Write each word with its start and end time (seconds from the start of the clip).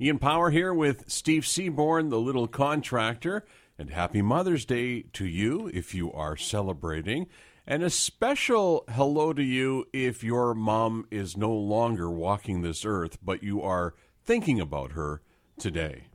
Ian 0.00 0.18
Power 0.18 0.50
here 0.50 0.74
with 0.74 1.08
Steve 1.08 1.46
Seaborn, 1.46 2.08
the 2.08 2.18
little 2.18 2.48
contractor, 2.48 3.44
and 3.78 3.90
happy 3.90 4.22
Mother's 4.22 4.64
Day 4.64 5.02
to 5.12 5.24
you 5.24 5.70
if 5.72 5.94
you 5.94 6.12
are 6.12 6.36
celebrating. 6.36 7.28
And 7.64 7.80
a 7.80 7.90
special 7.90 8.82
hello 8.88 9.32
to 9.32 9.42
you 9.42 9.84
if 9.92 10.24
your 10.24 10.52
mom 10.52 11.06
is 11.12 11.36
no 11.36 11.52
longer 11.52 12.10
walking 12.10 12.60
this 12.62 12.84
earth, 12.84 13.18
but 13.22 13.44
you 13.44 13.62
are 13.62 13.94
thinking 14.24 14.58
about 14.58 14.92
her 14.92 15.22
today. 15.60 16.08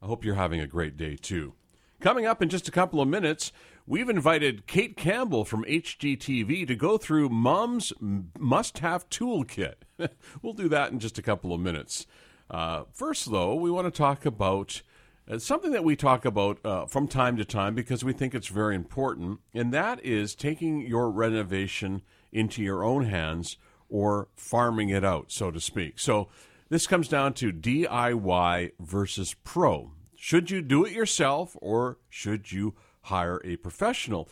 I 0.00 0.06
hope 0.06 0.24
you're 0.24 0.34
having 0.36 0.60
a 0.60 0.66
great 0.66 0.96
day 0.96 1.16
too. 1.16 1.52
Coming 2.00 2.24
up 2.24 2.40
in 2.40 2.48
just 2.48 2.68
a 2.68 2.72
couple 2.72 3.02
of 3.02 3.08
minutes, 3.08 3.52
we've 3.86 4.08
invited 4.08 4.66
Kate 4.66 4.96
Campbell 4.96 5.44
from 5.44 5.64
HGTV 5.64 6.66
to 6.66 6.74
go 6.74 6.96
through 6.96 7.28
Mom's 7.28 7.92
must 8.00 8.78
have 8.78 9.10
toolkit. 9.10 9.74
we'll 10.42 10.54
do 10.54 10.70
that 10.70 10.90
in 10.90 10.98
just 10.98 11.18
a 11.18 11.22
couple 11.22 11.52
of 11.52 11.60
minutes. 11.60 12.06
Uh, 12.50 12.84
first, 12.92 13.30
though, 13.30 13.54
we 13.54 13.70
want 13.70 13.86
to 13.86 13.96
talk 13.96 14.26
about 14.26 14.82
uh, 15.30 15.38
something 15.38 15.70
that 15.70 15.84
we 15.84 15.94
talk 15.94 16.24
about 16.24 16.58
uh, 16.64 16.84
from 16.86 17.06
time 17.06 17.36
to 17.36 17.44
time 17.44 17.74
because 17.74 18.02
we 18.02 18.12
think 18.12 18.34
it's 18.34 18.48
very 18.48 18.74
important, 18.74 19.38
and 19.54 19.72
that 19.72 20.04
is 20.04 20.34
taking 20.34 20.80
your 20.80 21.10
renovation 21.10 22.02
into 22.32 22.62
your 22.62 22.82
own 22.82 23.04
hands 23.04 23.56
or 23.88 24.28
farming 24.34 24.88
it 24.88 25.04
out, 25.04 25.30
so 25.30 25.50
to 25.50 25.60
speak. 25.60 25.98
So, 25.98 26.28
this 26.68 26.86
comes 26.86 27.08
down 27.08 27.34
to 27.34 27.52
DIY 27.52 28.72
versus 28.78 29.34
pro. 29.44 29.92
Should 30.16 30.50
you 30.50 30.62
do 30.62 30.84
it 30.84 30.92
yourself 30.92 31.56
or 31.60 31.98
should 32.08 32.52
you 32.52 32.74
hire 33.02 33.40
a 33.44 33.56
professional? 33.56 34.28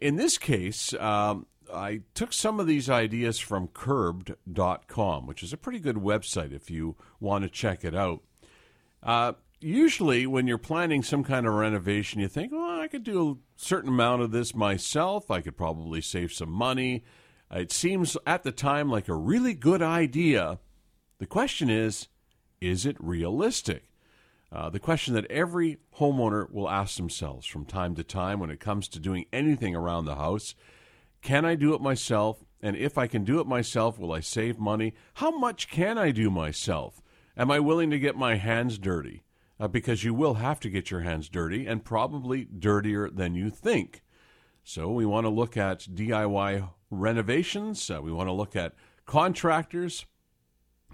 In 0.00 0.16
this 0.16 0.38
case, 0.38 0.92
um, 0.94 1.46
I 1.72 2.00
took 2.14 2.32
some 2.32 2.60
of 2.60 2.66
these 2.66 2.88
ideas 2.88 3.38
from 3.38 3.68
curbed.com, 3.68 5.26
which 5.26 5.42
is 5.42 5.52
a 5.52 5.56
pretty 5.56 5.78
good 5.78 5.96
website 5.96 6.52
if 6.52 6.70
you 6.70 6.96
want 7.20 7.44
to 7.44 7.50
check 7.50 7.84
it 7.84 7.94
out. 7.94 8.22
Uh, 9.02 9.32
usually, 9.60 10.26
when 10.26 10.46
you're 10.46 10.58
planning 10.58 11.02
some 11.02 11.24
kind 11.24 11.46
of 11.46 11.54
renovation, 11.54 12.20
you 12.20 12.28
think, 12.28 12.52
well, 12.52 12.80
I 12.80 12.88
could 12.88 13.04
do 13.04 13.30
a 13.30 13.60
certain 13.60 13.90
amount 13.90 14.22
of 14.22 14.30
this 14.30 14.54
myself. 14.54 15.30
I 15.30 15.40
could 15.40 15.56
probably 15.56 16.00
save 16.00 16.32
some 16.32 16.50
money. 16.50 17.04
It 17.50 17.72
seems 17.72 18.16
at 18.26 18.42
the 18.42 18.52
time 18.52 18.90
like 18.90 19.08
a 19.08 19.14
really 19.14 19.54
good 19.54 19.82
idea. 19.82 20.58
The 21.18 21.26
question 21.26 21.70
is, 21.70 22.08
is 22.60 22.84
it 22.84 22.96
realistic? 22.98 23.84
Uh, 24.50 24.70
the 24.70 24.80
question 24.80 25.14
that 25.14 25.30
every 25.30 25.78
homeowner 25.98 26.50
will 26.50 26.70
ask 26.70 26.96
themselves 26.96 27.46
from 27.46 27.64
time 27.64 27.94
to 27.94 28.04
time 28.04 28.40
when 28.40 28.50
it 28.50 28.60
comes 28.60 28.88
to 28.88 28.98
doing 28.98 29.26
anything 29.32 29.76
around 29.76 30.04
the 30.04 30.16
house 30.16 30.54
can 31.22 31.44
I 31.44 31.54
do 31.54 31.74
it 31.74 31.80
myself? 31.80 32.44
And 32.60 32.76
if 32.76 32.98
I 32.98 33.06
can 33.06 33.24
do 33.24 33.40
it 33.40 33.46
myself, 33.46 33.98
will 33.98 34.12
I 34.12 34.20
save 34.20 34.58
money? 34.58 34.94
How 35.14 35.30
much 35.30 35.68
can 35.68 35.96
I 35.98 36.10
do 36.10 36.30
myself? 36.30 37.00
Am 37.36 37.50
I 37.50 37.60
willing 37.60 37.90
to 37.90 37.98
get 37.98 38.16
my 38.16 38.36
hands 38.36 38.78
dirty? 38.78 39.22
Uh, 39.60 39.68
because 39.68 40.04
you 40.04 40.14
will 40.14 40.34
have 40.34 40.60
to 40.60 40.70
get 40.70 40.90
your 40.90 41.00
hands 41.00 41.28
dirty 41.28 41.66
and 41.66 41.84
probably 41.84 42.44
dirtier 42.44 43.10
than 43.10 43.34
you 43.34 43.50
think. 43.50 44.02
So 44.62 44.90
we 44.90 45.06
want 45.06 45.24
to 45.24 45.30
look 45.30 45.56
at 45.56 45.80
DIY 45.80 46.68
renovations. 46.90 47.90
Uh, 47.90 48.00
we 48.02 48.12
want 48.12 48.28
to 48.28 48.32
look 48.32 48.54
at 48.54 48.74
contractors, 49.06 50.06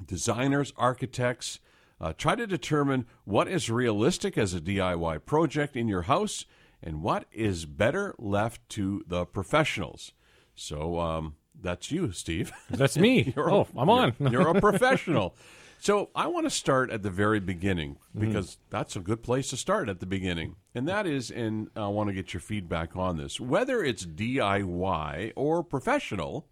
designers, 0.06 0.72
architects. 0.76 1.60
Uh, 2.00 2.12
try 2.12 2.34
to 2.34 2.46
determine 2.46 3.06
what 3.24 3.48
is 3.48 3.70
realistic 3.70 4.38
as 4.38 4.54
a 4.54 4.60
DIY 4.60 5.24
project 5.24 5.76
in 5.76 5.88
your 5.88 6.02
house 6.02 6.44
and 6.84 7.02
what 7.02 7.24
is 7.32 7.64
better 7.64 8.14
left 8.18 8.68
to 8.68 9.02
the 9.08 9.24
professionals. 9.24 10.12
So 10.54 11.00
um, 11.00 11.34
that's 11.60 11.90
you, 11.90 12.12
Steve. 12.12 12.52
That's 12.70 12.96
me. 12.96 13.32
you're 13.34 13.50
oh, 13.50 13.66
I'm 13.76 13.90
on. 13.90 14.14
You're, 14.20 14.30
you're 14.30 14.48
a 14.48 14.60
professional. 14.60 15.34
So 15.80 16.10
I 16.14 16.28
want 16.28 16.46
to 16.46 16.50
start 16.50 16.90
at 16.90 17.02
the 17.02 17.10
very 17.10 17.40
beginning 17.40 17.98
because 18.18 18.52
mm. 18.52 18.56
that's 18.70 18.96
a 18.96 19.00
good 19.00 19.22
place 19.22 19.50
to 19.50 19.58
start 19.58 19.90
at 19.90 20.00
the 20.00 20.06
beginning. 20.06 20.56
And 20.74 20.88
that 20.88 21.06
is, 21.06 21.30
and 21.30 21.68
I 21.76 21.88
want 21.88 22.08
to 22.08 22.14
get 22.14 22.32
your 22.32 22.40
feedback 22.40 22.96
on 22.96 23.18
this. 23.18 23.38
Whether 23.38 23.84
it's 23.84 24.06
DIY 24.06 25.32
or 25.36 25.62
professional, 25.62 26.46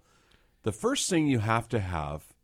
the 0.65 0.73
first 0.73 1.09
thing 1.09 1.29
you 1.29 1.39
have 1.39 1.67
to 1.69 1.81
have 1.81 2.35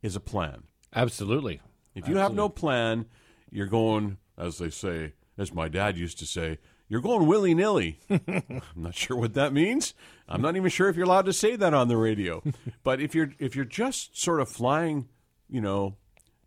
is 0.00 0.16
a 0.16 0.20
plan. 0.20 0.62
Absolutely. 0.94 1.60
If 1.94 2.08
you 2.08 2.14
Absolutely. 2.14 2.22
have 2.22 2.34
no 2.34 2.48
plan, 2.48 3.06
you're 3.50 3.66
going, 3.66 4.16
as 4.38 4.56
they 4.56 4.70
say, 4.70 5.12
as 5.36 5.52
my 5.52 5.68
dad 5.68 5.98
used 5.98 6.18
to 6.20 6.26
say, 6.26 6.58
you're 6.88 7.00
going 7.00 7.26
willy 7.26 7.54
nilly. 7.54 8.00
I'm 8.10 8.62
not 8.74 8.94
sure 8.94 9.16
what 9.16 9.34
that 9.34 9.52
means. 9.52 9.94
I'm 10.28 10.42
not 10.42 10.56
even 10.56 10.70
sure 10.70 10.88
if 10.88 10.96
you're 10.96 11.06
allowed 11.06 11.26
to 11.26 11.32
say 11.32 11.56
that 11.56 11.74
on 11.74 11.88
the 11.88 11.96
radio. 11.96 12.42
but 12.82 13.00
if 13.00 13.14
you're 13.14 13.32
if 13.38 13.54
you're 13.54 13.64
just 13.64 14.20
sort 14.20 14.40
of 14.40 14.48
flying, 14.48 15.08
you 15.48 15.60
know, 15.60 15.96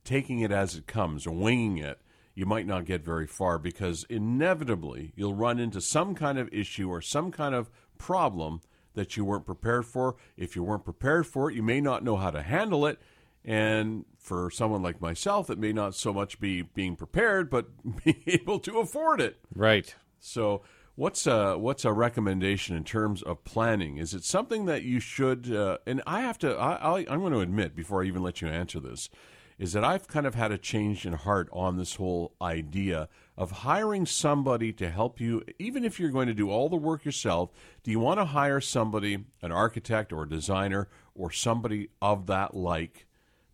taking 0.03 0.39
it 0.39 0.51
as 0.51 0.75
it 0.75 0.87
comes 0.87 1.27
or 1.27 1.31
winging 1.31 1.77
it, 1.77 1.99
you 2.33 2.45
might 2.45 2.65
not 2.65 2.85
get 2.85 3.03
very 3.03 3.27
far 3.27 3.59
because 3.59 4.05
inevitably 4.09 5.13
you'll 5.15 5.35
run 5.35 5.59
into 5.59 5.81
some 5.81 6.15
kind 6.15 6.39
of 6.39 6.49
issue 6.51 6.89
or 6.89 7.01
some 7.01 7.31
kind 7.31 7.53
of 7.53 7.69
problem 7.97 8.61
that 8.93 9.15
you 9.15 9.23
weren't 9.23 9.45
prepared 9.45 9.85
for. 9.85 10.15
If 10.37 10.55
you 10.55 10.63
weren't 10.63 10.83
prepared 10.83 11.27
for 11.27 11.49
it, 11.49 11.55
you 11.55 11.63
may 11.63 11.81
not 11.81 12.03
know 12.03 12.17
how 12.17 12.31
to 12.31 12.41
handle 12.41 12.85
it. 12.85 12.99
And 13.43 14.05
for 14.17 14.51
someone 14.51 14.83
like 14.83 15.01
myself, 15.01 15.49
it 15.49 15.57
may 15.57 15.73
not 15.73 15.95
so 15.95 16.13
much 16.13 16.39
be 16.39 16.61
being 16.61 16.95
prepared, 16.95 17.49
but 17.49 17.67
being 18.03 18.21
able 18.27 18.59
to 18.59 18.79
afford 18.79 19.21
it. 19.21 19.37
Right. 19.55 19.95
So, 20.21 20.61
what's 20.95 21.25
a 21.25 21.57
what's 21.57 21.83
a 21.83 21.91
recommendation 21.91 22.77
in 22.77 22.83
terms 22.83 23.23
of 23.23 23.43
planning? 23.43 23.97
Is 23.97 24.13
it 24.13 24.23
something 24.23 24.65
that 24.65 24.83
you 24.83 24.99
should? 24.99 25.51
Uh, 25.51 25.79
and 25.85 26.01
I 26.05 26.21
have 26.21 26.37
to. 26.39 26.55
I, 26.55 26.75
I, 26.75 26.97
I'm 27.09 27.19
going 27.19 27.33
to 27.33 27.39
admit 27.39 27.75
before 27.75 28.03
I 28.03 28.05
even 28.05 28.21
let 28.21 28.41
you 28.41 28.47
answer 28.47 28.79
this, 28.79 29.09
is 29.57 29.73
that 29.73 29.83
I've 29.83 30.07
kind 30.07 30.27
of 30.27 30.35
had 30.35 30.51
a 30.51 30.59
change 30.59 31.05
in 31.05 31.13
heart 31.13 31.49
on 31.51 31.77
this 31.77 31.95
whole 31.95 32.35
idea 32.39 33.09
of 33.35 33.51
hiring 33.51 34.05
somebody 34.05 34.71
to 34.73 34.91
help 34.91 35.19
you, 35.19 35.43
even 35.57 35.83
if 35.83 35.99
you're 35.99 36.11
going 36.11 36.27
to 36.27 36.33
do 36.35 36.51
all 36.51 36.69
the 36.69 36.75
work 36.75 37.03
yourself. 37.03 37.49
Do 37.83 37.89
you 37.89 37.99
want 37.99 38.19
to 38.19 38.25
hire 38.25 38.61
somebody, 38.61 39.25
an 39.41 39.51
architect 39.51 40.13
or 40.13 40.23
a 40.23 40.29
designer, 40.29 40.87
or 41.15 41.31
somebody 41.31 41.89
of 42.01 42.27
that 42.27 42.53
like, 42.53 43.07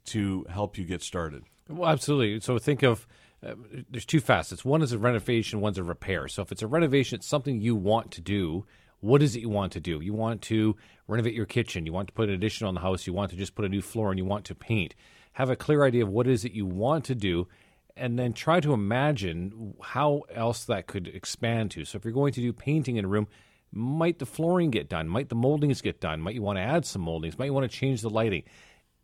to 0.05 0.45
help 0.49 0.77
you 0.77 0.83
get 0.83 1.01
started? 1.01 1.43
Well, 1.69 1.89
absolutely. 1.89 2.41
So 2.41 2.59
think 2.59 2.83
of 2.83 3.07
uh, 3.45 3.53
there's 3.89 4.05
two 4.05 4.19
facets. 4.19 4.65
One 4.65 4.81
is 4.81 4.91
a 4.91 4.97
renovation, 4.97 5.61
one's 5.61 5.77
a 5.77 5.83
repair. 5.83 6.27
So 6.27 6.41
if 6.41 6.51
it's 6.51 6.63
a 6.63 6.67
renovation, 6.67 7.17
it's 7.17 7.27
something 7.27 7.61
you 7.61 7.75
want 7.75 8.11
to 8.11 8.21
do. 8.21 8.65
What 8.99 9.21
is 9.21 9.35
it 9.35 9.41
you 9.41 9.49
want 9.49 9.73
to 9.73 9.79
do? 9.79 10.01
You 10.01 10.13
want 10.13 10.41
to 10.43 10.75
renovate 11.07 11.35
your 11.35 11.45
kitchen. 11.45 11.85
You 11.85 11.93
want 11.93 12.07
to 12.07 12.13
put 12.13 12.29
an 12.29 12.35
addition 12.35 12.65
on 12.65 12.73
the 12.73 12.81
house. 12.81 13.05
You 13.05 13.13
want 13.13 13.29
to 13.31 13.37
just 13.37 13.53
put 13.53 13.65
a 13.65 13.69
new 13.69 13.81
floor 13.81 14.09
and 14.09 14.17
you 14.17 14.25
want 14.25 14.45
to 14.45 14.55
paint. 14.55 14.95
Have 15.33 15.51
a 15.51 15.55
clear 15.55 15.85
idea 15.85 16.03
of 16.03 16.09
what 16.09 16.27
is 16.27 16.45
it 16.45 16.53
you 16.53 16.65
want 16.65 17.05
to 17.05 17.15
do 17.15 17.47
and 17.95 18.17
then 18.17 18.33
try 18.33 18.59
to 18.59 18.73
imagine 18.73 19.75
how 19.81 20.23
else 20.33 20.65
that 20.65 20.87
could 20.87 21.07
expand 21.07 21.71
to. 21.71 21.85
So 21.85 21.97
if 21.97 22.05
you're 22.05 22.13
going 22.13 22.33
to 22.33 22.41
do 22.41 22.53
painting 22.53 22.97
in 22.97 23.05
a 23.05 23.07
room, 23.07 23.27
might 23.71 24.19
the 24.19 24.25
flooring 24.25 24.71
get 24.71 24.89
done? 24.89 25.07
Might 25.07 25.29
the 25.29 25.35
moldings 25.35 25.81
get 25.81 25.99
done? 25.99 26.21
Might 26.21 26.35
you 26.35 26.41
want 26.41 26.57
to 26.57 26.63
add 26.63 26.85
some 26.85 27.01
moldings? 27.01 27.37
Might 27.37 27.45
you 27.45 27.53
want 27.53 27.69
to 27.69 27.77
change 27.77 28.01
the 28.01 28.09
lighting? 28.09 28.43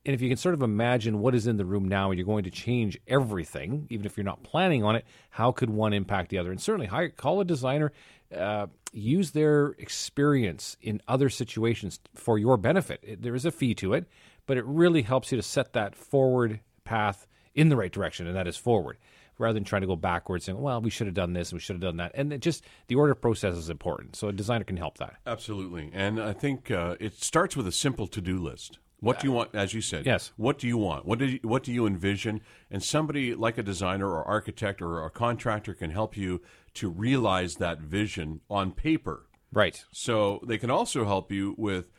And 0.05 0.13
if 0.13 0.21
you 0.21 0.27
can 0.27 0.37
sort 0.37 0.53
of 0.53 0.61
imagine 0.61 1.19
what 1.19 1.33
is 1.33 1.47
in 1.47 1.57
the 1.57 1.65
room 1.65 1.87
now 1.87 2.11
and 2.11 2.17
you're 2.17 2.25
going 2.25 2.43
to 2.43 2.49
change 2.49 2.99
everything, 3.07 3.87
even 3.89 4.05
if 4.05 4.17
you're 4.17 4.25
not 4.25 4.43
planning 4.43 4.83
on 4.83 4.95
it, 4.95 5.05
how 5.29 5.51
could 5.51 5.69
one 5.69 5.93
impact 5.93 6.29
the 6.29 6.37
other? 6.37 6.51
And 6.51 6.61
certainly, 6.61 6.87
hire, 6.87 7.09
call 7.09 7.39
a 7.39 7.45
designer, 7.45 7.93
uh, 8.35 8.67
use 8.91 9.31
their 9.31 9.75
experience 9.79 10.75
in 10.81 11.01
other 11.07 11.29
situations 11.29 11.99
for 12.15 12.37
your 12.37 12.57
benefit. 12.57 12.99
It, 13.01 13.21
there 13.21 13.35
is 13.35 13.45
a 13.45 13.51
fee 13.51 13.73
to 13.75 13.93
it, 13.93 14.05
but 14.45 14.57
it 14.57 14.65
really 14.65 15.03
helps 15.03 15.31
you 15.31 15.37
to 15.37 15.43
set 15.43 15.73
that 15.73 15.95
forward 15.95 16.59
path 16.83 17.25
in 17.55 17.69
the 17.69 17.77
right 17.77 17.91
direction, 17.91 18.27
and 18.27 18.35
that 18.35 18.47
is 18.47 18.57
forward. 18.57 18.97
Rather 19.39 19.53
than 19.53 19.63
trying 19.63 19.81
to 19.81 19.87
go 19.87 19.95
backwards 19.95 20.47
and 20.47 20.59
well, 20.59 20.79
we 20.79 20.91
should 20.91 21.07
have 21.07 21.15
done 21.15 21.33
this 21.33 21.49
and 21.49 21.57
we 21.57 21.59
should 21.59 21.73
have 21.73 21.81
done 21.81 21.97
that, 21.97 22.11
and 22.13 22.39
just 22.39 22.63
the 22.87 22.95
order 22.95 23.15
process 23.15 23.55
is 23.55 23.69
important. 23.69 24.15
So 24.15 24.27
a 24.27 24.33
designer 24.33 24.63
can 24.63 24.77
help 24.77 24.99
that. 24.99 25.15
Absolutely, 25.25 25.89
and 25.91 26.21
I 26.21 26.33
think 26.33 26.69
uh, 26.69 26.97
it 26.99 27.15
starts 27.15 27.55
with 27.55 27.65
a 27.67 27.71
simple 27.71 28.05
to-do 28.05 28.37
list. 28.37 28.77
What 29.03 29.19
do 29.19 29.27
you 29.27 29.33
want? 29.33 29.53
As 29.53 29.73
you 29.73 29.81
said, 29.81 30.05
yes. 30.05 30.31
What 30.37 30.57
do 30.57 30.67
you 30.67 30.77
want? 30.77 31.05
What 31.05 31.19
do 31.19 31.25
you, 31.25 31.39
what 31.43 31.63
do 31.63 31.73
you 31.73 31.85
envision? 31.85 32.41
And 32.71 32.81
somebody 32.81 33.35
like 33.35 33.57
a 33.57 33.63
designer 33.63 34.09
or 34.09 34.23
architect 34.23 34.81
or 34.81 35.03
a 35.05 35.09
contractor 35.09 35.73
can 35.73 35.91
help 35.91 36.15
you 36.15 36.41
to 36.75 36.89
realize 36.89 37.55
that 37.55 37.79
vision 37.79 38.41
on 38.49 38.71
paper. 38.71 39.27
Right. 39.51 39.83
So 39.91 40.41
they 40.47 40.57
can 40.57 40.71
also 40.71 41.05
help 41.05 41.31
you 41.31 41.53
with 41.57 41.91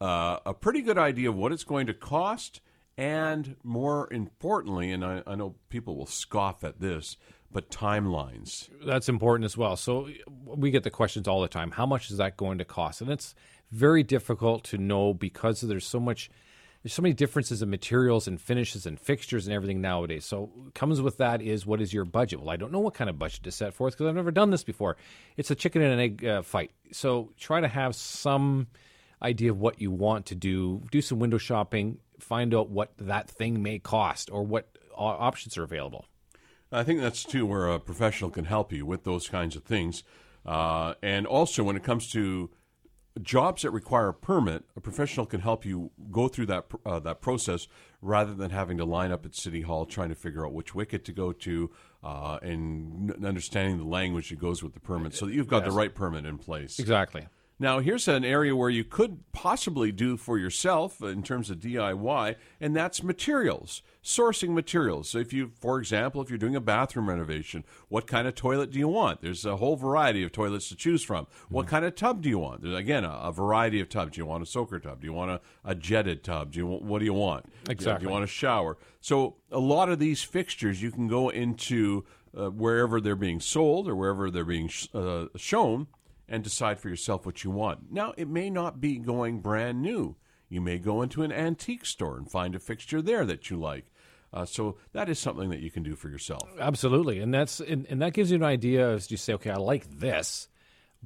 uh, 0.00 0.38
a 0.46 0.54
pretty 0.54 0.82
good 0.82 0.98
idea 0.98 1.28
of 1.28 1.36
what 1.36 1.52
it's 1.52 1.64
going 1.64 1.86
to 1.86 1.94
cost, 1.94 2.60
and 2.96 3.56
more 3.62 4.12
importantly, 4.12 4.90
and 4.90 5.04
I, 5.04 5.22
I 5.26 5.34
know 5.34 5.56
people 5.68 5.96
will 5.96 6.06
scoff 6.06 6.64
at 6.64 6.80
this, 6.80 7.16
but 7.52 7.70
timelines. 7.70 8.68
That's 8.84 9.08
important 9.08 9.44
as 9.44 9.56
well. 9.56 9.76
So 9.76 10.08
we 10.44 10.70
get 10.70 10.82
the 10.82 10.90
questions 10.90 11.28
all 11.28 11.40
the 11.40 11.48
time. 11.48 11.70
How 11.70 11.86
much 11.86 12.10
is 12.10 12.16
that 12.16 12.36
going 12.36 12.58
to 12.58 12.64
cost? 12.64 13.00
And 13.00 13.10
it's 13.10 13.34
very 13.70 14.02
difficult 14.02 14.64
to 14.64 14.78
know 14.78 15.14
because 15.14 15.60
there's 15.60 15.86
so 15.86 16.00
much 16.00 16.30
there's 16.86 16.92
so 16.92 17.02
many 17.02 17.14
differences 17.14 17.62
in 17.62 17.68
materials 17.68 18.28
and 18.28 18.40
finishes 18.40 18.86
and 18.86 19.00
fixtures 19.00 19.48
and 19.48 19.52
everything 19.52 19.80
nowadays. 19.80 20.24
So 20.24 20.52
comes 20.72 21.02
with 21.02 21.16
that 21.16 21.42
is 21.42 21.66
what 21.66 21.80
is 21.80 21.92
your 21.92 22.04
budget? 22.04 22.38
Well, 22.38 22.50
I 22.50 22.54
don't 22.54 22.70
know 22.70 22.78
what 22.78 22.94
kind 22.94 23.10
of 23.10 23.18
budget 23.18 23.42
to 23.42 23.50
set 23.50 23.74
forth 23.74 23.94
because 23.94 24.06
I've 24.06 24.14
never 24.14 24.30
done 24.30 24.50
this 24.50 24.62
before. 24.62 24.96
It's 25.36 25.50
a 25.50 25.56
chicken 25.56 25.82
and 25.82 25.94
an 25.94 25.98
egg 25.98 26.24
uh, 26.24 26.42
fight. 26.42 26.70
So 26.92 27.32
try 27.36 27.60
to 27.60 27.66
have 27.66 27.96
some 27.96 28.68
idea 29.20 29.50
of 29.50 29.58
what 29.58 29.80
you 29.80 29.90
want 29.90 30.26
to 30.26 30.36
do. 30.36 30.80
Do 30.92 31.02
some 31.02 31.18
window 31.18 31.38
shopping. 31.38 31.98
Find 32.20 32.54
out 32.54 32.70
what 32.70 32.92
that 32.98 33.28
thing 33.28 33.64
may 33.64 33.80
cost 33.80 34.30
or 34.30 34.44
what 34.44 34.68
options 34.96 35.58
are 35.58 35.64
available. 35.64 36.04
I 36.70 36.84
think 36.84 37.00
that's 37.00 37.24
too 37.24 37.46
where 37.46 37.66
a 37.66 37.80
professional 37.80 38.30
can 38.30 38.44
help 38.44 38.72
you 38.72 38.86
with 38.86 39.02
those 39.02 39.28
kinds 39.28 39.56
of 39.56 39.64
things. 39.64 40.04
Uh, 40.44 40.94
and 41.02 41.26
also, 41.26 41.64
when 41.64 41.74
it 41.74 41.82
comes 41.82 42.12
to 42.12 42.48
jobs 43.22 43.62
that 43.62 43.70
require 43.70 44.08
a 44.08 44.14
permit, 44.14 44.64
a 44.76 44.80
professional 44.80 45.26
can 45.26 45.40
help 45.40 45.64
you 45.64 45.90
go 46.10 46.28
through 46.28 46.46
that 46.46 46.66
uh, 46.84 46.98
that 47.00 47.20
process 47.20 47.66
rather 48.02 48.34
than 48.34 48.50
having 48.50 48.76
to 48.78 48.84
line 48.84 49.10
up 49.10 49.24
at 49.24 49.34
City 49.34 49.62
Hall 49.62 49.86
trying 49.86 50.10
to 50.10 50.14
figure 50.14 50.46
out 50.46 50.52
which 50.52 50.74
wicket 50.74 51.04
to 51.06 51.12
go 51.12 51.32
to 51.32 51.70
uh, 52.04 52.38
and 52.42 53.10
n- 53.10 53.24
understanding 53.24 53.78
the 53.78 53.84
language 53.84 54.30
that 54.30 54.38
goes 54.38 54.62
with 54.62 54.74
the 54.74 54.80
permit, 54.80 55.14
so 55.14 55.26
that 55.26 55.34
you've 55.34 55.48
got 55.48 55.64
the 55.64 55.70
right 55.70 55.94
permit 55.94 56.26
in 56.26 56.38
place. 56.38 56.78
Exactly. 56.78 57.26
Now, 57.58 57.78
here's 57.78 58.06
an 58.06 58.22
area 58.22 58.54
where 58.54 58.68
you 58.68 58.84
could 58.84 59.32
possibly 59.32 59.90
do 59.90 60.18
for 60.18 60.38
yourself 60.38 61.02
in 61.02 61.22
terms 61.22 61.48
of 61.48 61.58
DIY, 61.58 62.36
and 62.60 62.76
that's 62.76 63.02
materials, 63.02 63.80
sourcing 64.04 64.50
materials. 64.50 65.08
So, 65.08 65.18
if 65.18 65.32
you, 65.32 65.52
for 65.58 65.78
example, 65.78 66.20
if 66.20 66.28
you're 66.28 66.38
doing 66.38 66.54
a 66.54 66.60
bathroom 66.60 67.08
renovation, 67.08 67.64
what 67.88 68.06
kind 68.06 68.28
of 68.28 68.34
toilet 68.34 68.72
do 68.72 68.78
you 68.78 68.88
want? 68.88 69.22
There's 69.22 69.46
a 69.46 69.56
whole 69.56 69.76
variety 69.76 70.22
of 70.22 70.32
toilets 70.32 70.68
to 70.68 70.76
choose 70.76 71.02
from. 71.02 71.28
What 71.48 71.66
kind 71.66 71.86
of 71.86 71.94
tub 71.94 72.20
do 72.20 72.28
you 72.28 72.38
want? 72.38 72.60
There's 72.62 72.76
again 72.76 73.04
a, 73.04 73.10
a 73.10 73.32
variety 73.32 73.80
of 73.80 73.88
tubs. 73.88 74.12
Do 74.12 74.20
you 74.20 74.26
want 74.26 74.42
a 74.42 74.46
soaker 74.46 74.78
tub? 74.78 75.00
Do 75.00 75.06
you 75.06 75.14
want 75.14 75.30
a, 75.30 75.40
a 75.64 75.74
jetted 75.74 76.24
tub? 76.24 76.52
Do 76.52 76.58
you 76.58 76.66
want, 76.66 76.82
what 76.82 76.98
do 76.98 77.06
you 77.06 77.14
want? 77.14 77.46
Exactly. 77.70 78.04
Do 78.04 78.08
you 78.08 78.12
want 78.12 78.24
a 78.24 78.28
shower? 78.28 78.76
So, 79.00 79.36
a 79.50 79.60
lot 79.60 79.88
of 79.88 79.98
these 79.98 80.22
fixtures 80.22 80.82
you 80.82 80.90
can 80.90 81.08
go 81.08 81.30
into 81.30 82.04
uh, 82.36 82.50
wherever 82.50 83.00
they're 83.00 83.16
being 83.16 83.40
sold 83.40 83.88
or 83.88 83.96
wherever 83.96 84.30
they're 84.30 84.44
being 84.44 84.68
sh- 84.68 84.88
uh, 84.92 85.26
shown 85.36 85.86
and 86.28 86.42
decide 86.42 86.78
for 86.78 86.88
yourself 86.88 87.24
what 87.24 87.44
you 87.44 87.50
want. 87.50 87.92
Now, 87.92 88.14
it 88.16 88.28
may 88.28 88.50
not 88.50 88.80
be 88.80 88.98
going 88.98 89.40
brand 89.40 89.82
new. 89.82 90.16
You 90.48 90.60
may 90.60 90.78
go 90.78 91.02
into 91.02 91.22
an 91.22 91.32
antique 91.32 91.86
store 91.86 92.16
and 92.16 92.30
find 92.30 92.54
a 92.54 92.58
fixture 92.58 93.02
there 93.02 93.24
that 93.24 93.50
you 93.50 93.56
like. 93.56 93.86
Uh, 94.32 94.44
so 94.44 94.76
that 94.92 95.08
is 95.08 95.18
something 95.18 95.50
that 95.50 95.60
you 95.60 95.70
can 95.70 95.82
do 95.82 95.94
for 95.94 96.08
yourself. 96.08 96.48
Absolutely, 96.60 97.20
and 97.20 97.32
that's 97.32 97.60
and, 97.60 97.86
and 97.88 98.02
that 98.02 98.12
gives 98.12 98.30
you 98.30 98.36
an 98.36 98.42
idea 98.42 98.90
as 98.90 99.10
you 99.10 99.16
say, 99.16 99.34
okay, 99.34 99.50
I 99.50 99.56
like 99.56 99.88
this, 99.88 100.48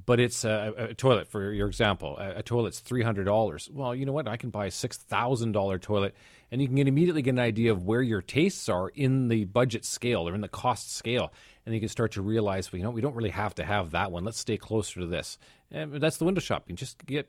but 0.05 0.19
it's 0.19 0.45
a, 0.45 0.73
a 0.77 0.95
toilet 0.95 1.29
for 1.29 1.53
your 1.53 1.69
example. 1.69 2.17
A, 2.19 2.39
a 2.39 2.43
toilet's 2.43 2.81
three 2.81 3.03
hundred 3.03 3.25
dollars. 3.25 3.69
Well, 3.73 3.95
you 3.95 4.05
know 4.05 4.13
what? 4.13 4.27
I 4.27 4.37
can 4.37 4.51
buy 4.51 4.67
a 4.67 4.71
six 4.71 4.97
thousand 4.97 5.53
dollar 5.53 5.79
toilet, 5.79 6.15
and 6.51 6.61
you 6.61 6.67
can 6.67 6.77
get, 6.77 6.89
immediately 6.89 7.23
get 7.23 7.35
an 7.35 7.39
idea 7.39 7.73
of 7.73 7.85
where 7.85 8.03
your 8.03 8.23
tastes 8.23 8.69
are 8.69 8.89
in 8.89 9.29
the 9.29 9.45
budget 9.45 9.85
scale 9.85 10.27
or 10.27 10.35
in 10.35 10.41
the 10.41 10.49
cost 10.49 10.93
scale, 10.93 11.33
and 11.67 11.75
you 11.75 11.81
can 11.81 11.89
start 11.89 12.13
to 12.13 12.23
realize, 12.23 12.73
well, 12.73 12.79
you 12.79 12.85
know, 12.85 12.91
we 12.91 13.01
don't 13.01 13.15
really 13.15 13.31
have 13.31 13.55
to 13.57 13.65
have 13.65 13.91
that 13.93 14.11
one. 14.11 14.25
Let's 14.25 14.39
stay 14.39 14.57
closer 14.57 15.01
to 15.01 15.07
this. 15.07 15.39
And 15.71 15.95
that's 15.95 16.17
the 16.17 16.25
window 16.25 16.41
shopping. 16.41 16.77
Just 16.77 17.05
get 17.07 17.29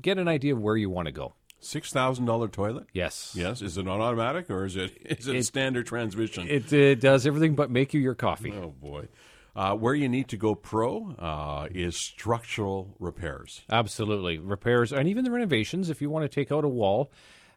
get 0.00 0.18
an 0.18 0.28
idea 0.28 0.54
of 0.54 0.60
where 0.60 0.76
you 0.76 0.90
want 0.90 1.06
to 1.06 1.12
go. 1.12 1.34
Six 1.60 1.90
thousand 1.92 2.26
dollar 2.26 2.48
toilet. 2.48 2.86
Yes. 2.92 3.32
Yes. 3.34 3.62
Is 3.62 3.78
it 3.78 3.88
on 3.88 4.00
automatic 4.00 4.50
or 4.50 4.64
is 4.66 4.76
it 4.76 4.96
is 5.04 5.26
it, 5.26 5.44
standard 5.44 5.86
transmission? 5.86 6.46
It, 6.46 6.72
it 6.72 7.00
does 7.00 7.26
everything 7.26 7.54
but 7.54 7.70
make 7.70 7.94
you 7.94 8.00
your 8.00 8.14
coffee. 8.14 8.52
oh 8.52 8.68
boy. 8.68 9.08
Uh, 9.56 9.72
where 9.72 9.94
you 9.94 10.08
need 10.08 10.26
to 10.26 10.36
go 10.36 10.56
pro 10.56 11.14
uh, 11.16 11.68
is 11.70 11.96
structural 11.96 12.96
repairs. 12.98 13.62
Absolutely. 13.70 14.36
Repairs 14.36 14.92
and 14.92 15.08
even 15.08 15.24
the 15.24 15.30
renovations, 15.30 15.90
if 15.90 16.02
you 16.02 16.10
want 16.10 16.24
to 16.24 16.28
take 16.28 16.50
out 16.50 16.64
a 16.64 16.68
wall, 16.68 17.12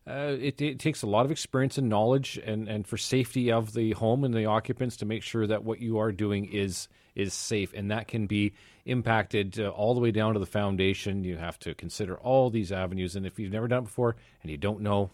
uh, 0.08 0.38
it, 0.40 0.62
it 0.62 0.80
takes 0.80 1.02
a 1.02 1.08
lot 1.08 1.26
of 1.26 1.32
experience 1.32 1.78
and 1.78 1.90
knowledge 1.90 2.40
and, 2.46 2.68
and 2.68 2.88
for 2.88 2.98
safety 2.98 3.52
of 3.52 3.74
the 3.74 3.92
home 3.92 4.24
and 4.24 4.34
the 4.34 4.46
occupants 4.46 4.98
to 4.98 5.06
make 5.06 5.22
sure 5.22 5.46
that 5.46 5.64
what 5.64 5.80
you 5.80 5.98
are 5.98 6.12
doing 6.12 6.46
is 6.46 6.88
is 7.16 7.34
safe. 7.34 7.74
And 7.74 7.90
that 7.90 8.08
can 8.08 8.28
be 8.28 8.54
impacted 8.86 9.60
uh, 9.60 9.70
all 9.70 9.96
the 9.96 10.00
way 10.00 10.12
down 10.12 10.34
to 10.34 10.40
the 10.40 10.46
foundation. 10.46 11.24
You 11.24 11.38
have 11.38 11.58
to 11.60 11.74
consider 11.74 12.16
all 12.16 12.50
these 12.50 12.72
avenues. 12.72 13.16
And 13.16 13.26
if 13.26 13.40
you've 13.40 13.52
never 13.52 13.68
done 13.68 13.80
it 13.80 13.86
before 13.86 14.16
and 14.44 14.52
you 14.52 14.58
don't 14.58 14.82
know, 14.82 15.10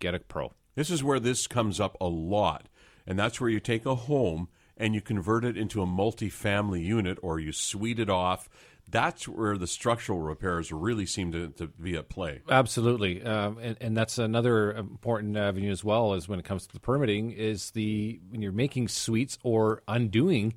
get 0.00 0.14
a 0.14 0.18
pro. 0.18 0.52
This 0.74 0.90
is 0.90 1.04
where 1.04 1.20
this 1.20 1.46
comes 1.46 1.80
up 1.80 1.96
a 2.00 2.08
lot. 2.08 2.68
And 3.06 3.16
that's 3.16 3.40
where 3.40 3.50
you 3.50 3.60
take 3.60 3.86
a 3.86 3.94
home 3.94 4.48
and 4.76 4.94
you 4.94 5.00
convert 5.00 5.44
it 5.44 5.56
into 5.56 5.80
a 5.80 5.86
multi-family 5.86 6.82
unit 6.82 7.18
or 7.22 7.38
you 7.38 7.52
suite 7.52 8.00
it 8.00 8.10
off. 8.10 8.48
That's 8.88 9.26
where 9.26 9.56
the 9.56 9.66
structural 9.66 10.20
repairs 10.20 10.70
really 10.70 11.06
seem 11.06 11.32
to, 11.32 11.48
to 11.50 11.66
be 11.66 11.96
at 11.96 12.08
play. 12.08 12.42
Absolutely, 12.48 13.22
um, 13.22 13.58
and, 13.60 13.76
and 13.80 13.96
that's 13.96 14.18
another 14.18 14.72
important 14.72 15.36
avenue 15.36 15.70
as 15.70 15.82
well. 15.82 16.14
As 16.14 16.28
when 16.28 16.38
it 16.38 16.44
comes 16.44 16.66
to 16.66 16.72
the 16.72 16.80
permitting, 16.80 17.32
is 17.32 17.70
the 17.72 18.20
when 18.30 18.42
you're 18.42 18.52
making 18.52 18.88
suites 18.88 19.38
or 19.42 19.82
undoing, 19.88 20.54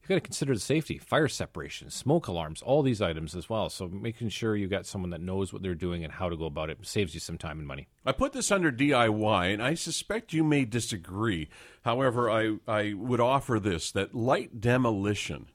you've 0.00 0.08
got 0.08 0.14
to 0.14 0.20
consider 0.20 0.54
the 0.54 0.60
safety, 0.60 0.98
fire 0.98 1.28
separation, 1.28 1.90
smoke 1.90 2.26
alarms, 2.28 2.62
all 2.62 2.82
these 2.82 3.02
items 3.02 3.34
as 3.34 3.48
well. 3.48 3.68
So 3.68 3.88
making 3.88 4.28
sure 4.30 4.56
you've 4.56 4.70
got 4.70 4.86
someone 4.86 5.10
that 5.10 5.20
knows 5.20 5.52
what 5.52 5.62
they're 5.62 5.74
doing 5.74 6.04
and 6.04 6.12
how 6.12 6.28
to 6.28 6.36
go 6.36 6.46
about 6.46 6.70
it 6.70 6.78
saves 6.82 7.14
you 7.14 7.20
some 7.20 7.38
time 7.38 7.58
and 7.58 7.66
money. 7.66 7.88
I 8.04 8.12
put 8.12 8.32
this 8.32 8.50
under 8.50 8.72
DIY, 8.72 9.52
and 9.52 9.62
I 9.62 9.74
suspect 9.74 10.32
you 10.32 10.44
may 10.44 10.64
disagree. 10.64 11.48
However, 11.82 12.30
I, 12.30 12.56
I 12.66 12.94
would 12.94 13.20
offer 13.20 13.58
this 13.58 13.92
that 13.92 14.14
light 14.14 14.60
demolition, 14.60 15.46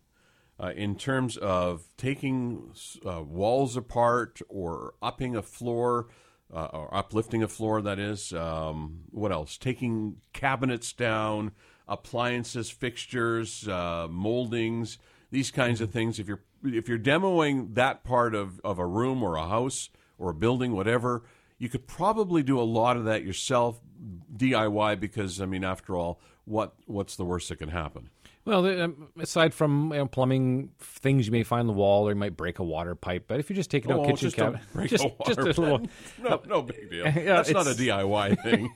uh, 0.60 0.72
in 0.76 0.96
terms 0.96 1.38
of 1.38 1.88
taking 1.98 2.72
uh, 3.06 3.22
walls 3.22 3.76
apart 3.76 4.40
or 4.48 4.94
upping 5.02 5.36
a 5.36 5.42
floor, 5.42 6.08
uh, 6.54 6.66
or 6.66 6.94
uplifting 6.94 7.44
a 7.44 7.48
floor, 7.48 7.82
that 7.82 8.00
is. 8.00 8.32
Um, 8.34 9.02
what 9.12 9.32
else? 9.32 9.58
Taking 9.58 10.18
cabinets 10.34 10.94
down, 10.94 11.52
appliances, 11.88 12.70
fixtures, 12.70 13.68
uh, 13.68 14.08
moldings, 14.10 14.98
these 15.32 15.52
kinds 15.52 15.82
of 15.82 15.92
things. 15.92 16.20
If 16.20 16.28
you're 16.28 16.44
if 16.64 16.88
you're 16.88 16.98
demoing 16.98 17.76
that 17.76 18.04
part 18.04 18.34
of, 18.34 18.60
of 18.64 18.80
a 18.80 18.88
room 18.88 19.22
or 19.22 19.36
a 19.36 19.48
house 19.48 19.90
or 20.18 20.32
a 20.32 20.34
building, 20.34 20.72
whatever, 20.72 21.24
you 21.60 21.70
could 21.70 21.86
probably 21.86 22.42
do 22.42 22.60
a 22.60 22.64
lot 22.64 22.98
of 22.98 23.06
that 23.06 23.24
yourself, 23.24 23.82
DIY. 24.36 25.00
Because 25.00 25.42
I 25.42 25.46
mean, 25.46 25.64
after 25.64 25.96
all, 25.96 26.20
what 26.46 26.76
what's 26.86 27.16
the 27.16 27.26
worst 27.26 27.50
that 27.50 27.58
can 27.58 27.70
happen? 27.70 28.10
Well, 28.46 28.82
um, 28.82 29.08
aside 29.20 29.56
from 29.56 29.92
you 29.92 29.98
know, 29.98 30.06
plumbing 30.06 30.70
things 30.80 31.26
you 31.26 31.32
may 31.32 31.44
find 31.44 31.62
in 31.62 31.68
the 31.68 31.74
wall, 31.74 32.08
or 32.08 32.12
you 32.12 32.16
might 32.16 32.38
break 32.38 32.60
a 32.60 32.64
water 32.64 32.94
pipe. 32.94 33.26
But 33.28 33.40
if 33.40 33.50
you're 33.50 33.56
just 33.56 33.72
take 33.72 33.86
it 33.86 33.92
out 33.92 34.00
Oh, 34.00 34.04
kitchen 34.04 34.18
just 34.18 34.36
cabinet, 34.36 34.62
break 34.74 34.90
just, 34.90 35.04
a 35.04 35.12
just 35.26 35.40
a 35.40 35.44
little. 35.44 35.82
no, 36.24 36.42
no 36.48 36.62
big 36.62 36.92
deal. 36.92 37.06
Yeah, 37.16 37.38
That's 37.38 37.52
not 37.52 37.66
a 37.66 37.72
DIY 37.72 38.44
thing. 38.44 38.72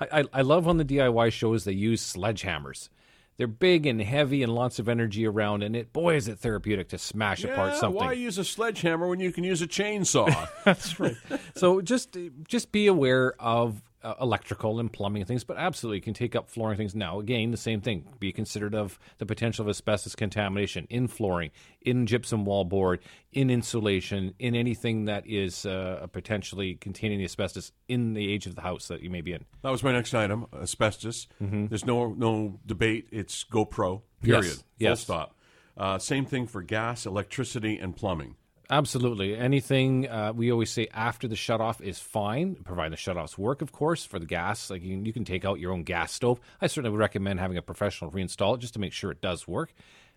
I, 0.00 0.20
I, 0.20 0.24
I 0.34 0.42
love 0.42 0.66
when 0.66 0.76
the 0.76 0.84
DIY 0.84 1.32
shows 1.32 1.64
they 1.64 1.72
use 1.72 2.02
sledgehammers. 2.02 2.90
They're 3.36 3.46
big 3.46 3.86
and 3.86 4.00
heavy 4.00 4.42
and 4.42 4.54
lots 4.54 4.78
of 4.78 4.88
energy 4.88 5.26
around, 5.26 5.62
and 5.62 5.74
it 5.74 5.92
boy 5.92 6.16
is 6.16 6.28
it 6.28 6.38
therapeutic 6.38 6.90
to 6.90 6.98
smash 6.98 7.42
apart 7.44 7.76
something. 7.76 7.98
why 7.98 8.12
use 8.12 8.38
a 8.38 8.44
sledgehammer 8.44 9.08
when 9.08 9.20
you 9.20 9.32
can 9.32 9.42
use 9.42 9.60
a 9.62 9.66
chainsaw? 9.66 10.48
That's 10.64 11.00
right. 11.00 11.16
so 11.56 11.80
just 11.80 12.16
just 12.46 12.70
be 12.70 12.86
aware 12.86 13.34
of 13.40 13.82
uh, 14.04 14.14
electrical 14.20 14.78
and 14.78 14.92
plumbing 14.92 15.24
things, 15.24 15.42
but 15.42 15.56
absolutely 15.56 16.00
can 16.00 16.14
take 16.14 16.36
up 16.36 16.48
flooring 16.50 16.76
things. 16.76 16.94
Now, 16.94 17.18
again, 17.18 17.50
the 17.50 17.56
same 17.56 17.80
thing. 17.80 18.06
Be 18.20 18.30
considerate 18.32 18.74
of 18.74 18.98
the 19.18 19.26
potential 19.26 19.64
of 19.64 19.68
asbestos 19.68 20.14
contamination 20.14 20.86
in 20.90 21.08
flooring, 21.08 21.50
in 21.80 22.06
gypsum 22.06 22.44
wallboard, 22.44 22.98
in 23.32 23.50
insulation, 23.50 24.34
in 24.38 24.54
anything 24.54 25.06
that 25.06 25.26
is 25.26 25.66
uh, 25.66 26.06
potentially 26.12 26.74
containing 26.74 27.18
the 27.18 27.24
asbestos 27.24 27.72
in 27.88 28.14
the 28.14 28.30
age 28.32 28.46
of 28.46 28.54
the 28.54 28.62
house 28.62 28.88
that 28.88 29.00
you 29.00 29.10
may 29.10 29.20
be 29.22 29.32
in. 29.32 29.44
that 29.62 29.70
was 29.70 29.82
my 29.82 29.92
next 29.92 30.14
item: 30.14 30.46
asbestos. 30.52 31.26
There's 31.40 31.84
no 31.84 32.12
no 32.12 32.60
debate. 32.66 33.08
It's 33.10 33.42
go 33.44 33.64
pro. 33.64 33.96
Mm-hmm. 33.96 34.26
Yes, 34.26 34.40
Period. 34.40 34.56
Full 34.56 34.64
yes. 34.78 35.00
stop. 35.00 35.36
Uh, 35.76 35.98
same 35.98 36.24
thing 36.24 36.46
for 36.46 36.62
gas, 36.62 37.04
electricity, 37.04 37.78
and 37.78 37.96
plumbing. 37.96 38.36
Absolutely. 38.74 39.36
Anything 39.36 40.08
uh, 40.08 40.32
we 40.34 40.50
always 40.50 40.68
say 40.68 40.88
after 40.92 41.28
the 41.28 41.36
shutoff 41.36 41.80
is 41.80 42.00
fine, 42.00 42.56
providing 42.56 42.90
the 42.90 42.96
shutoffs 42.96 43.38
work, 43.38 43.62
of 43.62 43.70
course, 43.70 44.04
for 44.04 44.18
the 44.18 44.26
gas. 44.26 44.68
Like 44.68 44.82
you 44.82 44.96
can, 44.96 45.06
you 45.06 45.12
can 45.12 45.24
take 45.24 45.44
out 45.44 45.60
your 45.60 45.70
own 45.70 45.84
gas 45.84 46.12
stove. 46.12 46.40
I 46.60 46.66
certainly 46.66 46.90
would 46.90 46.98
recommend 46.98 47.38
having 47.38 47.56
a 47.56 47.62
professional 47.62 48.10
reinstall 48.10 48.56
it 48.56 48.60
just 48.60 48.74
to 48.74 48.80
make 48.80 48.92
sure 48.92 49.12
it 49.12 49.20
does 49.20 49.46
work. 49.46 49.72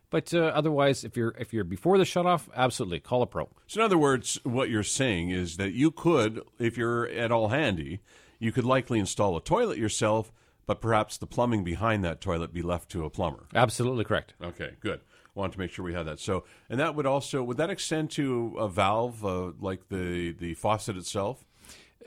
But 0.10 0.34
uh, 0.34 0.40
otherwise, 0.56 1.04
if 1.04 1.16
you're 1.16 1.36
if 1.38 1.54
you're 1.54 1.66
before 1.66 2.00
the 2.00 2.04
shutoff, 2.04 2.48
absolutely 2.56 3.00
call 3.00 3.22
a 3.22 3.28
pro. 3.28 3.48
So, 3.68 3.82
in 3.82 3.86
other 3.86 3.98
words, 3.98 4.40
what 4.44 4.72
you're 4.72 4.82
saying 4.82 5.30
is 5.30 5.58
that 5.58 5.74
you 5.74 5.92
could, 5.92 6.42
if 6.58 6.78
you're 6.78 7.08
at 7.10 7.32
all 7.32 7.50
handy, 7.50 8.00
you 8.40 8.52
could 8.52 8.66
likely 8.66 8.98
install 8.98 9.38
a 9.38 9.42
toilet 9.42 9.78
yourself, 9.78 10.32
but 10.66 10.82
perhaps 10.82 11.18
the 11.18 11.28
plumbing 11.28 11.64
behind 11.64 12.04
that 12.06 12.22
toilet 12.22 12.54
be 12.54 12.64
left 12.64 12.90
to 12.92 13.06
a 13.06 13.10
plumber. 13.12 13.46
Absolutely 13.54 14.04
correct. 14.04 14.34
Okay, 14.42 14.72
good. 14.80 15.02
Wanted 15.38 15.54
to 15.54 15.60
make 15.60 15.72
sure 15.72 15.86
we 15.86 15.94
had 15.94 16.08
that. 16.08 16.20
So, 16.20 16.46
and 16.68 16.80
that 16.80 16.96
would 16.96 17.06
also 17.06 17.44
would 17.44 17.58
that 17.58 17.70
extend 17.70 18.10
to 18.12 18.56
a 18.58 18.68
valve 18.68 19.24
uh, 19.24 19.52
like 19.60 19.88
the 19.90 20.32
the 20.32 20.56
faucet 20.56 20.98
itself? 20.98 21.46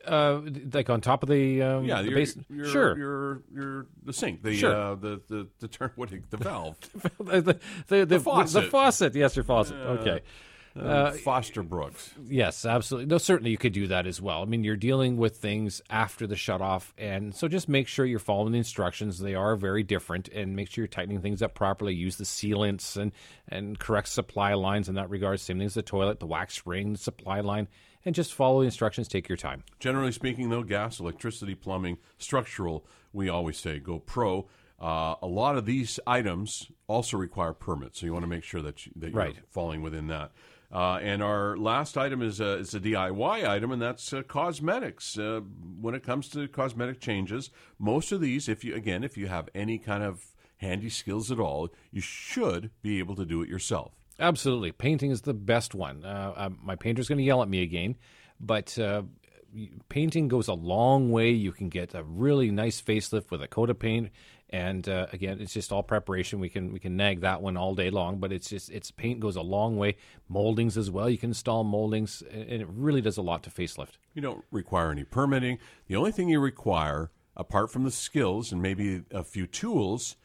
Uh, 0.04 0.40
like 0.72 0.88
on 0.90 1.00
top 1.00 1.22
of 1.22 1.28
the, 1.28 1.60
um, 1.62 1.84
Yeah, 1.84 2.00
the 2.02 2.08
your, 2.08 2.18
base. 2.18 2.36
your, 2.48 2.66
sure. 2.66 2.98
Your 2.98 3.42
your 3.54 3.86
the 4.02 4.12
sink, 4.12 4.42
the 4.42 4.56
Sure. 4.56 4.74
uh, 4.74 4.94
the 4.96 5.20
the 5.28 5.46
the 5.60 5.68
turn 5.68 5.92
what 5.96 6.10
the 6.30 6.36
valve, 6.38 6.76
the, 7.20 7.40
the, 7.42 7.58
the, 7.86 8.04
the, 8.06 8.18
faucet. 8.18 8.64
The 8.64 8.68
faucet. 8.70 9.14
Yes, 9.14 9.36
your 9.36 9.44
faucet. 9.44 9.76
okay. 9.76 10.22
Uh, 10.78 11.10
Foster 11.12 11.62
Brooks. 11.62 12.14
Yes, 12.28 12.64
absolutely. 12.64 13.06
No, 13.06 13.18
certainly 13.18 13.50
you 13.50 13.58
could 13.58 13.72
do 13.72 13.86
that 13.88 14.06
as 14.06 14.20
well. 14.20 14.42
I 14.42 14.44
mean, 14.44 14.62
you're 14.64 14.76
dealing 14.76 15.16
with 15.16 15.36
things 15.36 15.82
after 15.90 16.26
the 16.26 16.34
shutoff, 16.36 16.92
and 16.96 17.34
so 17.34 17.48
just 17.48 17.68
make 17.68 17.88
sure 17.88 18.06
you're 18.06 18.18
following 18.18 18.52
the 18.52 18.58
instructions. 18.58 19.18
They 19.18 19.34
are 19.34 19.56
very 19.56 19.82
different, 19.82 20.28
and 20.28 20.54
make 20.54 20.70
sure 20.70 20.82
you're 20.82 20.88
tightening 20.88 21.20
things 21.20 21.42
up 21.42 21.54
properly. 21.54 21.94
Use 21.94 22.16
the 22.16 22.24
sealants 22.24 22.96
and 22.96 23.12
and 23.48 23.78
correct 23.78 24.08
supply 24.08 24.54
lines 24.54 24.88
in 24.88 24.94
that 24.94 25.10
regard. 25.10 25.40
Same 25.40 25.58
thing 25.58 25.66
as 25.66 25.74
the 25.74 25.82
toilet, 25.82 26.20
the 26.20 26.26
wax 26.26 26.64
ring, 26.66 26.92
the 26.92 26.98
supply 26.98 27.40
line, 27.40 27.66
and 28.04 28.14
just 28.14 28.32
follow 28.32 28.60
the 28.60 28.66
instructions. 28.66 29.08
Take 29.08 29.28
your 29.28 29.36
time. 29.36 29.64
Generally 29.80 30.12
speaking, 30.12 30.50
though, 30.50 30.62
gas, 30.62 31.00
electricity, 31.00 31.54
plumbing, 31.54 31.98
structural, 32.18 32.86
we 33.12 33.28
always 33.28 33.58
say 33.58 33.78
go 33.80 33.98
pro. 33.98 34.46
Uh, 34.80 35.14
a 35.20 35.26
lot 35.26 35.58
of 35.58 35.66
these 35.66 36.00
items 36.06 36.68
also 36.86 37.18
require 37.18 37.52
permits, 37.52 38.00
so 38.00 38.06
you 38.06 38.14
want 38.14 38.22
to 38.22 38.28
make 38.28 38.42
sure 38.42 38.62
that, 38.62 38.86
you, 38.86 38.92
that 38.96 39.10
you're 39.10 39.18
Right. 39.18 39.36
falling 39.50 39.82
within 39.82 40.06
that. 40.06 40.32
Uh, 40.72 41.00
and 41.02 41.20
our 41.20 41.56
last 41.56 41.98
item 41.98 42.22
is 42.22 42.40
a, 42.40 42.58
is 42.58 42.74
a 42.74 42.80
DIY 42.80 43.48
item, 43.48 43.72
and 43.72 43.82
that's 43.82 44.12
uh, 44.12 44.22
cosmetics. 44.22 45.18
Uh, 45.18 45.40
when 45.80 45.94
it 45.94 46.04
comes 46.04 46.28
to 46.28 46.46
cosmetic 46.46 47.00
changes, 47.00 47.50
most 47.78 48.12
of 48.12 48.20
these, 48.20 48.48
if 48.48 48.62
you 48.62 48.74
again, 48.74 49.02
if 49.02 49.16
you 49.16 49.26
have 49.26 49.48
any 49.52 49.78
kind 49.78 50.04
of 50.04 50.24
handy 50.58 50.88
skills 50.88 51.32
at 51.32 51.40
all, 51.40 51.70
you 51.90 52.00
should 52.00 52.70
be 52.82 52.98
able 52.98 53.16
to 53.16 53.24
do 53.24 53.42
it 53.42 53.48
yourself. 53.48 53.92
Absolutely. 54.20 54.70
Painting 54.70 55.10
is 55.10 55.22
the 55.22 55.34
best 55.34 55.74
one. 55.74 56.04
Uh, 56.04 56.32
uh, 56.36 56.50
my 56.62 56.76
painter's 56.76 57.08
going 57.08 57.18
to 57.18 57.24
yell 57.24 57.42
at 57.42 57.48
me 57.48 57.62
again, 57.62 57.96
but 58.38 58.78
uh, 58.78 59.02
painting 59.88 60.28
goes 60.28 60.48
a 60.48 60.54
long 60.54 61.10
way. 61.10 61.30
You 61.30 61.52
can 61.52 61.68
get 61.68 61.94
a 61.94 62.04
really 62.04 62.50
nice 62.50 62.80
facelift 62.80 63.30
with 63.30 63.42
a 63.42 63.48
coat 63.48 63.70
of 63.70 63.78
paint. 63.78 64.10
And 64.52 64.88
uh, 64.88 65.06
again, 65.12 65.40
it's 65.40 65.52
just 65.52 65.70
all 65.70 65.84
preparation. 65.84 66.40
We 66.40 66.48
can 66.48 66.72
we 66.72 66.80
can 66.80 66.96
nag 66.96 67.20
that 67.20 67.40
one 67.40 67.56
all 67.56 67.76
day 67.76 67.88
long, 67.88 68.18
but 68.18 68.32
it's 68.32 68.50
just 68.50 68.68
it's 68.70 68.90
paint 68.90 69.20
goes 69.20 69.36
a 69.36 69.42
long 69.42 69.76
way. 69.76 69.96
Moldings 70.28 70.76
as 70.76 70.90
well. 70.90 71.08
You 71.08 71.18
can 71.18 71.30
install 71.30 71.62
moldings, 71.62 72.22
and 72.30 72.60
it 72.60 72.66
really 72.68 73.00
does 73.00 73.16
a 73.16 73.22
lot 73.22 73.44
to 73.44 73.50
facelift. 73.50 73.92
You 74.12 74.22
don't 74.22 74.44
require 74.50 74.90
any 74.90 75.04
permitting. 75.04 75.58
The 75.86 75.94
only 75.94 76.10
thing 76.10 76.28
you 76.28 76.40
require, 76.40 77.12
apart 77.36 77.70
from 77.70 77.84
the 77.84 77.92
skills 77.92 78.50
and 78.50 78.60
maybe 78.60 79.04
a 79.12 79.22
few 79.22 79.46
tools, 79.46 80.16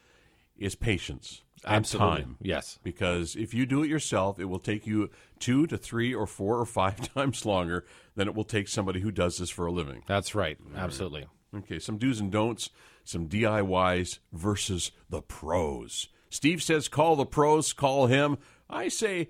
is 0.58 0.74
patience 0.74 1.42
and 1.64 1.76
Absolutely. 1.76 2.22
time. 2.22 2.36
Yes. 2.40 2.78
Because 2.82 3.36
if 3.36 3.54
you 3.54 3.64
do 3.64 3.82
it 3.82 3.88
yourself, 3.88 4.38
it 4.38 4.46
will 4.46 4.58
take 4.58 4.86
you 4.86 5.10
two 5.38 5.66
to 5.68 5.78
three 5.78 6.14
or 6.14 6.26
four 6.26 6.58
or 6.58 6.66
five 6.66 7.12
times 7.14 7.46
longer 7.46 7.84
than 8.14 8.26
it 8.28 8.34
will 8.34 8.44
take 8.44 8.66
somebody 8.68 9.00
who 9.00 9.10
does 9.10 9.38
this 9.38 9.50
for 9.50 9.66
a 9.66 9.72
living. 9.72 10.02
That's 10.06 10.34
right. 10.34 10.58
Absolutely. 10.74 11.26
Okay, 11.54 11.78
some 11.78 11.96
do's 11.96 12.20
and 12.20 12.30
don'ts, 12.30 12.70
some 13.08 13.28
DIYs 13.28 14.18
versus 14.32 14.92
the 15.08 15.22
pros. 15.22 16.08
Steve 16.30 16.62
says, 16.62 16.88
call 16.88 17.16
the 17.16 17.26
pros, 17.26 17.72
call 17.72 18.06
him. 18.06 18.38
I 18.68 18.88
say, 18.88 19.28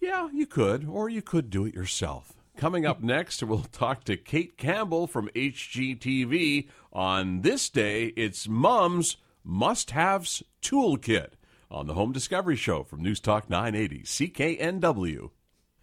yeah, 0.00 0.28
you 0.32 0.46
could, 0.46 0.86
or 0.88 1.08
you 1.08 1.22
could 1.22 1.50
do 1.50 1.64
it 1.64 1.74
yourself. 1.74 2.34
Coming 2.56 2.86
up 2.86 3.02
next, 3.02 3.42
we'll 3.42 3.62
talk 3.62 4.04
to 4.04 4.16
Kate 4.16 4.56
Campbell 4.56 5.06
from 5.06 5.28
HGTV. 5.28 6.68
On 6.92 7.42
this 7.42 7.70
day, 7.70 8.06
it's 8.16 8.48
Mom's 8.48 9.16
Must 9.44 9.90
Haves 9.90 10.42
Toolkit 10.62 11.30
on 11.70 11.86
the 11.86 11.94
Home 11.94 12.12
Discovery 12.12 12.56
Show 12.56 12.82
from 12.82 13.02
News 13.02 13.20
Talk 13.20 13.48
980 13.48 14.02
CKNW. 14.02 15.30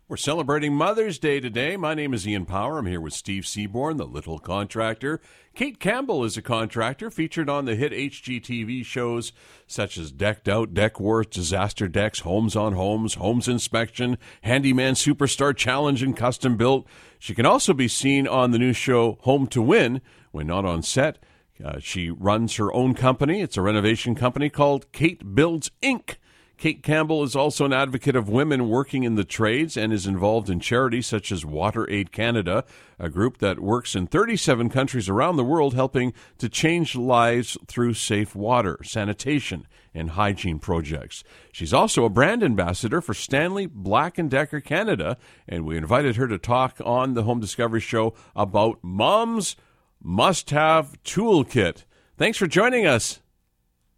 We're 0.07 0.17
celebrating 0.17 0.75
Mother's 0.75 1.17
Day 1.17 1.39
today. 1.39 1.77
My 1.77 1.95
name 1.95 2.13
is 2.13 2.27
Ian 2.27 2.45
Power. 2.45 2.77
I'm 2.77 2.85
here 2.85 3.01
with 3.01 3.13
Steve 3.13 3.47
Seaborn, 3.47 3.97
the 3.97 4.05
little 4.05 4.37
contractor. 4.37 5.19
Kate 5.55 5.79
Campbell 5.79 6.23
is 6.23 6.37
a 6.37 6.43
contractor 6.43 7.09
featured 7.09 7.49
on 7.49 7.65
the 7.65 7.73
hit 7.75 7.91
HGTV 7.91 8.85
shows 8.85 9.33
such 9.65 9.97
as 9.97 10.11
Decked 10.11 10.47
Out, 10.47 10.75
Deck 10.75 10.99
Wars, 10.99 11.25
Disaster 11.25 11.87
Decks, 11.87 12.19
Holmes 12.19 12.55
on 12.55 12.73
Homes, 12.73 13.15
Holmes 13.15 13.47
Inspection, 13.47 14.19
Handyman 14.43 14.93
Superstar 14.93 15.57
Challenge, 15.57 16.03
and 16.03 16.15
Custom 16.15 16.55
Built. 16.55 16.85
She 17.17 17.33
can 17.33 17.47
also 17.47 17.73
be 17.73 17.87
seen 17.87 18.27
on 18.27 18.51
the 18.51 18.59
new 18.59 18.73
show 18.73 19.17
Home 19.21 19.47
to 19.47 19.61
Win 19.63 20.01
when 20.29 20.45
not 20.45 20.65
on 20.65 20.83
set. 20.83 21.17
Uh, 21.63 21.79
she 21.79 22.11
runs 22.11 22.57
her 22.57 22.71
own 22.75 22.93
company. 22.93 23.41
It's 23.41 23.57
a 23.57 23.61
renovation 23.63 24.13
company 24.13 24.51
called 24.51 24.91
Kate 24.91 25.33
Builds 25.33 25.71
Inc. 25.81 26.17
Kate 26.57 26.81
Campbell 26.81 27.23
is 27.23 27.35
also 27.35 27.65
an 27.65 27.73
advocate 27.73 28.15
of 28.15 28.29
women 28.29 28.69
working 28.69 29.03
in 29.03 29.15
the 29.15 29.25
trades 29.25 29.75
and 29.75 29.91
is 29.91 30.07
involved 30.07 30.49
in 30.49 30.59
charities 30.59 31.05
such 31.05 31.31
as 31.31 31.43
WaterAid 31.43 32.11
Canada, 32.11 32.63
a 32.97 33.09
group 33.09 33.39
that 33.39 33.59
works 33.59 33.95
in 33.95 34.07
37 34.07 34.69
countries 34.69 35.09
around 35.09 35.35
the 35.35 35.43
world 35.43 35.73
helping 35.73 36.13
to 36.37 36.47
change 36.47 36.95
lives 36.95 37.57
through 37.67 37.93
safe 37.93 38.35
water, 38.35 38.79
sanitation, 38.83 39.67
and 39.93 40.11
hygiene 40.11 40.59
projects. 40.59 41.23
She's 41.51 41.73
also 41.73 42.05
a 42.05 42.09
brand 42.09 42.41
ambassador 42.43 43.01
for 43.01 43.13
Stanley 43.13 43.65
Black 43.65 44.15
& 44.23 44.29
Decker 44.29 44.61
Canada, 44.61 45.17
and 45.47 45.65
we 45.65 45.77
invited 45.77 46.15
her 46.15 46.27
to 46.27 46.37
talk 46.37 46.77
on 46.85 47.15
the 47.15 47.23
Home 47.23 47.41
Discovery 47.41 47.81
Show 47.81 48.13
about 48.35 48.79
Mom's 48.81 49.57
Must-Have 50.01 51.03
Toolkit. 51.03 51.83
Thanks 52.17 52.37
for 52.37 52.47
joining 52.47 52.85
us. 52.85 53.21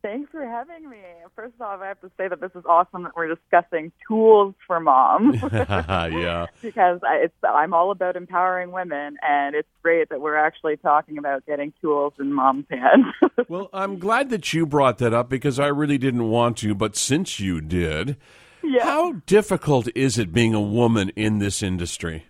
Thanks 0.07 0.31
for 0.31 0.47
having 0.47 0.89
me. 0.89 1.01
First 1.35 1.59
off, 1.59 1.81
I 1.81 1.87
have 1.87 1.99
to 1.99 2.09
say 2.15 2.29
that 2.29 2.39
this 2.39 2.51
is 2.55 2.63
awesome 2.65 3.03
that 3.03 3.11
we're 3.17 3.27
discussing 3.27 3.91
tools 4.07 4.55
for 4.65 4.79
moms 4.79 5.35
yeah. 5.51 6.45
because 6.61 7.01
I, 7.05 7.15
it's, 7.23 7.33
I'm 7.43 7.73
all 7.73 7.91
about 7.91 8.15
empowering 8.15 8.71
women, 8.71 9.17
and 9.21 9.53
it's 9.53 9.67
great 9.83 10.07
that 10.07 10.21
we're 10.21 10.37
actually 10.37 10.77
talking 10.77 11.17
about 11.17 11.45
getting 11.45 11.73
tools 11.81 12.13
in 12.21 12.31
mom's 12.31 12.67
hands. 12.69 13.05
Well, 13.49 13.69
I'm 13.71 13.99
glad 13.99 14.29
that 14.31 14.53
you 14.53 14.65
brought 14.65 14.97
that 14.97 15.13
up 15.13 15.29
because 15.29 15.59
I 15.59 15.67
really 15.67 15.97
didn't 15.97 16.29
want 16.29 16.57
to, 16.57 16.73
but 16.73 16.95
since 16.97 17.39
you 17.39 17.61
did, 17.61 18.17
yeah. 18.63 18.83
how 18.83 19.13
difficult 19.25 19.87
is 19.95 20.17
it 20.17 20.33
being 20.33 20.53
a 20.53 20.61
woman 20.61 21.09
in 21.15 21.39
this 21.39 21.61
industry? 21.61 22.25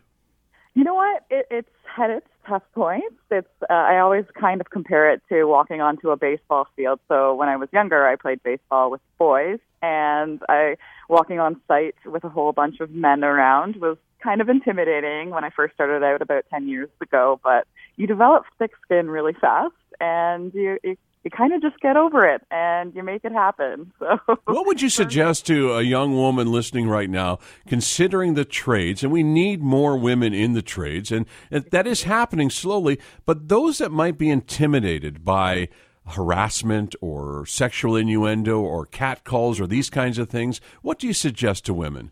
You 0.74 0.84
know 0.84 0.94
what? 0.96 1.24
It, 1.30 1.48
it's 1.50 1.70
had 1.98 2.12
its 2.12 2.28
tough 2.48 2.64
points. 2.74 3.16
It's 3.30 3.48
uh, 3.70 3.74
I 3.74 4.00
always 4.00 4.26
kind 4.40 4.62
of 4.62 4.70
compare 4.70 5.12
it 5.12 5.22
to 5.30 5.44
walking 5.46 5.82
onto 5.82 6.12
a 6.12 6.18
baseball 6.18 6.68
field. 6.76 7.00
So 7.08 7.36
when 7.36 7.50
I 7.50 7.58
was 7.58 7.68
younger, 7.74 8.08
I 8.08 8.16
played 8.16 8.42
baseball 8.44 8.90
with 8.90 9.02
boys, 9.18 9.60
and 9.82 10.42
I 10.48 10.78
walking 11.10 11.40
on 11.40 11.60
site 11.68 11.96
with 12.06 12.24
a 12.24 12.30
whole 12.30 12.54
bunch 12.54 12.80
of 12.80 12.92
men 12.92 13.24
around 13.24 13.76
was 13.78 13.98
kind 14.24 14.42
of 14.42 14.50
intimidating 14.50 15.30
when 15.30 15.44
I 15.44 15.50
first 15.50 15.74
started 15.74 16.04
out 16.04 16.22
about 16.22 16.46
10 16.50 16.68
years 16.68 16.90
ago, 17.02 17.40
but 17.44 17.68
you 17.98 18.08
develop 18.08 18.46
thick 18.58 18.72
skin 18.84 19.10
really 19.10 19.34
fast 19.34 19.76
and 20.00 20.54
you, 20.54 20.80
you, 20.84 20.98
you 21.24 21.32
kind 21.32 21.54
of 21.54 21.62
just 21.62 21.80
get 21.82 21.98
over 21.98 22.26
it 22.26 22.42
and 22.52 22.96
you 22.96 23.04
make 23.04 23.24
it 23.24 23.32
happen. 23.32 23.92
So 24.00 24.38
What 24.46 24.66
would 24.66 24.82
you 24.82 24.90
suggest 24.90 25.46
to 25.48 25.74
a 25.74 25.82
young 25.82 26.16
woman 26.16 26.52
listening 26.52 26.88
right 26.88 27.10
now, 27.10 27.40
considering 27.68 28.36
the 28.36 28.46
trades, 28.46 29.04
and 29.04 29.12
we 29.12 29.24
need 29.24 29.62
more 29.62 29.98
women 29.98 30.34
in 30.34 30.54
the 30.54 30.62
trades, 30.62 31.12
and, 31.12 31.26
and 31.52 31.66
that 31.72 31.88
is 31.88 32.04
happening 32.04 32.50
slowly, 32.50 33.00
but 33.26 33.50
those 33.50 33.80
that 33.80 33.92
might 33.92 34.18
be 34.18 34.30
intimidated 34.30 35.26
by 35.26 35.68
harassment 36.10 36.96
or 37.02 37.46
sexual 37.46 37.96
innuendo 37.96 38.60
or 38.60 38.86
catcalls 38.86 39.60
or 39.60 39.68
these 39.68 39.90
kinds 39.90 40.18
of 40.18 40.30
things, 40.30 40.62
what 40.82 41.00
do 41.00 41.08
you 41.08 41.14
suggest 41.14 41.66
to 41.66 41.74
women? 41.74 42.12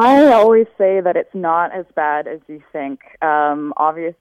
I 0.00 0.32
always 0.32 0.68
say 0.78 1.00
that 1.00 1.16
it's 1.16 1.34
not 1.34 1.74
as 1.74 1.84
bad 1.96 2.28
as 2.28 2.38
you 2.46 2.62
think. 2.72 3.00
Um, 3.20 3.74
obviously, 3.76 4.14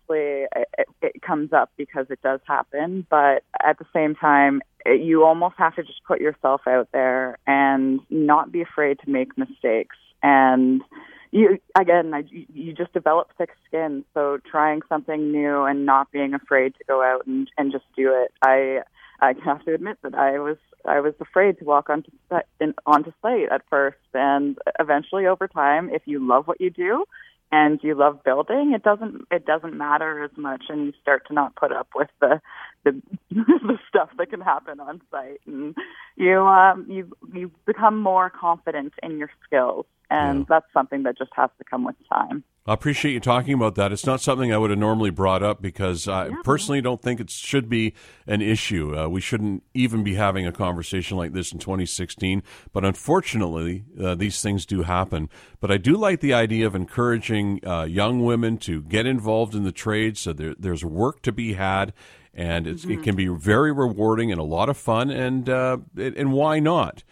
it, 0.56 0.68
it 1.04 1.22
comes 1.22 1.54
up 1.54 1.70
because 1.78 2.08
it 2.10 2.20
does 2.24 2.40
happen, 2.48 3.06
but 3.12 3.44
at 3.64 3.78
the 3.78 3.86
same 3.94 4.16
time, 4.16 4.64
it, 4.88 5.02
you 5.02 5.24
almost 5.24 5.54
have 5.60 5.76
to 5.76 5.84
just 5.84 6.04
put 6.08 6.20
yourself 6.20 6.62
out 6.66 6.90
there 6.94 7.38
and 7.46 8.00
not 8.10 8.52
be 8.52 8.62
afraid 8.62 8.98
to 9.06 9.12
make 9.12 9.38
mistakes. 9.38 9.96
And 10.24 10.82
you, 11.30 11.60
again, 11.80 12.12
I, 12.12 12.24
you- 12.32 12.74
just 12.74 12.94
develop 12.94 13.30
thick 13.38 13.52
skin. 13.68 14.04
So 14.16 14.40
trying 14.50 14.82
something 14.90 15.32
new 15.32 15.62
and 15.64 15.86
not 15.86 16.12
being 16.12 16.34
afraid 16.34 16.74
to 16.80 16.84
go 16.88 17.04
out 17.04 17.28
and, 17.28 17.48
and 17.56 17.72
just 17.72 17.86
do 17.96 18.14
it. 18.16 18.32
I, 18.44 18.80
I 19.20 19.34
have 19.46 19.64
to 19.66 19.74
admit 19.74 19.98
that 20.04 20.16
I 20.16 20.40
was 20.40 20.58
I 20.86 21.00
was 21.00 21.14
afraid 21.20 21.58
to 21.60 21.66
walk 21.66 21.90
onto 21.90 22.12
in, 22.60 22.74
onto 22.86 23.12
site 23.22 23.50
at 23.52 23.64
first, 23.70 23.98
and 24.14 24.58
eventually, 24.80 25.26
over 25.26 25.48
time, 25.48 25.90
if 25.92 26.04
you 26.06 26.26
love 26.26 26.48
what 26.48 26.62
you 26.62 26.70
do 26.70 27.06
and 27.52 27.80
you 27.82 27.96
love 27.96 28.24
building, 28.24 28.74
it 28.76 28.84
doesn't 28.84 29.26
it 29.32 29.46
doesn't 29.46 29.76
matter 29.78 30.24
as 30.24 30.32
much, 30.38 30.66
and 30.70 30.86
you 30.88 30.94
start 31.02 31.28
to 31.28 31.34
not 31.34 31.56
put 31.56 31.72
up 31.72 31.88
with 31.96 32.10
the 32.22 32.40
the, 32.84 33.02
the 33.32 33.78
stuff 33.90 34.10
that 34.18 34.30
can 34.30 34.42
happen 34.42 34.80
on 34.80 35.02
site, 35.12 35.42
and 35.46 35.76
you 36.16 36.40
um, 36.40 36.86
you 36.90 37.12
you 37.34 37.52
become 37.66 38.02
more 38.02 38.30
confident 38.30 38.94
in 39.02 39.18
your 39.18 39.32
skills, 39.46 39.86
and 40.10 40.40
Yeah. 40.40 40.46
that's 40.50 40.74
something 40.74 41.04
that 41.04 41.18
just 41.18 41.32
has 41.36 41.50
to 41.58 41.64
come 41.64 41.84
with 41.86 41.96
time. 42.12 42.44
I 42.68 42.74
appreciate 42.74 43.14
you 43.14 43.22
talking 43.22 43.54
about 43.54 43.76
that. 43.76 43.94
It's 43.94 44.06
not 44.06 44.20
something 44.20 44.52
I 44.52 44.58
would 44.58 44.72
have 44.72 44.80
normally 44.80 45.10
brought 45.10 45.42
up 45.42 45.62
because 45.62 46.06
I 46.06 46.32
personally 46.44 46.82
don't 46.82 47.02
think 47.02 47.22
it 47.22 47.30
should 47.30 47.70
be 47.70 47.94
an 48.28 48.42
issue. 48.42 48.94
Uh, 48.94 49.08
we 49.08 49.22
shouldn't 49.22 49.64
even 49.74 50.04
be 50.04 50.16
having 50.16 50.46
a 50.46 50.52
conversation 50.52 51.16
like 51.16 51.32
this 51.32 51.54
in 51.54 51.60
2016. 51.60 52.44
But 52.74 52.84
unfortunately, 52.84 53.86
uh, 53.98 54.16
these 54.16 54.42
things 54.42 54.66
do 54.66 54.82
happen. 54.82 55.30
But 55.62 55.72
I 55.72 55.78
do 55.78 55.96
like 55.96 56.20
the 56.20 56.34
idea 56.34 56.68
of 56.68 56.76
encouraging 56.76 57.66
uh, 57.66 57.84
young 57.84 58.26
women 58.26 58.58
to 58.60 58.82
get 58.82 59.06
involved 59.06 59.56
in 59.56 59.64
the 59.64 59.72
trade 59.72 60.18
so 60.18 60.34
there, 60.34 60.54
there's 60.60 60.84
work 60.84 61.22
to 61.22 61.32
be 61.32 61.54
had. 61.54 61.94
And 62.34 62.68
it's, 62.68 62.84
it 62.84 63.02
can 63.02 63.16
be 63.16 63.28
very 63.28 63.72
rewarding 63.72 64.30
and 64.30 64.42
a 64.42 64.44
lot 64.44 64.68
of 64.68 64.76
fun. 64.76 65.10
And, 65.10 65.50
uh, 65.50 65.78
it, 65.96 66.18
and 66.18 66.34
why 66.34 66.60
not? 66.60 67.04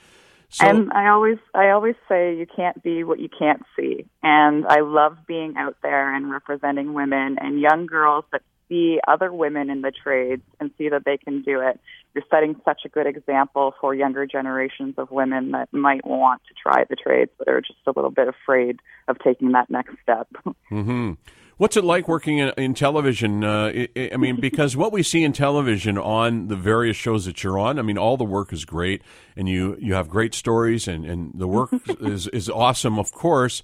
So, 0.55 0.65
and 0.65 0.89
I 0.93 1.09
always 1.09 1.37
I 1.53 1.71
always 1.71 1.95
say 2.07 2.37
you 2.37 2.45
can't 2.47 2.81
be 2.81 3.03
what 3.03 3.19
you 3.19 3.27
can't 3.27 3.61
see. 3.75 4.05
And 4.23 4.65
I 4.65 4.79
love 4.79 5.17
being 5.27 5.55
out 5.57 5.75
there 5.83 6.15
and 6.15 6.31
representing 6.31 6.93
women 6.93 7.37
and 7.41 7.59
young 7.59 7.87
girls 7.87 8.23
that 8.31 8.41
see 8.69 9.01
other 9.05 9.33
women 9.33 9.69
in 9.69 9.81
the 9.81 9.91
trades 9.91 10.43
and 10.61 10.71
see 10.77 10.87
that 10.87 11.03
they 11.03 11.17
can 11.17 11.41
do 11.41 11.59
it. 11.59 11.77
You're 12.15 12.23
setting 12.31 12.55
such 12.63 12.81
a 12.85 12.89
good 12.89 13.05
example 13.05 13.75
for 13.79 13.93
younger 13.93 14.25
generations 14.25 14.95
of 14.97 15.11
women 15.11 15.51
that 15.51 15.71
might 15.73 16.05
want 16.07 16.41
to 16.47 16.53
try 16.53 16.85
the 16.89 16.95
trades 16.95 17.29
but 17.37 17.49
are 17.49 17.59
just 17.59 17.79
a 17.85 17.91
little 17.95 18.09
bit 18.09 18.27
afraid 18.29 18.79
of 19.09 19.17
taking 19.19 19.51
that 19.51 19.69
next 19.69 19.95
step. 20.01 20.27
Mm-hmm. 20.71 21.13
What's 21.57 21.77
it 21.77 21.85
like 21.85 22.07
working 22.07 22.39
in, 22.39 22.51
in 22.57 22.73
television? 22.73 23.43
Uh, 23.43 23.71
I, 23.95 24.09
I 24.13 24.17
mean, 24.17 24.41
because 24.41 24.75
what 24.75 24.91
we 24.91 25.03
see 25.03 25.23
in 25.23 25.31
television 25.31 25.97
on 25.97 26.47
the 26.47 26.55
various 26.55 26.97
shows 26.97 27.25
that 27.25 27.43
you're 27.43 27.59
on, 27.59 27.77
I 27.77 27.81
mean, 27.83 27.97
all 27.97 28.17
the 28.17 28.25
work 28.25 28.51
is 28.51 28.65
great, 28.65 29.03
and 29.37 29.47
you 29.47 29.77
you 29.79 29.93
have 29.93 30.09
great 30.09 30.33
stories, 30.33 30.87
and, 30.87 31.05
and 31.05 31.31
the 31.35 31.47
work 31.47 31.69
is 32.01 32.27
is 32.29 32.49
awesome, 32.49 32.97
of 32.97 33.11
course. 33.11 33.61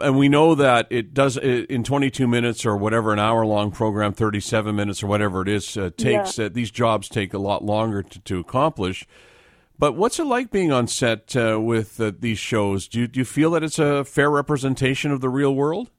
And 0.00 0.18
we 0.18 0.28
know 0.28 0.54
that 0.54 0.88
it 0.90 1.14
does 1.14 1.36
in 1.36 1.84
22 1.84 2.26
minutes 2.26 2.66
or 2.66 2.76
whatever 2.76 3.12
an 3.12 3.18
hour 3.18 3.46
long 3.46 3.70
program, 3.70 4.12
37 4.12 4.74
minutes 4.74 5.02
or 5.02 5.06
whatever 5.06 5.42
it 5.42 5.48
is 5.48 5.76
uh, 5.76 5.90
takes. 5.96 6.38
Yeah. 6.38 6.46
Uh, 6.46 6.48
these 6.50 6.70
jobs 6.70 7.08
take 7.08 7.32
a 7.32 7.38
lot 7.38 7.64
longer 7.64 8.02
to, 8.02 8.20
to 8.20 8.38
accomplish. 8.38 9.06
But 9.78 9.94
what's 9.94 10.18
it 10.18 10.24
like 10.24 10.50
being 10.50 10.72
on 10.72 10.86
set 10.86 11.36
uh, 11.36 11.60
with 11.60 12.00
uh, 12.00 12.12
these 12.18 12.38
shows? 12.38 12.88
Do 12.88 13.00
you, 13.00 13.06
do 13.06 13.20
you 13.20 13.24
feel 13.24 13.50
that 13.52 13.62
it's 13.62 13.78
a 13.78 14.04
fair 14.04 14.30
representation 14.30 15.12
of 15.12 15.20
the 15.20 15.28
real 15.28 15.54
world? 15.54 15.90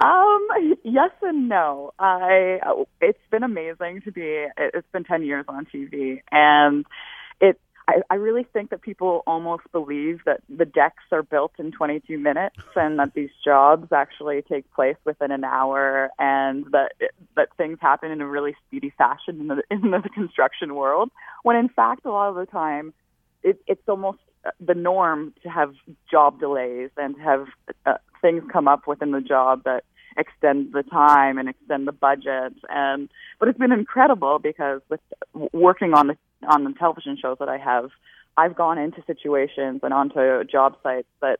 Um, 0.00 0.48
yes 0.82 1.10
and 1.22 1.48
no. 1.48 1.92
I 1.98 2.60
it's 3.00 3.18
been 3.30 3.42
amazing 3.42 4.02
to 4.02 4.12
be. 4.12 4.46
It's 4.56 4.88
been 4.92 5.04
ten 5.04 5.22
years 5.22 5.44
on 5.48 5.66
TV, 5.66 6.20
and. 6.30 6.84
I, 7.86 8.00
I 8.10 8.14
really 8.14 8.44
think 8.44 8.70
that 8.70 8.82
people 8.82 9.22
almost 9.26 9.64
believe 9.72 10.20
that 10.24 10.40
the 10.48 10.64
decks 10.64 11.04
are 11.12 11.22
built 11.22 11.52
in 11.58 11.70
22 11.72 12.18
minutes, 12.18 12.56
and 12.76 12.98
that 12.98 13.14
these 13.14 13.30
jobs 13.44 13.92
actually 13.92 14.42
take 14.42 14.70
place 14.72 14.96
within 15.04 15.30
an 15.30 15.44
hour, 15.44 16.10
and 16.18 16.64
that 16.72 16.92
that 17.36 17.48
things 17.56 17.78
happen 17.80 18.10
in 18.10 18.20
a 18.20 18.26
really 18.26 18.54
speedy 18.66 18.92
fashion 18.96 19.40
in 19.40 19.48
the 19.48 19.62
in 19.70 19.90
the 19.90 20.08
construction 20.14 20.74
world. 20.74 21.10
When 21.42 21.56
in 21.56 21.68
fact, 21.68 22.04
a 22.04 22.10
lot 22.10 22.28
of 22.28 22.36
the 22.36 22.46
time, 22.46 22.94
it, 23.42 23.60
it's 23.66 23.88
almost 23.88 24.18
the 24.60 24.74
norm 24.74 25.32
to 25.42 25.48
have 25.48 25.74
job 26.10 26.38
delays 26.38 26.90
and 26.96 27.16
to 27.16 27.22
have 27.22 27.46
uh, 27.86 27.94
things 28.20 28.42
come 28.52 28.68
up 28.68 28.86
within 28.86 29.10
the 29.10 29.20
job 29.20 29.64
that 29.64 29.84
extend 30.16 30.72
the 30.72 30.82
time 30.82 31.38
and 31.38 31.48
extend 31.48 31.88
the 31.88 31.92
budget 31.92 32.52
and 32.68 33.08
but 33.40 33.48
it's 33.48 33.58
been 33.58 33.72
incredible 33.72 34.38
because 34.38 34.80
with 34.88 35.00
working 35.52 35.92
on 35.92 36.06
the 36.06 36.16
on 36.48 36.64
the 36.64 36.72
television 36.72 37.16
shows 37.20 37.38
that 37.40 37.48
I 37.48 37.58
have 37.58 37.90
I've 38.36 38.56
gone 38.56 38.78
into 38.78 39.02
situations 39.06 39.80
and 39.82 39.92
onto 39.92 40.44
job 40.44 40.76
sites 40.82 41.08
that 41.20 41.38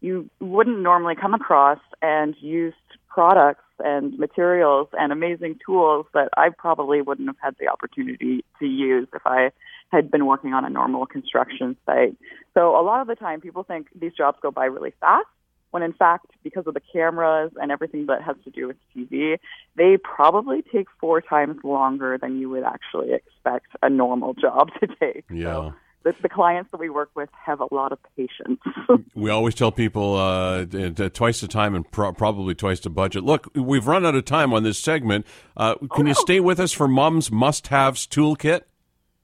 you 0.00 0.28
wouldn't 0.40 0.80
normally 0.80 1.14
come 1.14 1.32
across 1.32 1.78
and 2.02 2.34
used 2.40 2.76
products 3.08 3.64
and 3.78 4.18
materials 4.18 4.88
and 4.92 5.12
amazing 5.12 5.58
tools 5.64 6.06
that 6.12 6.28
I 6.36 6.50
probably 6.50 7.00
wouldn't 7.00 7.28
have 7.28 7.36
had 7.40 7.56
the 7.58 7.68
opportunity 7.68 8.44
to 8.58 8.66
use 8.66 9.08
if 9.14 9.22
I 9.24 9.50
had 9.90 10.10
been 10.10 10.26
working 10.26 10.52
on 10.52 10.64
a 10.64 10.70
normal 10.70 11.06
construction 11.06 11.76
site. 11.86 12.16
So 12.52 12.78
a 12.78 12.82
lot 12.82 13.00
of 13.00 13.06
the 13.06 13.14
time 13.14 13.40
people 13.40 13.62
think 13.62 13.88
these 13.98 14.12
jobs 14.12 14.38
go 14.42 14.50
by 14.50 14.66
really 14.66 14.92
fast 15.00 15.26
when 15.74 15.82
in 15.82 15.92
fact, 15.92 16.26
because 16.44 16.68
of 16.68 16.74
the 16.74 16.80
cameras 16.92 17.50
and 17.60 17.72
everything 17.72 18.06
that 18.06 18.22
has 18.22 18.36
to 18.44 18.50
do 18.50 18.68
with 18.68 18.76
TV, 18.96 19.38
they 19.74 19.96
probably 19.96 20.62
take 20.72 20.86
four 21.00 21.20
times 21.20 21.58
longer 21.64 22.16
than 22.16 22.38
you 22.38 22.48
would 22.48 22.62
actually 22.62 23.12
expect 23.12 23.66
a 23.82 23.90
normal 23.90 24.34
job 24.34 24.70
to 24.78 24.86
take. 24.86 25.24
Yeah. 25.28 25.52
So 25.52 25.74
the, 26.04 26.14
the 26.22 26.28
clients 26.28 26.70
that 26.70 26.78
we 26.78 26.90
work 26.90 27.10
with 27.16 27.28
have 27.44 27.58
a 27.60 27.66
lot 27.74 27.90
of 27.90 27.98
patience. 28.16 28.60
we 29.16 29.30
always 29.30 29.56
tell 29.56 29.72
people 29.72 30.14
uh, 30.14 30.64
twice 31.08 31.40
the 31.40 31.48
time 31.48 31.74
and 31.74 31.90
pro- 31.90 32.12
probably 32.12 32.54
twice 32.54 32.78
the 32.78 32.90
budget. 32.90 33.24
Look, 33.24 33.50
we've 33.56 33.88
run 33.88 34.06
out 34.06 34.14
of 34.14 34.24
time 34.24 34.52
on 34.54 34.62
this 34.62 34.78
segment. 34.78 35.26
Uh, 35.56 35.74
can 35.74 35.88
oh, 35.90 36.02
no. 36.02 36.08
you 36.10 36.14
stay 36.14 36.38
with 36.38 36.60
us 36.60 36.70
for 36.70 36.86
Mom's 36.86 37.32
Must 37.32 37.66
Haves 37.66 38.06
Toolkit? 38.06 38.60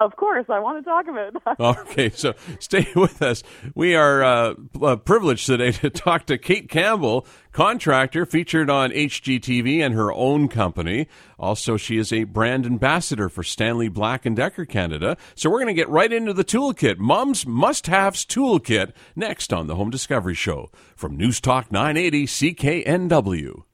Of 0.01 0.17
course, 0.17 0.47
I 0.49 0.59
want 0.61 0.83
to 0.83 0.91
talk 0.91 1.07
about 1.09 1.45
that. 1.45 1.61
Okay, 1.91 2.09
so 2.09 2.33
stay 2.59 2.87
with 2.97 3.21
us. 3.21 3.43
We 3.75 3.95
are 3.95 4.25
uh, 4.25 4.55
uh, 4.81 4.97
privileged 4.97 5.45
today 5.47 5.73
to 5.73 5.91
talk 5.91 6.25
to 6.27 6.39
Kate 6.39 6.71
Campbell, 6.71 7.27
contractor 7.53 8.25
featured 8.25 8.71
on 8.71 8.93
HGTV 8.93 9.81
and 9.81 9.95
her 9.95 10.11
own 10.11 10.49
company. 10.49 11.07
Also, 11.39 11.77
she 11.77 11.99
is 11.99 12.15
a 12.15 12.25
brand 12.25 12.65
ambassador 12.65 13.29
for 13.29 13.43
Stanley 13.43 13.89
Black 13.89 14.25
and 14.25 14.37
Decker 14.37 14.65
Canada. 14.65 15.19
So 15.35 15.51
we're 15.51 15.59
going 15.61 15.75
to 15.75 15.81
get 15.81 15.89
right 15.91 16.13
into 16.13 16.33
the 16.33 16.45
toolkit. 16.45 16.97
Mom's 16.97 17.47
must-haves 17.47 18.25
toolkit 18.25 18.93
next 19.15 19.53
on 19.53 19.67
the 19.67 19.77
Home 19.77 19.91
Discovery 19.91 20.35
Show 20.35 20.71
from 20.97 21.17
News 21.19 21.43
Talk 21.43 21.71
980 21.71 22.27
CKNW. 22.27 23.65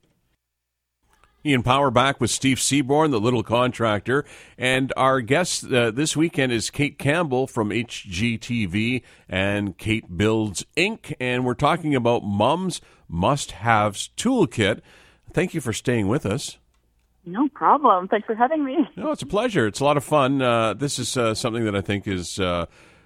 Ian 1.47 1.63
Power 1.63 1.89
back 1.89 2.19
with 2.19 2.29
Steve 2.29 2.59
Seaborn, 2.59 3.11
the 3.11 3.21
little 3.21 3.43
contractor. 3.43 4.25
And 4.57 4.91
our 4.97 5.21
guest 5.21 5.71
uh, 5.71 5.91
this 5.91 6.17
weekend 6.17 6.51
is 6.51 6.69
Kate 6.69 6.99
Campbell 6.99 7.47
from 7.47 7.69
HGTV 7.69 9.01
and 9.29 9.77
Kate 9.77 10.17
Builds 10.17 10.65
Inc. 10.75 11.13
And 11.19 11.45
we're 11.45 11.53
talking 11.53 11.95
about 11.95 12.23
Mom's 12.23 12.81
Must 13.07 13.51
Haves 13.51 14.09
Toolkit. 14.17 14.81
Thank 15.31 15.53
you 15.53 15.61
for 15.61 15.71
staying 15.71 16.09
with 16.09 16.25
us. 16.25 16.57
No 17.25 17.47
problem. 17.49 18.07
Thanks 18.07 18.25
for 18.25 18.35
having 18.35 18.65
me. 18.65 18.87
No, 18.97 19.11
it's 19.11 19.21
a 19.21 19.27
pleasure. 19.27 19.67
It's 19.67 19.79
a 19.79 19.85
lot 19.85 19.97
of 19.97 20.03
fun. 20.03 20.41
Uh, 20.41 20.73
this 20.73 20.99
is 20.99 21.15
uh, 21.15 21.33
something 21.33 21.63
that 21.65 21.75
I 21.75 21.81
think 21.81 22.07
is 22.07 22.39
uh, 22.39 22.65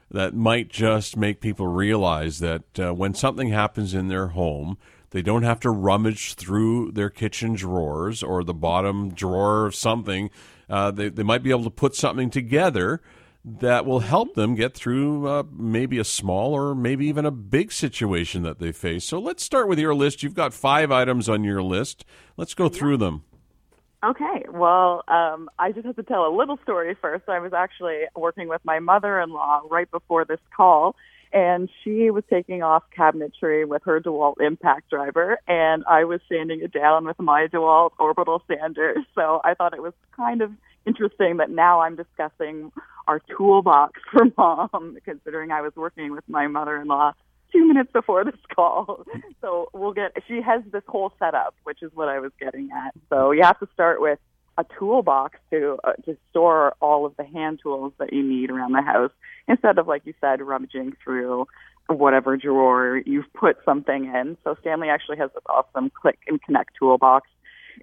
that 0.09 0.33
might 0.33 0.69
just 0.69 1.15
make 1.15 1.41
people 1.41 1.67
realize 1.67 2.39
that 2.39 2.63
uh, 2.79 2.93
when 2.93 3.13
something 3.13 3.49
happens 3.49 3.93
in 3.93 4.07
their 4.07 4.27
home, 4.27 4.77
they 5.11 5.21
don't 5.21 5.43
have 5.43 5.59
to 5.61 5.69
rummage 5.69 6.33
through 6.33 6.91
their 6.91 7.09
kitchen 7.09 7.53
drawers 7.53 8.23
or 8.23 8.43
the 8.43 8.53
bottom 8.53 9.13
drawer 9.13 9.65
of 9.65 9.75
something. 9.75 10.29
Uh, 10.69 10.91
they, 10.91 11.09
they 11.09 11.23
might 11.23 11.43
be 11.43 11.51
able 11.51 11.65
to 11.65 11.69
put 11.69 11.95
something 11.95 12.29
together 12.29 13.01
that 13.43 13.85
will 13.85 14.01
help 14.01 14.35
them 14.35 14.55
get 14.55 14.73
through 14.73 15.27
uh, 15.27 15.43
maybe 15.51 15.97
a 15.97 16.03
small 16.03 16.53
or 16.53 16.75
maybe 16.75 17.07
even 17.07 17.25
a 17.25 17.31
big 17.31 17.71
situation 17.71 18.43
that 18.43 18.59
they 18.59 18.71
face. 18.71 19.03
So 19.03 19.19
let's 19.19 19.43
start 19.43 19.67
with 19.67 19.79
your 19.79 19.95
list. 19.95 20.21
You've 20.21 20.35
got 20.35 20.53
five 20.53 20.91
items 20.91 21.27
on 21.27 21.43
your 21.43 21.63
list. 21.63 22.05
Let's 22.37 22.53
go 22.53 22.69
through 22.69 22.97
them. 22.97 23.23
Okay, 24.03 24.45
well, 24.49 25.03
um, 25.07 25.49
I 25.59 25.71
just 25.71 25.85
have 25.85 25.95
to 25.97 26.03
tell 26.03 26.25
a 26.25 26.33
little 26.35 26.57
story 26.63 26.95
first. 26.99 27.29
I 27.29 27.39
was 27.39 27.53
actually 27.53 28.01
working 28.15 28.47
with 28.47 28.61
my 28.63 28.79
mother 28.79 29.19
in 29.19 29.29
law 29.29 29.61
right 29.69 29.89
before 29.91 30.25
this 30.25 30.39
call, 30.55 30.95
and 31.33 31.69
she 31.83 32.09
was 32.09 32.23
taking 32.29 32.63
off 32.63 32.83
cabinetry 32.97 33.67
with 33.67 33.83
her 33.83 33.99
DeWalt 33.99 34.41
impact 34.41 34.89
driver, 34.89 35.39
and 35.47 35.83
I 35.89 36.03
was 36.03 36.21
sanding 36.29 36.61
it 36.61 36.71
down 36.71 37.05
with 37.05 37.19
my 37.19 37.47
DeWalt 37.47 37.91
orbital 37.99 38.43
sander. 38.47 38.95
So 39.15 39.41
I 39.43 39.53
thought 39.53 39.73
it 39.73 39.81
was 39.81 39.93
kind 40.15 40.41
of 40.41 40.51
interesting 40.85 41.37
that 41.37 41.49
now 41.49 41.81
I'm 41.81 41.95
discussing 41.95 42.71
our 43.07 43.19
toolbox 43.37 43.99
for 44.11 44.25
mom, 44.37 44.97
considering 45.03 45.51
I 45.51 45.61
was 45.61 45.73
working 45.75 46.11
with 46.11 46.23
my 46.27 46.47
mother-in-law 46.47 47.13
two 47.51 47.67
minutes 47.67 47.91
before 47.91 48.23
this 48.23 48.39
call. 48.55 49.05
So 49.41 49.69
we'll 49.73 49.93
get, 49.93 50.11
she 50.27 50.39
has 50.39 50.61
this 50.71 50.83
whole 50.87 51.11
setup, 51.17 51.55
which 51.63 51.81
is 51.81 51.89
what 51.95 52.09
I 52.09 52.19
was 52.19 52.31
getting 52.39 52.69
at. 52.71 52.93
So 53.09 53.31
you 53.31 53.41
have 53.41 53.59
to 53.59 53.67
start 53.73 53.99
with 53.99 54.19
a 54.57 54.65
toolbox 54.77 55.39
to 55.51 55.77
uh, 55.83 55.93
to 56.05 56.17
store 56.29 56.75
all 56.81 57.05
of 57.05 57.15
the 57.17 57.25
hand 57.25 57.59
tools 57.61 57.93
that 57.99 58.13
you 58.13 58.23
need 58.23 58.49
around 58.49 58.73
the 58.73 58.81
house 58.81 59.11
instead 59.47 59.77
of 59.77 59.87
like 59.87 60.05
you 60.05 60.13
said 60.21 60.41
rummaging 60.41 60.93
through 61.03 61.47
whatever 61.87 62.37
drawer 62.37 63.01
you've 63.05 63.31
put 63.33 63.57
something 63.65 64.05
in. 64.05 64.37
So 64.43 64.55
Stanley 64.61 64.89
actually 64.89 65.17
has 65.17 65.31
this 65.33 65.43
awesome 65.47 65.89
click 65.89 66.19
and 66.27 66.41
connect 66.41 66.75
toolbox. 66.77 67.27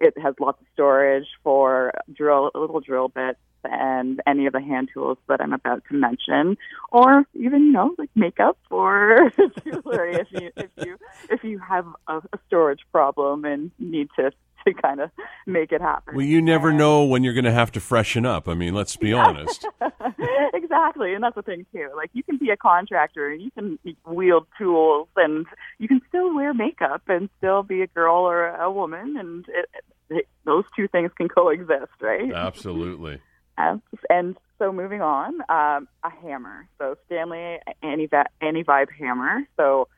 It 0.00 0.16
has 0.18 0.34
lots 0.40 0.60
of 0.60 0.66
storage 0.72 1.26
for 1.42 1.92
drill 2.12 2.50
little 2.54 2.80
drill 2.80 3.08
bits 3.08 3.38
and 3.64 4.20
any 4.26 4.46
of 4.46 4.52
the 4.52 4.60
hand 4.60 4.88
tools 4.92 5.18
that 5.28 5.40
I'm 5.40 5.52
about 5.52 5.82
to 5.88 5.94
mention, 5.94 6.56
or 6.92 7.24
even 7.34 7.64
you 7.66 7.72
know 7.72 7.94
like 7.98 8.10
makeup 8.14 8.58
or 8.70 9.32
jewelry 9.64 10.14
if 10.20 10.28
you 10.30 10.50
if 10.56 10.70
you 10.76 10.98
if 11.28 11.44
you 11.44 11.58
have 11.58 11.86
a, 12.06 12.18
a 12.18 12.38
storage 12.46 12.80
problem 12.92 13.44
and 13.44 13.70
need 13.78 14.08
to 14.16 14.30
to 14.74 14.82
kind 14.82 15.00
of 15.00 15.10
make 15.46 15.72
it 15.72 15.80
happen. 15.80 16.14
Well, 16.16 16.24
you 16.26 16.40
never 16.42 16.68
And- 16.70 16.78
know 16.78 17.04
when 17.04 17.24
you're 17.24 17.34
going 17.34 17.44
to 17.44 17.52
have 17.52 17.72
to 17.72 17.80
freshen 17.80 18.24
up. 18.26 18.48
I 18.48 18.54
mean, 18.54 18.74
let's 18.74 18.96
be 18.96 19.12
honest. 19.12 19.66
exactly, 20.54 21.14
and 21.14 21.22
that's 21.22 21.34
the 21.34 21.42
thing 21.42 21.66
too. 21.72 21.88
Like 21.96 22.10
you 22.12 22.22
can 22.22 22.36
be 22.36 22.50
a 22.50 22.56
contractor, 22.56 23.28
and 23.30 23.42
you 23.42 23.50
can 23.50 23.78
wield 24.06 24.46
tools, 24.58 25.08
and 25.16 25.46
you 25.78 25.88
can 25.88 26.00
still 26.08 26.34
wear 26.34 26.54
makeup 26.54 27.02
and 27.08 27.28
still 27.38 27.62
be 27.62 27.82
a 27.82 27.86
girl 27.86 28.16
or 28.16 28.48
a 28.48 28.70
woman, 28.70 29.16
and 29.18 29.44
it, 29.48 29.68
it, 30.10 30.28
those 30.44 30.64
two 30.76 30.88
things 30.88 31.10
can 31.16 31.28
coexist, 31.28 31.92
right? 32.00 32.32
Absolutely. 32.32 33.20
Uh, 33.60 33.76
and 34.08 34.36
so 34.60 34.70
moving 34.70 35.02
on, 35.02 35.34
um, 35.48 35.88
a 36.04 36.10
hammer. 36.22 36.68
So 36.78 36.96
Stanley 37.06 37.58
anti 37.82 38.06
vibe 38.06 38.86
hammer. 38.96 39.40
So 39.56 39.88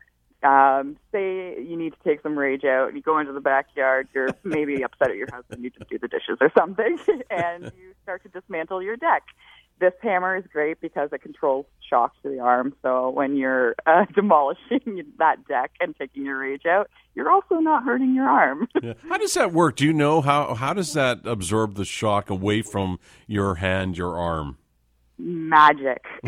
um, 0.42 0.96
say 1.12 1.60
you 1.60 1.76
need 1.76 1.92
to 1.92 1.98
take 2.02 2.22
some 2.22 2.38
rage 2.38 2.64
out, 2.64 2.88
and 2.88 2.96
you 2.96 3.02
go 3.02 3.18
into 3.18 3.32
the 3.32 3.40
backyard, 3.40 4.08
you're 4.14 4.28
maybe 4.44 4.82
upset 4.82 5.10
at 5.10 5.16
your 5.16 5.28
husband, 5.32 5.62
you 5.64 5.70
just 5.70 5.90
do 5.90 5.98
the 5.98 6.08
dishes 6.08 6.38
or 6.40 6.50
something, 6.56 6.98
and 7.30 7.64
you 7.64 7.94
start 8.02 8.22
to 8.22 8.28
dismantle 8.28 8.82
your 8.82 8.96
deck. 8.96 9.22
This 9.80 9.92
hammer 10.02 10.36
is 10.36 10.44
great 10.52 10.78
because 10.82 11.08
it 11.10 11.22
controls 11.22 11.64
shocks 11.88 12.14
to 12.22 12.28
the 12.28 12.38
arm. 12.38 12.74
So 12.82 13.08
when 13.08 13.34
you're 13.36 13.74
uh, 13.86 14.04
demolishing 14.14 15.04
that 15.18 15.46
deck 15.48 15.72
and 15.80 15.96
taking 15.96 16.26
your 16.26 16.38
rage 16.38 16.66
out, 16.66 16.90
you're 17.14 17.30
also 17.30 17.56
not 17.56 17.84
hurting 17.84 18.14
your 18.14 18.28
arm. 18.28 18.68
Yeah. 18.82 18.92
How 19.08 19.16
does 19.16 19.34
that 19.34 19.52
work? 19.52 19.76
Do 19.76 19.86
you 19.86 19.94
know 19.94 20.20
how 20.20 20.54
how 20.54 20.74
does 20.74 20.92
that 20.92 21.20
absorb 21.24 21.74
the 21.74 21.84
shock 21.84 22.28
away 22.28 22.62
from 22.62 22.98
your 23.26 23.56
hand, 23.56 23.96
your 23.96 24.18
arm? 24.18 24.58
Magic. 25.20 26.04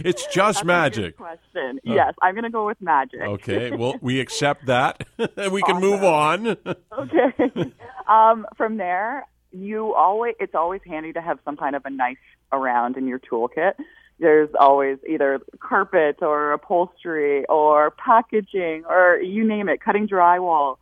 it's 0.00 0.26
just 0.26 0.64
magic. 0.64 1.16
Question. 1.16 1.80
Oh. 1.86 1.94
Yes, 1.94 2.14
I'm 2.22 2.34
going 2.34 2.44
to 2.44 2.50
go 2.50 2.66
with 2.66 2.80
magic. 2.80 3.20
Okay. 3.20 3.70
Well, 3.70 3.96
we 4.00 4.20
accept 4.20 4.66
that. 4.66 5.06
And 5.36 5.52
we 5.52 5.62
can 5.62 5.76
awesome. 5.76 5.90
move 5.90 6.04
on. 6.04 6.56
okay. 6.98 7.72
Um, 8.08 8.46
from 8.56 8.76
there, 8.76 9.26
you 9.52 9.94
always 9.94 10.34
it's 10.38 10.54
always 10.54 10.80
handy 10.86 11.12
to 11.12 11.20
have 11.20 11.38
some 11.44 11.56
kind 11.56 11.74
of 11.74 11.84
a 11.84 11.90
knife 11.90 12.18
around 12.52 12.96
in 12.96 13.06
your 13.06 13.18
toolkit. 13.18 13.72
There's 14.18 14.50
always 14.58 14.98
either 15.08 15.40
carpet 15.60 16.18
or 16.20 16.52
upholstery 16.52 17.44
or 17.46 17.90
packaging 17.92 18.84
or 18.88 19.20
you 19.22 19.46
name 19.46 19.68
it, 19.68 19.80
cutting 19.80 20.06
drywall. 20.06 20.76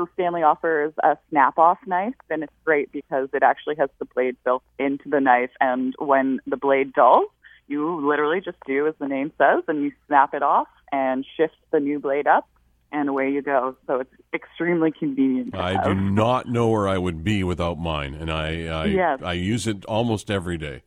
So 0.00 0.08
Stanley 0.14 0.42
offers 0.42 0.94
a 1.02 1.18
snap-off 1.28 1.76
knife, 1.86 2.14
and 2.30 2.42
it's 2.42 2.52
great 2.64 2.90
because 2.90 3.28
it 3.34 3.42
actually 3.42 3.76
has 3.76 3.90
the 3.98 4.06
blade 4.06 4.34
built 4.46 4.62
into 4.78 5.10
the 5.10 5.20
knife. 5.20 5.50
And 5.60 5.94
when 5.98 6.40
the 6.46 6.56
blade 6.56 6.94
dulls, 6.94 7.28
you 7.68 8.08
literally 8.08 8.40
just 8.40 8.56
do 8.66 8.86
as 8.86 8.94
the 8.98 9.06
name 9.06 9.30
says, 9.36 9.62
and 9.68 9.82
you 9.82 9.92
snap 10.06 10.32
it 10.32 10.42
off 10.42 10.68
and 10.90 11.26
shift 11.36 11.56
the 11.70 11.80
new 11.80 11.98
blade 11.98 12.26
up, 12.26 12.48
and 12.90 13.10
away 13.10 13.30
you 13.30 13.42
go. 13.42 13.76
So 13.86 14.00
it's 14.00 14.14
extremely 14.32 14.90
convenient. 14.90 15.54
I 15.54 15.72
have. 15.72 15.84
do 15.84 15.94
not 15.94 16.48
know 16.48 16.68
where 16.68 16.88
I 16.88 16.96
would 16.96 17.22
be 17.22 17.44
without 17.44 17.78
mine, 17.78 18.14
and 18.14 18.32
I 18.32 18.68
I, 18.68 18.84
yes. 18.86 19.20
I 19.22 19.34
use 19.34 19.66
it 19.66 19.84
almost 19.84 20.30
every 20.30 20.56
day. 20.56 20.82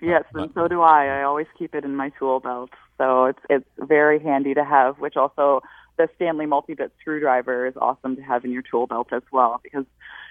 Yes, 0.00 0.24
uh, 0.34 0.44
and 0.44 0.50
so 0.54 0.68
do 0.68 0.80
I. 0.80 1.20
I 1.20 1.22
always 1.22 1.48
keep 1.58 1.74
it 1.74 1.84
in 1.84 1.94
my 1.96 2.12
tool 2.18 2.40
belt, 2.40 2.70
so 2.96 3.26
it's 3.26 3.40
it's 3.50 3.68
very 3.78 4.18
handy 4.18 4.54
to 4.54 4.64
have. 4.64 4.98
Which 5.00 5.16
also 5.16 5.60
the 5.98 6.08
Stanley 6.16 6.46
multi-bit 6.46 6.92
screwdriver 7.00 7.66
is 7.66 7.74
awesome 7.76 8.16
to 8.16 8.22
have 8.22 8.44
in 8.44 8.52
your 8.52 8.62
tool 8.62 8.86
belt 8.86 9.08
as 9.12 9.22
well 9.30 9.60
because 9.62 9.84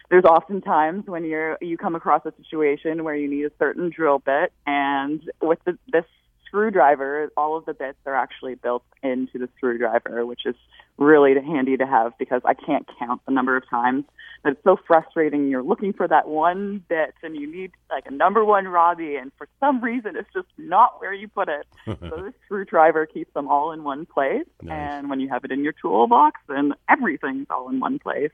there's 0.10 0.26
often 0.26 0.62
times 0.62 1.06
when 1.06 1.26
you're 1.26 1.58
you 1.62 1.78
come 1.78 1.94
across 1.94 2.26
a 2.26 2.34
situation 2.42 3.04
where 3.04 3.16
you 3.16 3.30
need 3.30 3.46
a 3.46 3.52
certain 3.60 3.90
drill 3.90 4.20
bit 4.20 4.54
and 4.66 5.22
with 5.42 5.60
the, 5.66 5.78
this 5.92 6.06
screwdriver 6.48 7.32
all 7.38 7.58
of 7.58 7.66
the 7.66 7.74
bits 7.74 7.98
are 8.06 8.16
actually 8.16 8.56
built 8.56 8.84
into 9.04 9.38
the 9.38 9.50
screwdriver 9.58 10.26
which 10.26 10.46
is 10.46 10.56
really 10.98 11.34
handy 11.36 11.78
to 11.78 11.86
have 11.86 12.18
because 12.18 12.42
I 12.46 12.54
can't 12.54 12.88
count 12.98 13.22
the 13.26 13.32
number 13.32 13.56
of 13.56 13.70
times 13.70 14.06
that 14.44 14.54
it's 14.54 14.64
so 14.64 14.78
frustrating 14.88 15.50
you're 15.50 15.64
looking 15.64 15.94
for 15.94 16.08
that 16.08 16.28
one 16.28 16.84
bit 16.90 17.14
and 17.22 17.36
you 17.36 17.52
need 17.52 17.72
like 17.92 18.06
a 18.08 18.12
number 18.12 18.44
one 18.44 18.68
Robbie 18.68 19.16
and 19.16 19.32
for 19.38 19.48
some 19.60 19.84
reason 19.84 20.16
it's 20.16 20.32
just 20.34 20.48
not 20.58 21.00
where 21.00 21.14
you 21.14 21.28
put 21.28 21.50
it 21.50 21.68
so 21.86 21.94
the 21.94 22.34
screwdriver 22.46 23.06
keeps 23.06 23.34
them 23.34 23.48
all 23.48 23.72
in 23.72 23.84
one 23.84 24.06
place 24.06 24.46
nice. 24.62 24.74
and 24.74 25.10
when 25.10 25.20
you 25.20 25.30
have 25.30 25.46
it 25.46 25.52
in 25.52 25.64
your 25.64 25.74
toolbox 25.74 26.40
then 26.48 26.74
everything's 26.90 27.48
all 27.50 27.70
in 27.70 27.80
one 27.80 28.00
place 28.00 28.32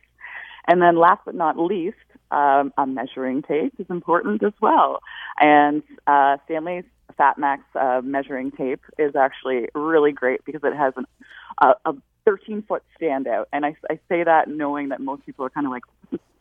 and 0.67 0.82
then 0.82 0.95
last 0.95 1.21
but 1.26 1.36
not 1.36 1.60
least, 1.60 1.97
um, 2.32 2.73
a 2.78 2.88
measuring 2.88 3.41
tape 3.41 3.73
is 3.78 3.86
important 3.89 4.43
as 4.43 4.54
well. 4.62 4.99
And 5.39 5.84
uh, 6.08 6.38
Stanley's 6.45 6.86
FatMax 7.19 7.59
uh, 7.75 8.01
measuring 8.01 8.51
tape 8.51 8.81
is 8.97 9.15
actually 9.15 9.67
really 9.75 10.11
great 10.11 10.43
because 10.45 10.61
it 10.63 10.75
has 10.75 10.93
an, 10.97 11.05
a, 11.61 11.73
a 11.85 11.93
13 12.25 12.63
foot 12.63 12.83
standout. 12.99 13.45
And 13.51 13.65
I, 13.65 13.75
I 13.89 13.99
say 14.09 14.23
that 14.23 14.47
knowing 14.47 14.89
that 14.89 15.01
most 15.01 15.25
people 15.25 15.45
are 15.45 15.49
kind 15.49 15.65
of 15.65 15.71
like, 15.71 15.83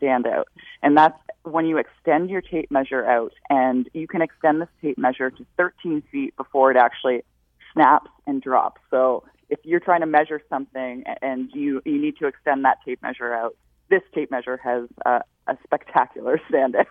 standout? 0.03 0.45
And 0.81 0.97
that's 0.97 1.17
when 1.43 1.65
you 1.65 1.77
extend 1.77 2.29
your 2.29 2.41
tape 2.41 2.71
measure 2.71 3.05
out 3.05 3.33
and 3.49 3.89
you 3.93 4.07
can 4.07 4.21
extend 4.21 4.61
this 4.61 4.69
tape 4.81 4.97
measure 4.97 5.29
to 5.29 5.45
13 5.57 6.03
feet 6.11 6.35
before 6.37 6.71
it 6.71 6.77
actually 6.77 7.23
snaps 7.73 8.09
and 8.27 8.41
drops. 8.41 8.81
So 8.91 9.23
if 9.49 9.59
you're 9.63 9.79
trying 9.79 10.01
to 10.01 10.07
measure 10.07 10.41
something 10.49 11.03
and 11.21 11.49
you, 11.53 11.81
you 11.85 11.99
need 11.99 12.17
to 12.17 12.27
extend 12.27 12.65
that 12.65 12.79
tape 12.85 13.01
measure 13.01 13.33
out, 13.33 13.55
this 13.89 14.01
tape 14.13 14.31
measure 14.31 14.57
has 14.57 14.87
uh, 15.05 15.19
a 15.47 15.57
spectacular 15.63 16.39
standout. 16.49 16.85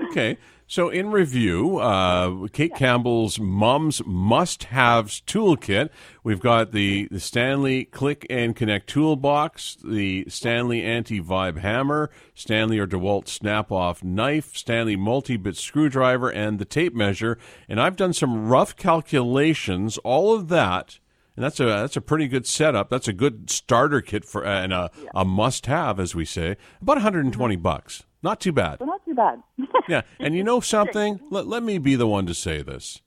okay, 0.10 0.36
so 0.66 0.88
in 0.88 1.10
review, 1.10 1.78
uh, 1.78 2.48
Kate. 2.52 2.74
Campbell's 2.74 3.38
Mom's 3.38 4.02
Must 4.04 4.64
Haves 4.64 5.20
Toolkit. 5.22 5.88
We've 6.22 6.40
got 6.40 6.72
the, 6.72 7.08
the 7.10 7.20
Stanley 7.20 7.84
Click 7.86 8.26
and 8.28 8.54
Connect 8.54 8.88
Toolbox, 8.88 9.78
the 9.84 10.26
Stanley 10.28 10.82
Anti 10.82 11.20
Vibe 11.20 11.58
Hammer, 11.58 12.10
Stanley 12.34 12.78
or 12.78 12.86
DeWalt 12.86 13.28
Snap 13.28 13.72
Off 13.72 14.04
Knife, 14.04 14.56
Stanley 14.56 14.96
Multi 14.96 15.36
Bit 15.36 15.56
Screwdriver, 15.56 16.28
and 16.28 16.58
the 16.58 16.64
tape 16.64 16.94
measure. 16.94 17.38
And 17.68 17.80
I've 17.80 17.96
done 17.96 18.12
some 18.12 18.48
rough 18.48 18.76
calculations. 18.76 19.98
All 19.98 20.34
of 20.34 20.48
that 20.48 20.98
and 21.38 21.44
that's 21.44 21.60
a 21.60 21.66
that's 21.66 21.96
a 21.96 22.00
pretty 22.00 22.26
good 22.26 22.48
setup. 22.48 22.90
That's 22.90 23.06
a 23.06 23.12
good 23.12 23.48
starter 23.48 24.00
kit 24.00 24.24
for 24.24 24.44
and 24.44 24.72
a, 24.72 24.90
yeah. 25.00 25.10
a 25.14 25.24
must 25.24 25.66
have, 25.66 26.00
as 26.00 26.12
we 26.12 26.24
say. 26.24 26.56
About 26.82 26.96
120 26.96 27.54
mm-hmm. 27.54 27.62
bucks. 27.62 28.02
Not 28.24 28.40
too 28.40 28.50
bad. 28.50 28.80
not 28.80 29.04
too 29.04 29.14
bad. 29.14 29.40
yeah, 29.88 30.02
and 30.18 30.34
you 30.34 30.42
know 30.42 30.58
something? 30.74 31.20
let, 31.30 31.46
let 31.46 31.62
me 31.62 31.78
be 31.78 31.94
the 31.94 32.08
one 32.08 32.26
to 32.26 32.34
say 32.34 32.60
this. 32.60 33.02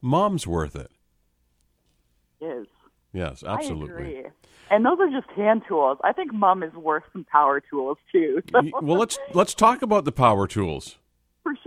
Mom's 0.00 0.46
worth 0.46 0.74
it. 0.74 0.90
Is. 2.40 2.66
Yes, 3.12 3.44
absolutely. 3.46 4.24
And 4.70 4.86
those 4.86 4.98
are 4.98 5.10
just 5.10 5.30
hand 5.36 5.60
tools. 5.68 5.98
I 6.02 6.14
think 6.14 6.32
mom 6.32 6.62
is 6.62 6.72
worth 6.72 7.04
some 7.12 7.26
power 7.30 7.60
tools 7.60 7.98
too. 8.10 8.40
So. 8.52 8.62
well, 8.80 8.98
let's 8.98 9.18
let's 9.34 9.52
talk 9.52 9.82
about 9.82 10.06
the 10.06 10.12
power 10.12 10.46
tools. 10.46 10.96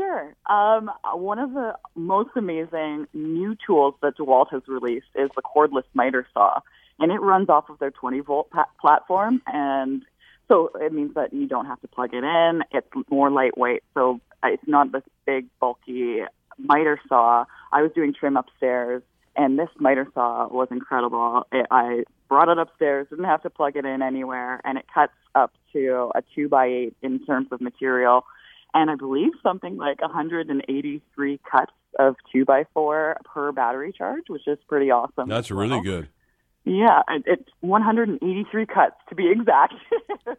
Sure. 0.10 0.36
Um, 0.48 0.90
one 1.14 1.38
of 1.38 1.54
the 1.54 1.74
most 1.94 2.32
amazing 2.36 3.06
new 3.14 3.56
tools 3.66 3.94
that 4.02 4.18
DeWalt 4.18 4.48
has 4.52 4.64
released 4.68 5.06
is 5.14 5.30
the 5.36 5.44
cordless 5.44 5.84
miter 5.94 6.26
saw, 6.34 6.62
and 6.98 7.12
it 7.12 7.22
runs 7.22 7.48
off 7.48 7.70
of 7.70 7.78
their 7.78 7.92
20 7.92 8.22
volt 8.22 8.50
pa- 8.50 8.66
platform, 8.82 9.40
and 9.46 10.02
so 10.48 10.72
it 10.82 10.94
means 10.94 11.14
that 11.14 11.32
you 11.32 11.46
don't 11.46 11.68
have 11.68 11.80
to 11.82 11.88
plug 11.88 12.16
it 12.16 12.24
in. 12.24 12.64
It's 12.72 12.88
more 13.12 13.30
lightweight, 13.30 13.84
so 13.94 14.20
it's 14.44 14.64
not 14.66 14.92
this 14.92 15.04
big 15.28 15.46
bulky 15.60 16.22
miter 16.58 17.00
saw. 17.08 17.46
I 17.72 17.84
was 17.84 17.92
doing 17.94 18.16
trim 18.20 18.36
upstairs, 18.36 19.04
and 19.36 19.60
this 19.60 19.70
miter 19.78 20.08
saw 20.16 20.48
was 20.48 20.70
incredible. 20.72 21.46
It, 21.52 21.68
I 21.70 22.06
brought 22.28 22.50
it 22.50 22.58
upstairs, 22.58 23.06
didn't 23.12 23.26
have 23.26 23.44
to 23.44 23.52
plug 23.52 23.76
it 23.76 23.86
in 23.86 24.02
anywhere, 24.02 24.60
and 24.64 24.80
it 24.80 24.86
cuts 24.92 25.14
up 25.36 25.54
to 25.74 26.10
a 26.16 26.24
two 26.34 26.50
by 26.50 26.66
eight 26.66 26.96
in 27.04 27.24
terms 27.28 27.50
of 27.52 27.62
material 27.62 28.26
and 28.74 28.90
I 28.90 28.96
believe 28.96 29.32
something 29.42 29.78
like 29.78 30.02
183 30.02 31.40
cuts 31.50 31.72
of 31.98 32.16
two 32.32 32.46
by 32.46 32.66
four 32.74 33.18
per 33.26 33.52
battery 33.52 33.94
charge, 33.98 34.24
which 34.28 34.48
is 34.48 34.58
pretty 34.68 34.92
awesome. 34.92 35.28
That's 35.28 35.52
really 35.52 35.72
well. 35.72 35.82
good. 35.82 36.10
Yeah, 36.66 37.02
it's 37.26 37.50
183 37.62 38.66
cuts 38.66 38.96
to 39.10 39.16
be 39.16 39.32
exact. 39.32 39.74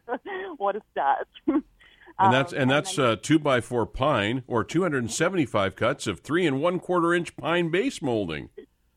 what 0.59 0.77
a 0.77 0.83
stat! 0.93 1.27
And 2.21 2.35
that's 2.35 2.53
and 2.53 2.71
that's 2.71 2.99
uh, 2.99 3.17
two 3.21 3.39
by 3.39 3.61
four 3.63 3.87
pine 3.87 4.45
or 4.47 4.63
275 4.63 5.75
cuts 5.75 6.07
of 6.07 6.21
three 6.21 6.47
and 6.47 6.61
one 6.61 6.79
quarter 6.79 7.15
inch 7.15 7.35
pine 7.37 7.71
base 7.71 8.03
molding. 8.03 8.51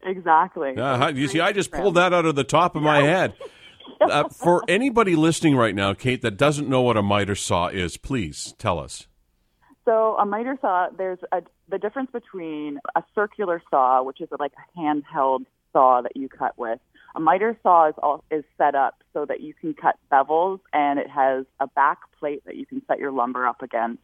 Exactly. 0.06 0.76
Uh, 0.78 1.08
you 1.10 1.30
see, 1.30 1.40
I 1.40 1.54
just 1.54 1.72
pulled 1.72 1.96
that 1.96 2.14
out 2.14 2.26
of 2.26 2.36
the 2.36 2.44
top 2.44 2.76
of 2.76 2.84
my 2.84 3.02
head. 3.02 3.34
Uh, 4.02 4.28
for 4.28 4.64
anybody 4.68 5.16
listening 5.16 5.56
right 5.56 5.76
now, 5.76 5.94
Kate, 5.94 6.22
that 6.22 6.36
doesn't 6.36 6.68
know 6.68 6.82
what 6.82 6.98
a 6.98 7.02
miter 7.02 7.36
saw 7.36 7.68
is, 7.68 7.96
please 7.96 8.54
tell 8.58 8.78
us. 8.78 9.08
So 9.86 10.16
a 10.18 10.26
miter 10.26 10.58
saw, 10.62 10.88
there's 10.98 11.20
a, 11.32 11.42
the 11.70 11.78
difference 11.78 12.10
between 12.12 12.80
a 12.96 13.04
circular 13.14 13.62
saw, 13.70 14.02
which 14.04 14.22
is 14.22 14.30
like 14.40 14.54
a 14.54 14.80
handheld 14.80 15.46
saw 15.72 16.02
that 16.02 16.16
you 16.16 16.30
cut 16.30 16.58
with. 16.58 16.80
A 17.16 17.20
miter 17.20 17.58
saw 17.62 17.90
is, 17.90 17.96
all, 18.02 18.24
is 18.32 18.44
set 18.58 18.76
up 18.76 19.04
so 19.14 19.26
that 19.26 19.42
you 19.42 19.54
can 19.54 19.74
cut 19.74 19.96
bevels, 20.12 20.60
and 20.72 21.00
it 21.00 21.10
has 21.10 21.46
a 21.60 21.68
back 21.68 22.00
plate 22.20 22.44
that 22.46 22.56
you 22.56 22.66
can 22.66 22.82
set 22.88 22.98
your 22.98 23.12
lumber 23.12 23.46
up 23.46 23.62
against, 23.62 24.02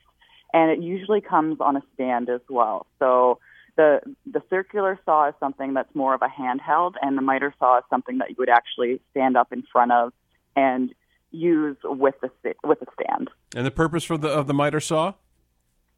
and 0.54 0.70
it 0.70 0.84
usually 0.84 1.22
comes 1.22 1.58
on 1.60 1.76
a 1.76 1.82
stand 1.96 2.30
as 2.30 2.42
well. 2.50 2.86
So 3.00 3.40
the 3.78 4.02
the 4.32 4.44
circular 4.50 5.00
saw 5.06 5.30
is 5.30 5.36
something 5.40 5.74
that's 5.74 5.94
more 5.96 6.14
of 6.14 6.22
a 6.22 6.28
handheld, 6.28 6.94
and 7.02 7.18
the 7.18 7.22
miter 7.22 7.54
saw 7.58 7.80
is 7.80 7.84
something 7.90 8.20
that 8.20 8.30
you 8.30 8.36
would 8.38 8.50
actually 8.50 9.02
stand 9.12 9.38
up 9.38 9.52
in 9.52 9.64
front 9.72 9.92
of 9.92 10.14
and 10.56 10.94
use 11.32 11.78
with 11.84 12.16
the 12.22 12.30
with 12.64 12.80
the 12.80 12.88
stand. 12.94 13.30
And 13.56 13.66
the 13.66 13.72
purpose 13.72 14.04
for 14.04 14.18
the 14.18 14.30
of 14.30 14.46
the 14.46 14.54
miter 14.54 14.80
saw? 14.80 15.14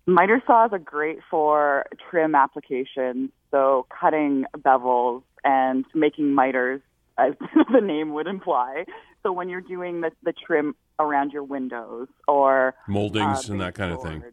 Miter 0.07 0.41
saws 0.47 0.71
are 0.73 0.79
great 0.79 1.19
for 1.29 1.85
trim 2.09 2.35
applications, 2.35 3.29
so 3.51 3.85
cutting 3.99 4.45
bevels 4.57 5.23
and 5.43 5.85
making 5.93 6.33
miters, 6.33 6.81
as 7.17 7.33
the 7.73 7.81
name 7.81 8.13
would 8.13 8.27
imply. 8.27 8.85
So 9.23 9.31
when 9.31 9.49
you're 9.49 9.61
doing 9.61 10.01
the, 10.01 10.11
the 10.23 10.33
trim 10.33 10.75
around 10.99 11.31
your 11.31 11.43
windows 11.43 12.07
or 12.27 12.73
moldings 12.87 13.49
uh, 13.49 13.53
and 13.53 13.61
that 13.61 13.75
kind 13.75 13.93
of 13.93 14.01
thing. 14.01 14.23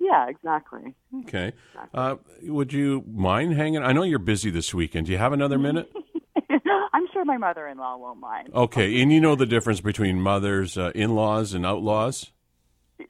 Yeah, 0.00 0.28
exactly. 0.28 0.94
Okay. 1.20 1.52
Exactly. 1.74 1.90
Uh, 1.94 2.16
would 2.44 2.72
you 2.72 3.04
mind 3.12 3.54
hanging? 3.54 3.82
I 3.82 3.92
know 3.92 4.02
you're 4.02 4.18
busy 4.18 4.50
this 4.50 4.74
weekend. 4.74 5.06
Do 5.06 5.12
you 5.12 5.18
have 5.18 5.32
another 5.32 5.58
minute? 5.58 5.92
I'm 6.92 7.06
sure 7.12 7.24
my 7.24 7.38
mother-in-law 7.38 7.98
won't 7.98 8.20
mind. 8.20 8.50
Okay, 8.52 9.00
and 9.00 9.12
you 9.12 9.20
know 9.20 9.36
the 9.36 9.46
difference 9.46 9.80
between 9.80 10.20
mothers, 10.20 10.76
uh, 10.76 10.90
in-laws, 10.94 11.54
and 11.54 11.64
outlaws. 11.64 12.32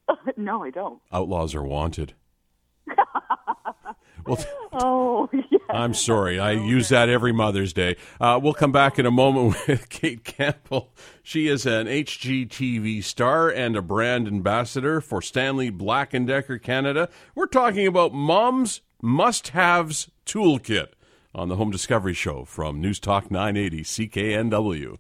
no, 0.36 0.62
I 0.62 0.70
don't. 0.70 1.00
Outlaws 1.12 1.54
are 1.54 1.62
wanted. 1.62 2.14
well, 4.26 4.44
oh, 4.72 5.28
yeah. 5.50 5.58
I'm 5.70 5.94
sorry. 5.94 6.38
I 6.38 6.52
use 6.52 6.88
that 6.90 7.08
every 7.08 7.32
Mother's 7.32 7.72
Day. 7.72 7.96
Uh, 8.20 8.38
we'll 8.42 8.54
come 8.54 8.72
back 8.72 8.98
in 8.98 9.06
a 9.06 9.10
moment 9.10 9.56
with 9.66 9.88
Kate 9.88 10.24
Campbell. 10.24 10.92
She 11.22 11.48
is 11.48 11.66
an 11.66 11.86
HGTV 11.86 13.02
star 13.04 13.48
and 13.48 13.76
a 13.76 13.82
brand 13.82 14.26
ambassador 14.28 15.00
for 15.00 15.22
Stanley 15.22 15.70
Black 15.70 16.10
& 16.10 16.26
Decker 16.26 16.58
Canada. 16.58 17.08
We're 17.34 17.46
talking 17.46 17.86
about 17.86 18.12
Mom's 18.12 18.80
must 19.00 19.48
haves 19.48 20.10
toolkit 20.26 20.88
on 21.34 21.48
the 21.48 21.56
Home 21.56 21.70
Discovery 21.70 22.14
Show 22.14 22.44
from 22.44 22.80
News 22.80 23.00
Talk 23.00 23.30
980 23.30 23.82
CKNW. 23.82 24.98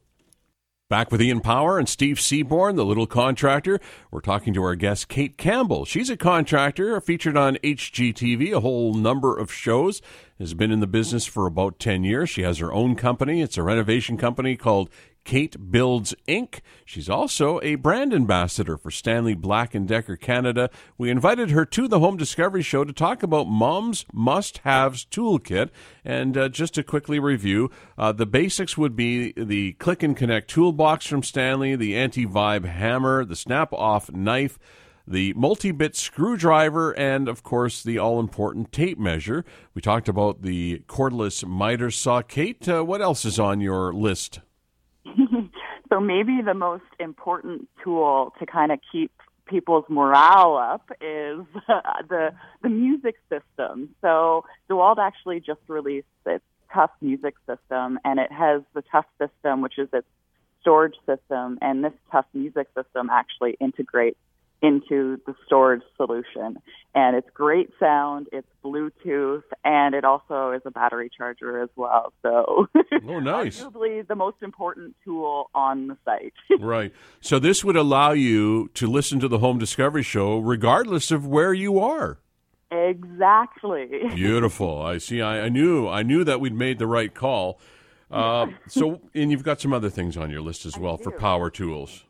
Back 0.92 1.10
with 1.10 1.22
Ian 1.22 1.40
Power 1.40 1.78
and 1.78 1.88
Steve 1.88 2.20
Seaborn, 2.20 2.76
the 2.76 2.84
little 2.84 3.06
contractor. 3.06 3.80
We're 4.10 4.20
talking 4.20 4.52
to 4.52 4.62
our 4.62 4.74
guest, 4.74 5.08
Kate 5.08 5.38
Campbell. 5.38 5.86
She's 5.86 6.10
a 6.10 6.18
contractor, 6.18 7.00
featured 7.00 7.34
on 7.34 7.56
HGTV, 7.64 8.52
a 8.52 8.60
whole 8.60 8.92
number 8.92 9.34
of 9.34 9.50
shows, 9.50 10.02
has 10.38 10.52
been 10.52 10.70
in 10.70 10.80
the 10.80 10.86
business 10.86 11.24
for 11.24 11.46
about 11.46 11.78
10 11.78 12.04
years. 12.04 12.28
She 12.28 12.42
has 12.42 12.58
her 12.58 12.74
own 12.74 12.94
company. 12.94 13.40
It's 13.40 13.56
a 13.56 13.62
renovation 13.62 14.18
company 14.18 14.54
called 14.54 14.90
Kate 15.24 15.70
Builds 15.70 16.14
Inc. 16.28 16.60
She's 16.84 17.08
also 17.08 17.60
a 17.62 17.76
brand 17.76 18.12
ambassador 18.12 18.76
for 18.76 18.90
Stanley 18.90 19.34
Black 19.34 19.72
& 19.80 19.86
Decker 19.86 20.16
Canada. 20.16 20.70
We 20.98 21.10
invited 21.10 21.50
her 21.50 21.64
to 21.66 21.88
the 21.88 22.00
Home 22.00 22.16
Discovery 22.16 22.62
Show 22.62 22.84
to 22.84 22.92
talk 22.92 23.22
about 23.22 23.46
Mom's 23.46 24.04
Must 24.12 24.58
Haves 24.58 25.04
Toolkit. 25.04 25.70
And 26.04 26.36
uh, 26.36 26.48
just 26.48 26.74
to 26.74 26.82
quickly 26.82 27.18
review, 27.18 27.70
uh, 27.96 28.12
the 28.12 28.26
basics 28.26 28.76
would 28.76 28.96
be 28.96 29.32
the 29.36 29.72
Click 29.74 30.02
and 30.02 30.16
Connect 30.16 30.50
toolbox 30.50 31.06
from 31.06 31.22
Stanley, 31.22 31.76
the 31.76 31.96
anti-vibe 31.96 32.64
hammer, 32.64 33.24
the 33.24 33.36
snap-off 33.36 34.10
knife, 34.12 34.58
the 35.06 35.32
multi-bit 35.34 35.96
screwdriver, 35.96 36.92
and 36.92 37.28
of 37.28 37.42
course 37.42 37.82
the 37.82 37.98
all-important 37.98 38.72
tape 38.72 38.98
measure. 38.98 39.44
We 39.74 39.82
talked 39.82 40.08
about 40.08 40.42
the 40.42 40.82
cordless 40.86 41.44
miter 41.44 41.90
saw. 41.90 42.22
Kate, 42.22 42.68
uh, 42.68 42.84
what 42.84 43.00
else 43.00 43.24
is 43.24 43.38
on 43.38 43.60
your 43.60 43.92
list? 43.92 44.40
so 45.88 46.00
maybe 46.00 46.40
the 46.44 46.54
most 46.54 46.84
important 46.98 47.68
tool 47.82 48.32
to 48.38 48.46
kind 48.46 48.72
of 48.72 48.78
keep 48.90 49.12
people's 49.46 49.84
morale 49.88 50.56
up 50.56 50.90
is 51.00 51.44
the 52.08 52.30
the 52.62 52.68
music 52.68 53.16
system. 53.28 53.90
So 54.00 54.44
DeWalt 54.70 54.98
actually 54.98 55.40
just 55.40 55.60
released 55.68 56.06
its 56.26 56.44
Tough 56.72 56.90
Music 57.00 57.34
System, 57.46 57.98
and 58.04 58.18
it 58.18 58.32
has 58.32 58.62
the 58.74 58.82
Tough 58.90 59.06
System, 59.18 59.60
which 59.60 59.78
is 59.78 59.88
its 59.92 60.06
storage 60.60 60.96
system, 61.06 61.58
and 61.60 61.84
this 61.84 61.92
Tough 62.10 62.26
Music 62.32 62.68
System 62.74 63.10
actually 63.10 63.56
integrates 63.60 64.18
into 64.62 65.20
the 65.26 65.34
storage 65.44 65.82
solution. 65.96 66.56
And 66.94 67.16
it's 67.16 67.28
great 67.34 67.70
sound, 67.80 68.28
it's 68.32 68.46
Bluetooth, 68.64 69.42
and 69.64 69.94
it 69.94 70.04
also 70.04 70.52
is 70.52 70.62
a 70.64 70.70
battery 70.70 71.10
charger 71.16 71.60
as 71.60 71.70
well. 71.74 72.12
So, 72.22 72.68
oh, 73.08 73.18
nice. 73.20 73.62
arguably 73.62 74.06
the 74.06 74.14
most 74.14 74.36
important 74.42 74.94
tool 75.04 75.50
on 75.54 75.88
the 75.88 75.96
site. 76.04 76.34
right. 76.60 76.92
So, 77.20 77.38
this 77.38 77.64
would 77.64 77.76
allow 77.76 78.12
you 78.12 78.68
to 78.74 78.86
listen 78.86 79.20
to 79.20 79.28
the 79.28 79.38
Home 79.38 79.58
Discovery 79.58 80.02
Show 80.02 80.38
regardless 80.38 81.10
of 81.10 81.26
where 81.26 81.52
you 81.52 81.78
are. 81.78 82.18
Exactly. 82.70 83.88
Beautiful. 84.14 84.80
I 84.80 84.98
see. 84.98 85.20
I, 85.20 85.42
I 85.42 85.48
knew. 85.48 85.88
I 85.88 86.02
knew 86.02 86.24
that 86.24 86.40
we'd 86.40 86.54
made 86.54 86.78
the 86.78 86.86
right 86.86 87.12
call. 87.12 87.58
Uh, 88.10 88.48
so, 88.68 89.00
and 89.14 89.30
you've 89.30 89.42
got 89.42 89.60
some 89.60 89.72
other 89.72 89.88
things 89.88 90.18
on 90.18 90.30
your 90.30 90.42
list 90.42 90.66
as 90.66 90.76
well 90.76 90.98
for 90.98 91.10
power 91.10 91.48
tools 91.48 92.04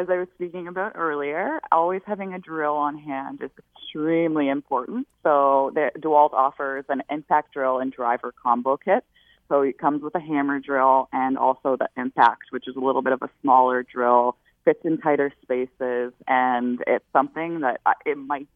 as 0.00 0.08
I 0.08 0.16
was 0.16 0.28
speaking 0.34 0.66
about 0.66 0.92
earlier, 0.94 1.60
always 1.70 2.00
having 2.06 2.32
a 2.32 2.38
drill 2.38 2.74
on 2.74 2.96
hand 2.96 3.42
is 3.42 3.50
extremely 3.58 4.48
important. 4.48 5.06
So 5.22 5.72
the 5.74 5.90
DeWalt 5.98 6.32
offers 6.32 6.84
an 6.88 7.02
impact 7.10 7.52
drill 7.52 7.78
and 7.78 7.92
driver 7.92 8.32
combo 8.42 8.78
kit. 8.78 9.04
So 9.48 9.60
it 9.62 9.78
comes 9.78 10.02
with 10.02 10.14
a 10.14 10.20
hammer 10.20 10.58
drill 10.58 11.08
and 11.12 11.36
also 11.36 11.76
the 11.76 11.88
impact, 11.96 12.44
which 12.50 12.66
is 12.66 12.76
a 12.76 12.80
little 12.80 13.02
bit 13.02 13.12
of 13.12 13.20
a 13.22 13.28
smaller 13.42 13.82
drill, 13.82 14.36
fits 14.64 14.80
in 14.84 14.98
tighter 14.98 15.32
spaces, 15.42 16.12
and 16.26 16.82
it's 16.86 17.04
something 17.12 17.60
that 17.60 17.80
it 18.06 18.16
might 18.16 18.48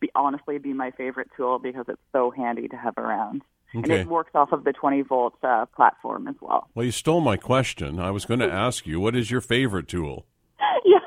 be 0.00 0.10
honestly 0.14 0.58
be 0.58 0.72
my 0.72 0.90
favorite 0.92 1.30
tool 1.36 1.58
because 1.58 1.86
it's 1.88 2.00
so 2.12 2.30
handy 2.30 2.68
to 2.68 2.76
have 2.76 2.96
around. 2.98 3.42
Okay. 3.74 3.82
And 3.82 3.92
it 3.92 4.06
works 4.06 4.30
off 4.34 4.52
of 4.52 4.64
the 4.64 4.72
20 4.72 5.02
volt 5.02 5.34
uh, 5.42 5.66
platform 5.74 6.28
as 6.28 6.36
well. 6.40 6.68
Well, 6.74 6.84
you 6.84 6.92
stole 6.92 7.20
my 7.20 7.36
question. 7.36 7.98
I 7.98 8.12
was 8.12 8.24
going 8.24 8.40
to 8.40 8.50
ask 8.50 8.86
you, 8.86 9.00
what 9.00 9.16
is 9.16 9.30
your 9.30 9.40
favorite 9.40 9.88
tool? 9.88 10.26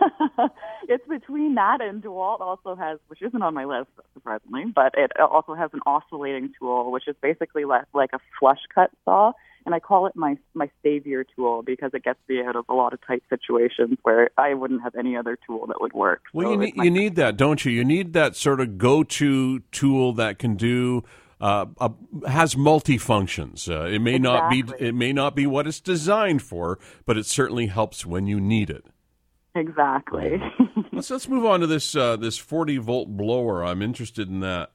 it's 0.88 1.08
between 1.08 1.56
that 1.56 1.82
and 1.82 2.02
DeWalt 2.02 2.41
also 2.41 2.76
has, 2.76 3.00
which 3.08 3.22
isn't 3.22 3.41
on 3.41 3.54
my 3.54 3.65
list 3.65 3.89
surprisingly, 4.13 4.65
but 4.74 4.93
it 4.98 5.12
also 5.20 5.54
has 5.54 5.70
an 5.74 5.82
oscillating 5.86 6.54
tool, 6.60 6.91
which 6.91 7.08
is 7.08 7.15
basically 7.22 7.65
like, 7.65 7.86
like 7.93 8.12
a 8.13 8.20
flush 8.39 8.60
cut 8.74 8.91
saw, 9.06 9.34
and 9.67 9.76
I 9.76 9.80
call 9.80 10.08
it 10.08 10.15
my 10.15 10.38
my 10.54 10.70
savior 10.82 11.26
tool 11.36 11.62
because 11.62 11.91
it 11.93 12.04
gets 12.04 12.20
me 12.30 12.41
out 12.41 12.56
of 12.56 12.65
a 12.70 12.74
lot 12.74 12.93
of 12.93 13.06
tight 13.06 13.22
situations 13.30 13.98
where 14.04 14.30
I 14.38 14.54
wouldn't 14.54 14.82
have 14.82 14.96
any 14.96 15.17
other 15.17 15.38
tool 15.46 15.67
that 15.67 15.82
would 15.82 15.91
work. 15.93 16.22
Well, 16.34 16.48
so 16.48 16.52
you 16.52 16.58
need 16.58 16.76
you 16.78 16.89
need 16.89 17.15
that, 17.17 17.36
don't 17.36 17.63
you? 17.65 17.72
You 17.74 17.84
need 17.84 18.13
that 18.13 18.36
sort 18.38 18.62
of 18.62 18.78
go 18.78 19.04
to 19.04 19.60
tool 19.72 20.13
that 20.13 20.39
can 20.39 20.56
do. 20.56 21.04
Uh, 21.39 21.67
uh, 21.80 21.89
has 22.28 22.58
multi 22.58 22.98
functions. 22.98 23.70
Uh, 23.70 23.84
it 23.84 24.00
may 24.00 24.15
exactly. 24.15 24.63
not 24.63 24.78
be 24.80 24.86
it 24.88 24.96
may 24.96 25.13
not 25.13 25.36
be 25.36 25.46
what 25.46 25.67
it's 25.67 25.80
designed 25.80 26.41
for, 26.41 26.80
but 27.06 27.15
it 27.15 27.28
certainly 27.28 27.67
helps 27.67 28.08
when 28.08 28.26
you 28.26 28.39
need 28.39 28.72
it. 28.72 28.86
Exactly. 29.58 30.41
let's 30.91 31.10
let's 31.10 31.28
move 31.28 31.46
on 31.46 31.62
to 31.62 31.67
this 31.67 31.96
uh, 31.96 32.15
this 32.15 32.38
40 32.38 32.78
volt 32.78 33.17
blower. 33.17 33.63
I'm 33.63 33.82
interested 33.82 34.30
in 34.30 34.41
that. 34.41 34.72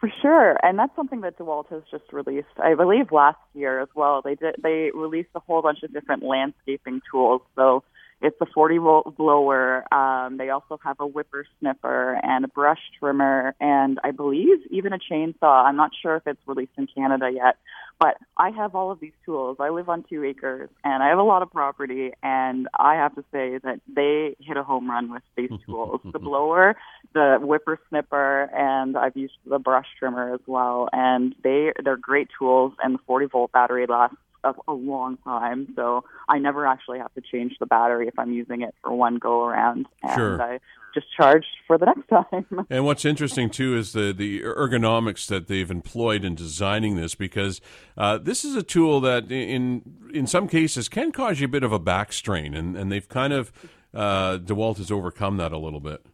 For 0.00 0.10
sure, 0.22 0.56
and 0.62 0.78
that's 0.78 0.96
something 0.96 1.20
that 1.20 1.38
DeWalt 1.38 1.68
has 1.68 1.82
just 1.90 2.10
released. 2.10 2.48
I 2.56 2.74
believe 2.74 3.12
last 3.12 3.38
year 3.54 3.80
as 3.80 3.88
well. 3.94 4.22
They 4.22 4.34
did. 4.34 4.56
They 4.62 4.90
released 4.94 5.28
a 5.34 5.40
whole 5.40 5.60
bunch 5.60 5.82
of 5.82 5.92
different 5.92 6.22
landscaping 6.22 7.02
tools. 7.12 7.42
So 7.54 7.84
it's 8.20 8.36
a 8.40 8.46
40 8.46 8.78
volt 8.78 9.16
blower. 9.16 9.84
Um, 9.92 10.36
they 10.36 10.50
also 10.50 10.78
have 10.84 10.96
a 11.00 11.06
whipper 11.06 11.46
snipper 11.58 12.18
and 12.22 12.44
a 12.44 12.48
brush 12.48 12.80
trimmer, 12.98 13.54
and 13.60 13.98
I 14.04 14.10
believe 14.10 14.58
even 14.70 14.92
a 14.92 14.98
chainsaw. 14.98 15.64
I'm 15.64 15.76
not 15.76 15.90
sure 16.00 16.16
if 16.16 16.26
it's 16.26 16.40
released 16.46 16.72
in 16.76 16.86
Canada 16.86 17.30
yet, 17.32 17.56
but 17.98 18.16
I 18.36 18.50
have 18.50 18.74
all 18.74 18.90
of 18.90 19.00
these 19.00 19.12
tools. 19.24 19.56
I 19.60 19.70
live 19.70 19.88
on 19.88 20.04
two 20.08 20.24
acres, 20.24 20.68
and 20.84 21.02
I 21.02 21.08
have 21.08 21.18
a 21.18 21.22
lot 21.22 21.42
of 21.42 21.50
property, 21.50 22.12
and 22.22 22.68
I 22.78 22.94
have 22.94 23.14
to 23.14 23.22
say 23.32 23.58
that 23.58 23.80
they 23.88 24.36
hit 24.40 24.56
a 24.56 24.62
home 24.62 24.90
run 24.90 25.12
with 25.12 25.22
these 25.36 25.50
tools: 25.66 26.00
the 26.04 26.18
blower, 26.18 26.76
the 27.14 27.38
whipper 27.40 27.78
snipper, 27.88 28.50
and 28.54 28.96
I've 28.98 29.16
used 29.16 29.34
the 29.46 29.58
brush 29.58 29.86
trimmer 29.98 30.34
as 30.34 30.40
well. 30.46 30.88
And 30.92 31.34
they 31.42 31.72
they're 31.82 31.96
great 31.96 32.28
tools, 32.38 32.74
and 32.82 32.94
the 32.94 33.00
40 33.06 33.26
volt 33.26 33.52
battery 33.52 33.86
lasts 33.88 34.16
a, 34.44 34.54
a 34.68 34.72
long 34.72 35.16
time. 35.18 35.72
So 35.76 36.04
I 36.28 36.38
never 36.38 36.66
actually 36.66 36.98
have 36.98 37.12
to 37.14 37.20
change 37.20 37.54
the 37.60 37.66
battery 37.66 38.08
if 38.08 38.18
I'm 38.18 38.32
using 38.32 38.62
it 38.62 38.74
for 38.82 38.92
one 38.92 39.16
go 39.16 39.44
around. 39.44 39.86
And 40.02 40.14
sure. 40.14 40.42
I 40.42 40.60
just 40.94 41.06
charge 41.16 41.44
for 41.66 41.78
the 41.78 41.86
next 41.96 42.08
time. 42.08 42.66
and 42.70 42.84
what's 42.84 43.04
interesting 43.04 43.50
too 43.50 43.76
is 43.76 43.92
the 43.92 44.12
the 44.12 44.42
ergonomics 44.42 45.26
that 45.26 45.48
they've 45.48 45.70
employed 45.70 46.24
in 46.24 46.34
designing 46.34 46.96
this, 46.96 47.14
because 47.14 47.60
uh, 47.96 48.18
this 48.18 48.44
is 48.44 48.56
a 48.56 48.62
tool 48.62 49.00
that 49.00 49.30
in 49.30 49.82
in 50.12 50.26
some 50.26 50.48
cases 50.48 50.88
can 50.88 51.12
cause 51.12 51.40
you 51.40 51.46
a 51.46 51.48
bit 51.48 51.62
of 51.62 51.72
a 51.72 51.78
back 51.78 52.12
strain, 52.12 52.54
and 52.54 52.76
and 52.76 52.90
they've 52.90 53.08
kind 53.08 53.32
of 53.32 53.52
uh, 53.94 54.38
Dewalt 54.38 54.78
has 54.78 54.90
overcome 54.90 55.36
that 55.38 55.52
a 55.52 55.58
little 55.58 55.80
bit. 55.80 56.04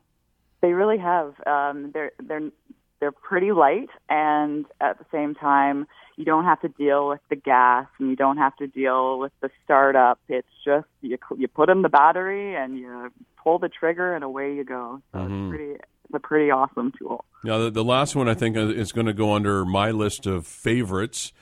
They 0.62 0.72
really 0.72 0.98
have. 0.98 1.34
Um, 1.46 1.90
they're 1.92 2.12
they're 2.22 2.50
they're 3.06 3.12
pretty 3.12 3.52
light, 3.52 3.88
and 4.08 4.66
at 4.80 4.98
the 4.98 5.04
same 5.12 5.36
time 5.36 5.86
you 6.16 6.24
don't 6.24 6.42
have 6.42 6.60
to 6.62 6.68
deal 6.68 7.06
with 7.06 7.20
the 7.30 7.36
gas 7.36 7.86
and 8.00 8.10
you 8.10 8.16
don't 8.16 8.36
have 8.38 8.56
to 8.56 8.66
deal 8.66 9.20
with 9.20 9.30
the 9.40 9.48
startup. 9.64 10.18
It's 10.28 10.48
just 10.64 10.88
you 11.02 11.16
you 11.36 11.46
put 11.46 11.70
in 11.70 11.82
the 11.82 11.88
battery 11.88 12.56
and 12.56 12.76
you 12.76 13.12
pull 13.40 13.60
the 13.60 13.68
trigger 13.68 14.12
and 14.12 14.24
away 14.24 14.54
you 14.54 14.64
go. 14.64 15.00
So 15.12 15.20
mm-hmm. 15.20 15.44
it's 15.44 15.50
pretty 15.50 15.72
it's 15.74 16.14
a 16.14 16.18
pretty 16.18 16.50
awesome 16.50 16.92
tool. 16.98 17.24
Now 17.44 17.58
the, 17.58 17.70
the 17.70 17.84
last 17.84 18.16
one 18.16 18.28
I 18.28 18.34
think 18.34 18.56
is 18.56 18.90
going 18.90 19.06
to 19.06 19.12
go 19.12 19.34
under 19.34 19.64
my 19.64 19.92
list 19.92 20.26
of 20.26 20.44
favorites, 20.44 21.32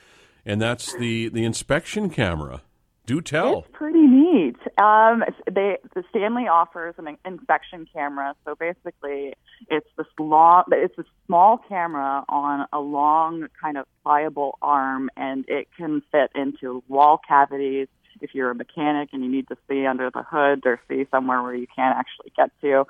and 0.45 0.61
that's 0.61 0.93
the 0.93 1.29
the 1.29 1.45
inspection 1.45 2.11
camera. 2.11 2.61
Do 3.05 3.21
tell. 3.21 3.59
It's 3.59 3.67
pretty 3.71 4.01
neat. 4.01 4.57
Um, 4.77 5.23
they 5.49 5.77
the 5.93 6.03
Stanley 6.09 6.47
offers 6.47 6.95
an 6.97 7.17
inspection 7.23 7.87
camera. 7.93 8.35
So 8.45 8.55
basically, 8.55 9.33
it's 9.69 9.87
this 9.97 10.07
long, 10.19 10.63
it's 10.71 10.97
a 10.97 11.05
small 11.27 11.59
camera 11.69 12.23
on 12.27 12.67
a 12.73 12.79
long 12.79 13.47
kind 13.61 13.77
of 13.77 13.85
pliable 14.03 14.57
arm, 14.61 15.09
and 15.15 15.45
it 15.47 15.67
can 15.77 16.01
fit 16.11 16.31
into 16.35 16.83
wall 16.87 17.19
cavities, 17.27 17.87
if 18.21 18.33
you're 18.33 18.51
a 18.51 18.55
mechanic 18.55 19.09
and 19.13 19.23
you 19.23 19.29
need 19.29 19.47
to 19.47 19.57
see 19.67 19.85
under 19.85 20.09
the 20.09 20.23
hood 20.23 20.65
or 20.65 20.79
see 20.87 21.05
somewhere 21.11 21.41
where 21.41 21.55
you 21.55 21.67
can't 21.75 21.97
actually 21.97 22.31
get 22.35 22.51
to. 22.61 22.85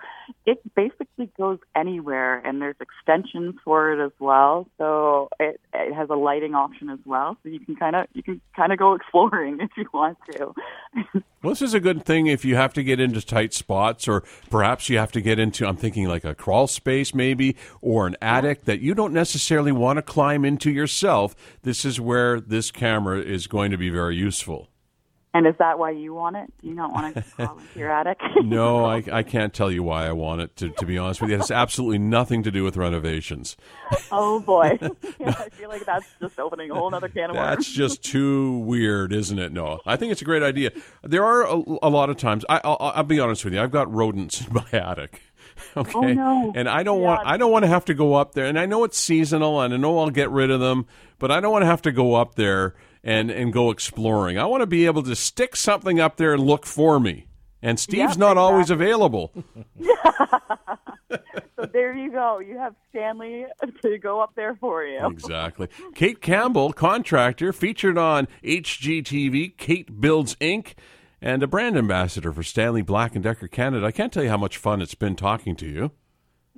It 0.45 0.61
basically 0.75 1.29
goes 1.37 1.59
anywhere, 1.75 2.37
and 2.45 2.61
there's 2.61 2.75
extensions 2.79 3.55
for 3.63 3.91
it 3.91 4.03
as 4.03 4.11
well. 4.19 4.67
So 4.77 5.29
it, 5.39 5.59
it 5.73 5.93
has 5.93 6.09
a 6.09 6.15
lighting 6.15 6.55
option 6.55 6.89
as 6.89 6.99
well, 7.05 7.37
so 7.43 7.49
you 7.49 7.59
can 7.59 7.75
kind 7.75 7.95
of 7.95 8.07
you 8.13 8.23
can 8.23 8.41
kind 8.55 8.71
of 8.71 8.79
go 8.79 8.93
exploring 8.93 9.59
if 9.61 9.71
you 9.77 9.85
want 9.93 10.17
to. 10.31 10.53
well, 11.43 11.53
this 11.53 11.61
is 11.61 11.73
a 11.73 11.79
good 11.79 12.05
thing 12.05 12.27
if 12.27 12.45
you 12.45 12.55
have 12.55 12.73
to 12.73 12.83
get 12.83 12.99
into 12.99 13.21
tight 13.21 13.53
spots, 13.53 14.07
or 14.07 14.23
perhaps 14.49 14.89
you 14.89 14.97
have 14.97 15.11
to 15.13 15.21
get 15.21 15.39
into. 15.39 15.67
I'm 15.67 15.77
thinking 15.77 16.07
like 16.07 16.25
a 16.25 16.35
crawl 16.35 16.67
space, 16.67 17.13
maybe, 17.13 17.55
or 17.81 18.07
an 18.07 18.15
attic 18.21 18.65
that 18.65 18.79
you 18.79 18.93
don't 18.93 19.13
necessarily 19.13 19.71
want 19.71 19.97
to 19.97 20.01
climb 20.01 20.45
into 20.45 20.71
yourself. 20.71 21.35
This 21.63 21.85
is 21.85 21.99
where 21.99 22.39
this 22.39 22.71
camera 22.71 23.19
is 23.19 23.47
going 23.47 23.71
to 23.71 23.77
be 23.77 23.89
very 23.89 24.15
useful. 24.15 24.69
And 25.35 25.45
is 25.47 25.55
that 25.59 25.77
why 25.77 25.91
you 25.91 26.13
want 26.13 26.37
it? 26.37 26.49
Do 26.61 26.69
you 26.69 26.73
not 26.73 26.93
want 26.93 27.13
to 27.13 27.21
crawl 27.21 27.59
into 27.59 27.77
your 27.77 27.91
attic? 27.91 28.17
no, 28.45 28.85
I, 28.85 29.03
I 29.11 29.21
can't 29.21 29.53
tell 29.53 29.69
you 29.69 29.83
why 29.83 30.07
I 30.07 30.13
want 30.13 30.39
it. 30.39 30.55
To, 30.55 30.69
to 30.69 30.85
be 30.85 30.97
honest 30.97 31.19
with 31.19 31.29
you, 31.29 31.35
it 31.35 31.39
has 31.39 31.51
absolutely 31.51 31.97
nothing 31.97 32.41
to 32.43 32.51
do 32.51 32.63
with 32.63 32.77
renovations. 32.77 33.57
oh 34.13 34.39
boy, 34.39 34.79
yeah, 35.19 35.35
I 35.37 35.49
feel 35.49 35.67
like 35.67 35.83
that's 35.83 36.07
just 36.21 36.39
opening 36.39 36.71
a 36.71 36.75
whole 36.75 36.95
other 36.95 37.09
can 37.09 37.31
of 37.31 37.35
worms. 37.35 37.49
That's 37.57 37.69
just 37.69 38.01
too 38.01 38.59
weird, 38.59 39.11
isn't 39.11 39.37
it? 39.37 39.51
No, 39.51 39.81
I 39.85 39.97
think 39.97 40.13
it's 40.13 40.21
a 40.21 40.25
great 40.25 40.41
idea. 40.41 40.71
There 41.03 41.25
are 41.25 41.41
a, 41.41 41.61
a 41.81 41.89
lot 41.89 42.09
of 42.09 42.15
times. 42.15 42.45
I, 42.47 42.61
I'll, 42.63 42.77
I'll 42.79 43.03
be 43.03 43.19
honest 43.19 43.43
with 43.43 43.53
you. 43.53 43.61
I've 43.61 43.71
got 43.71 43.93
rodents 43.93 44.47
in 44.47 44.53
my 44.53 44.65
attic. 44.71 45.21
Okay. 45.77 45.91
Oh, 45.95 46.01
no. 46.13 46.53
And 46.55 46.67
I 46.69 46.83
don't 46.83 46.99
Yeah. 47.01 47.05
want 47.07 47.27
I 47.27 47.37
don't 47.37 47.51
want 47.51 47.63
to 47.63 47.69
have 47.69 47.85
to 47.85 47.93
go 47.93 48.13
up 48.15 48.33
there. 48.33 48.45
And 48.45 48.57
I 48.59 48.65
know 48.65 48.83
it's 48.83 48.97
seasonal 48.97 49.61
and 49.61 49.73
I 49.73 49.77
know 49.77 49.99
I'll 49.99 50.09
get 50.09 50.29
rid 50.31 50.51
of 50.51 50.59
them, 50.59 50.85
but 51.19 51.31
I 51.31 51.39
don't 51.39 51.51
want 51.51 51.63
to 51.63 51.67
have 51.67 51.81
to 51.83 51.91
go 51.91 52.15
up 52.15 52.35
there 52.35 52.75
and 53.03 53.29
and 53.31 53.51
go 53.53 53.71
exploring. 53.71 54.37
I 54.37 54.45
want 54.45 54.61
to 54.61 54.67
be 54.67 54.85
able 54.85 55.03
to 55.03 55.15
stick 55.15 55.55
something 55.55 55.99
up 55.99 56.17
there 56.17 56.33
and 56.33 56.43
look 56.43 56.65
for 56.65 56.99
me. 56.99 57.27
And 57.61 57.79
Steve's 57.79 58.11
Yep, 58.11 58.17
not 58.17 58.37
always 58.37 58.69
available. 58.69 59.31
So 61.57 61.65
there 61.71 61.93
you 61.95 62.11
go. 62.11 62.39
You 62.39 62.57
have 62.57 62.75
Stanley 62.89 63.45
to 63.83 63.97
go 63.97 64.19
up 64.19 64.33
there 64.35 64.55
for 64.59 64.83
you. 64.83 64.99
exactly. 65.07 65.69
Kate 65.93 66.21
Campbell, 66.21 66.73
contractor, 66.73 67.53
featured 67.53 67.97
on 67.97 68.27
HGTV, 68.43 69.55
Kate 69.57 70.01
Builds 70.01 70.35
Inc., 70.35 70.73
and 71.25 71.41
a 71.41 71.47
brand 71.47 71.75
ambassador 71.75 72.31
for 72.31 72.43
Stanley 72.43 72.83
Black 72.83 73.15
and 73.15 73.23
Decker 73.23 73.47
Canada. 73.47 73.83
I 73.87 73.91
can't 73.91 74.13
tell 74.13 74.23
you 74.23 74.29
how 74.29 74.37
much 74.37 74.57
fun 74.57 74.79
it's 74.79 74.93
been 74.93 75.15
talking 75.15 75.55
to 75.55 75.65
you. 75.65 75.91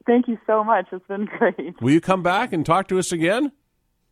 Thank 0.06 0.28
you 0.28 0.38
so 0.46 0.62
much. 0.62 0.88
It's 0.92 1.08
been 1.08 1.26
great. 1.38 1.82
Will 1.82 1.92
you 1.92 2.02
come 2.02 2.22
back 2.22 2.52
and 2.52 2.66
talk 2.66 2.90
to 2.90 3.00
us 3.00 3.14
again? 3.14 3.54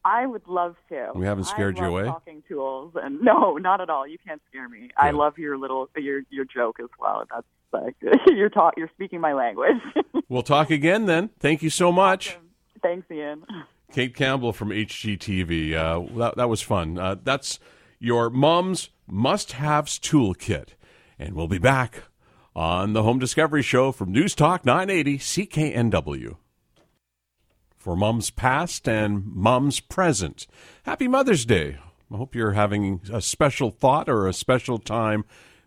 I 0.05 0.25
would 0.25 0.47
love 0.47 0.75
to. 0.89 1.11
We 1.13 1.25
haven't 1.25 1.43
scared 1.45 1.77
you 1.77 1.85
away? 1.85 2.05
Talking 2.05 2.41
tools 2.47 2.93
and 2.95 3.21
no, 3.21 3.57
not 3.57 3.81
at 3.81 3.89
all. 3.89 4.07
You 4.07 4.17
can't 4.25 4.41
scare 4.49 4.69
me. 4.69 4.91
I 4.95 5.11
love 5.11 5.37
your 5.37 5.57
little 5.57 5.89
your 5.97 6.21
your 6.29 6.45
joke 6.45 6.79
as 6.79 6.89
well. 6.99 7.25
That's 7.29 7.47
like 7.73 7.95
you're 8.27 8.49
ta- 8.49 8.71
you're 8.77 8.91
speaking 8.95 9.19
my 9.19 9.33
language. 9.33 9.81
We'll 10.29 10.43
talk 10.43 10.69
again 10.69 11.05
then. 11.05 11.31
Thank 11.39 11.63
you 11.63 11.69
so 11.69 11.91
much. 11.91 12.37
Thanks, 12.81 13.09
Ian. 13.11 13.43
Kate 13.91 14.15
Campbell 14.15 14.53
from 14.53 14.69
HGTV. 14.69 15.73
Uh, 15.73 16.17
that, 16.19 16.37
that 16.37 16.49
was 16.49 16.61
fun. 16.61 16.97
Uh, 16.99 17.15
that's 17.23 17.59
your 18.05 18.29
mom's 18.29 18.89
must 19.07 19.53
haves 19.53 19.97
toolkit. 19.97 20.69
And 21.17 21.33
we'll 21.33 21.47
be 21.47 21.57
back 21.57 22.03
on 22.55 22.93
the 22.93 23.01
Home 23.01 23.17
Discovery 23.17 23.63
Show 23.63 23.91
from 23.91 24.11
News 24.11 24.35
Talk 24.35 24.63
980 24.63 25.17
CKNW. 25.17 26.37
For 27.75 27.95
mom's 27.95 28.29
past 28.29 28.87
and 28.87 29.25
mom's 29.25 29.79
present. 29.79 30.45
Happy 30.83 31.07
Mother's 31.07 31.45
Day. 31.45 31.79
I 32.13 32.17
hope 32.17 32.35
you're 32.35 32.51
having 32.51 33.01
a 33.11 33.21
special 33.21 33.71
thought 33.71 34.07
or 34.07 34.27
a 34.27 34.33
special 34.33 34.77
time 34.77 35.25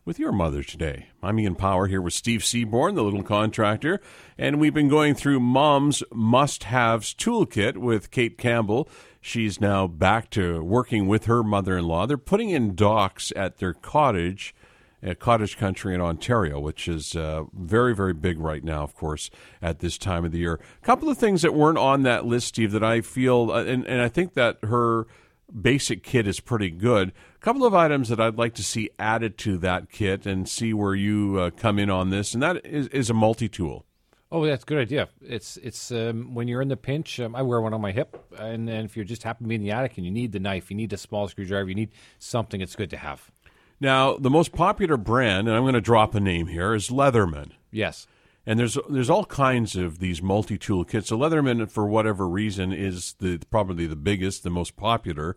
with 0.08 0.18
your 0.18 0.32
mother 0.32 0.62
today. 0.62 1.08
I'm 1.22 1.38
Ian 1.38 1.54
Power 1.54 1.86
here 1.86 2.00
with 2.00 2.14
Steve 2.14 2.42
Seaborn, 2.42 2.94
the 2.94 3.02
little 3.02 3.22
contractor, 3.22 4.00
and 4.38 4.58
we've 4.58 4.72
been 4.72 4.88
going 4.88 5.14
through 5.14 5.38
Mom's 5.38 6.02
Must 6.10 6.64
Haves 6.64 7.12
Toolkit 7.12 7.76
with 7.76 8.10
Kate 8.10 8.38
Campbell. 8.38 8.88
She's 9.20 9.60
now 9.60 9.86
back 9.86 10.30
to 10.30 10.64
working 10.64 11.08
with 11.08 11.26
her 11.26 11.42
mother 11.42 11.76
in 11.76 11.84
law. 11.84 12.06
They're 12.06 12.16
putting 12.16 12.48
in 12.48 12.74
docks 12.74 13.34
at 13.36 13.58
their 13.58 13.74
cottage, 13.74 14.54
at 15.02 15.18
cottage 15.18 15.58
country 15.58 15.94
in 15.94 16.00
Ontario, 16.00 16.58
which 16.58 16.88
is 16.88 17.14
uh, 17.14 17.42
very, 17.52 17.94
very 17.94 18.14
big 18.14 18.40
right 18.40 18.64
now, 18.64 18.82
of 18.84 18.94
course, 18.94 19.28
at 19.60 19.80
this 19.80 19.98
time 19.98 20.24
of 20.24 20.32
the 20.32 20.38
year. 20.38 20.58
A 20.82 20.86
couple 20.86 21.10
of 21.10 21.18
things 21.18 21.42
that 21.42 21.52
weren't 21.52 21.76
on 21.76 22.02
that 22.04 22.24
list, 22.24 22.46
Steve, 22.46 22.72
that 22.72 22.82
I 22.82 23.02
feel, 23.02 23.50
uh, 23.50 23.62
and, 23.62 23.86
and 23.86 24.00
I 24.00 24.08
think 24.08 24.32
that 24.32 24.56
her 24.62 25.06
basic 25.60 26.02
kit 26.02 26.26
is 26.26 26.40
pretty 26.40 26.70
good. 26.70 27.12
A 27.40 27.44
couple 27.44 27.64
of 27.64 27.72
items 27.72 28.08
that 28.08 28.18
I'd 28.18 28.36
like 28.36 28.54
to 28.54 28.64
see 28.64 28.90
added 28.98 29.38
to 29.38 29.58
that 29.58 29.90
kit 29.90 30.26
and 30.26 30.48
see 30.48 30.74
where 30.74 30.96
you 30.96 31.38
uh, 31.38 31.50
come 31.50 31.78
in 31.78 31.88
on 31.88 32.10
this, 32.10 32.34
and 32.34 32.42
that 32.42 32.66
is, 32.66 32.88
is 32.88 33.10
a 33.10 33.14
multi 33.14 33.48
tool. 33.48 33.84
Oh, 34.32 34.44
that's 34.44 34.64
a 34.64 34.66
good 34.66 34.78
idea. 34.78 35.08
It's 35.22 35.56
it's 35.58 35.92
um, 35.92 36.34
when 36.34 36.48
you're 36.48 36.60
in 36.60 36.68
the 36.68 36.76
pinch. 36.76 37.20
Um, 37.20 37.36
I 37.36 37.42
wear 37.42 37.60
one 37.60 37.72
on 37.72 37.80
my 37.80 37.92
hip, 37.92 38.20
and 38.36 38.66
then 38.66 38.84
if 38.84 38.96
you 38.96 39.04
just 39.04 39.22
happen 39.22 39.44
to 39.44 39.48
be 39.48 39.54
in 39.54 39.62
the 39.62 39.70
attic 39.70 39.96
and 39.96 40.04
you 40.04 40.10
need 40.10 40.32
the 40.32 40.40
knife, 40.40 40.68
you 40.68 40.76
need 40.76 40.92
a 40.92 40.96
small 40.96 41.28
screwdriver, 41.28 41.68
you 41.68 41.76
need 41.76 41.92
something. 42.18 42.60
It's 42.60 42.74
good 42.74 42.90
to 42.90 42.96
have. 42.96 43.30
Now, 43.80 44.16
the 44.16 44.30
most 44.30 44.50
popular 44.50 44.96
brand, 44.96 45.46
and 45.46 45.56
I'm 45.56 45.62
going 45.62 45.74
to 45.74 45.80
drop 45.80 46.16
a 46.16 46.20
name 46.20 46.48
here, 46.48 46.74
is 46.74 46.88
Leatherman. 46.88 47.52
Yes. 47.70 48.08
And 48.44 48.58
there's 48.58 48.76
there's 48.90 49.10
all 49.10 49.24
kinds 49.24 49.76
of 49.76 50.00
these 50.00 50.20
multi 50.20 50.58
tool 50.58 50.84
kits. 50.84 51.08
So 51.08 51.16
Leatherman, 51.16 51.70
for 51.70 51.86
whatever 51.86 52.28
reason, 52.28 52.72
is 52.72 53.14
the 53.20 53.38
probably 53.48 53.86
the 53.86 53.94
biggest, 53.94 54.42
the 54.42 54.50
most 54.50 54.76
popular. 54.76 55.36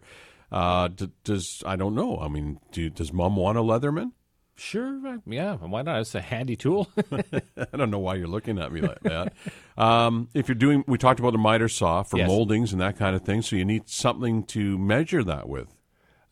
Uh, 0.51 0.87
d- 0.89 1.11
does 1.23 1.63
I 1.65 1.75
don't 1.75 1.95
know. 1.95 2.19
I 2.19 2.27
mean, 2.27 2.59
do, 2.71 2.89
does 2.89 3.13
Mom 3.13 3.35
want 3.35 3.57
a 3.57 3.61
Leatherman? 3.61 4.11
Sure. 4.55 5.19
Yeah. 5.25 5.55
Why 5.55 5.81
not? 5.81 6.01
It's 6.01 6.13
a 6.13 6.21
handy 6.21 6.55
tool. 6.55 6.87
I 7.11 7.75
don't 7.77 7.89
know 7.89 7.99
why 7.99 8.15
you're 8.15 8.27
looking 8.27 8.59
at 8.59 8.71
me 8.71 8.81
like 8.81 8.99
that. 9.01 9.33
um, 9.77 10.27
if 10.35 10.47
you're 10.49 10.55
doing, 10.55 10.83
we 10.87 10.97
talked 10.99 11.19
about 11.19 11.33
a 11.33 11.39
miter 11.39 11.67
saw 11.69 12.03
for 12.03 12.17
Yes. 12.17 12.27
moldings 12.27 12.71
and 12.71 12.81
that 12.81 12.97
kind 12.97 13.15
of 13.15 13.23
thing. 13.23 13.41
So 13.41 13.55
you 13.55 13.65
need 13.65 13.89
something 13.89 14.43
to 14.47 14.77
measure 14.77 15.23
that 15.23 15.47
with. 15.49 15.67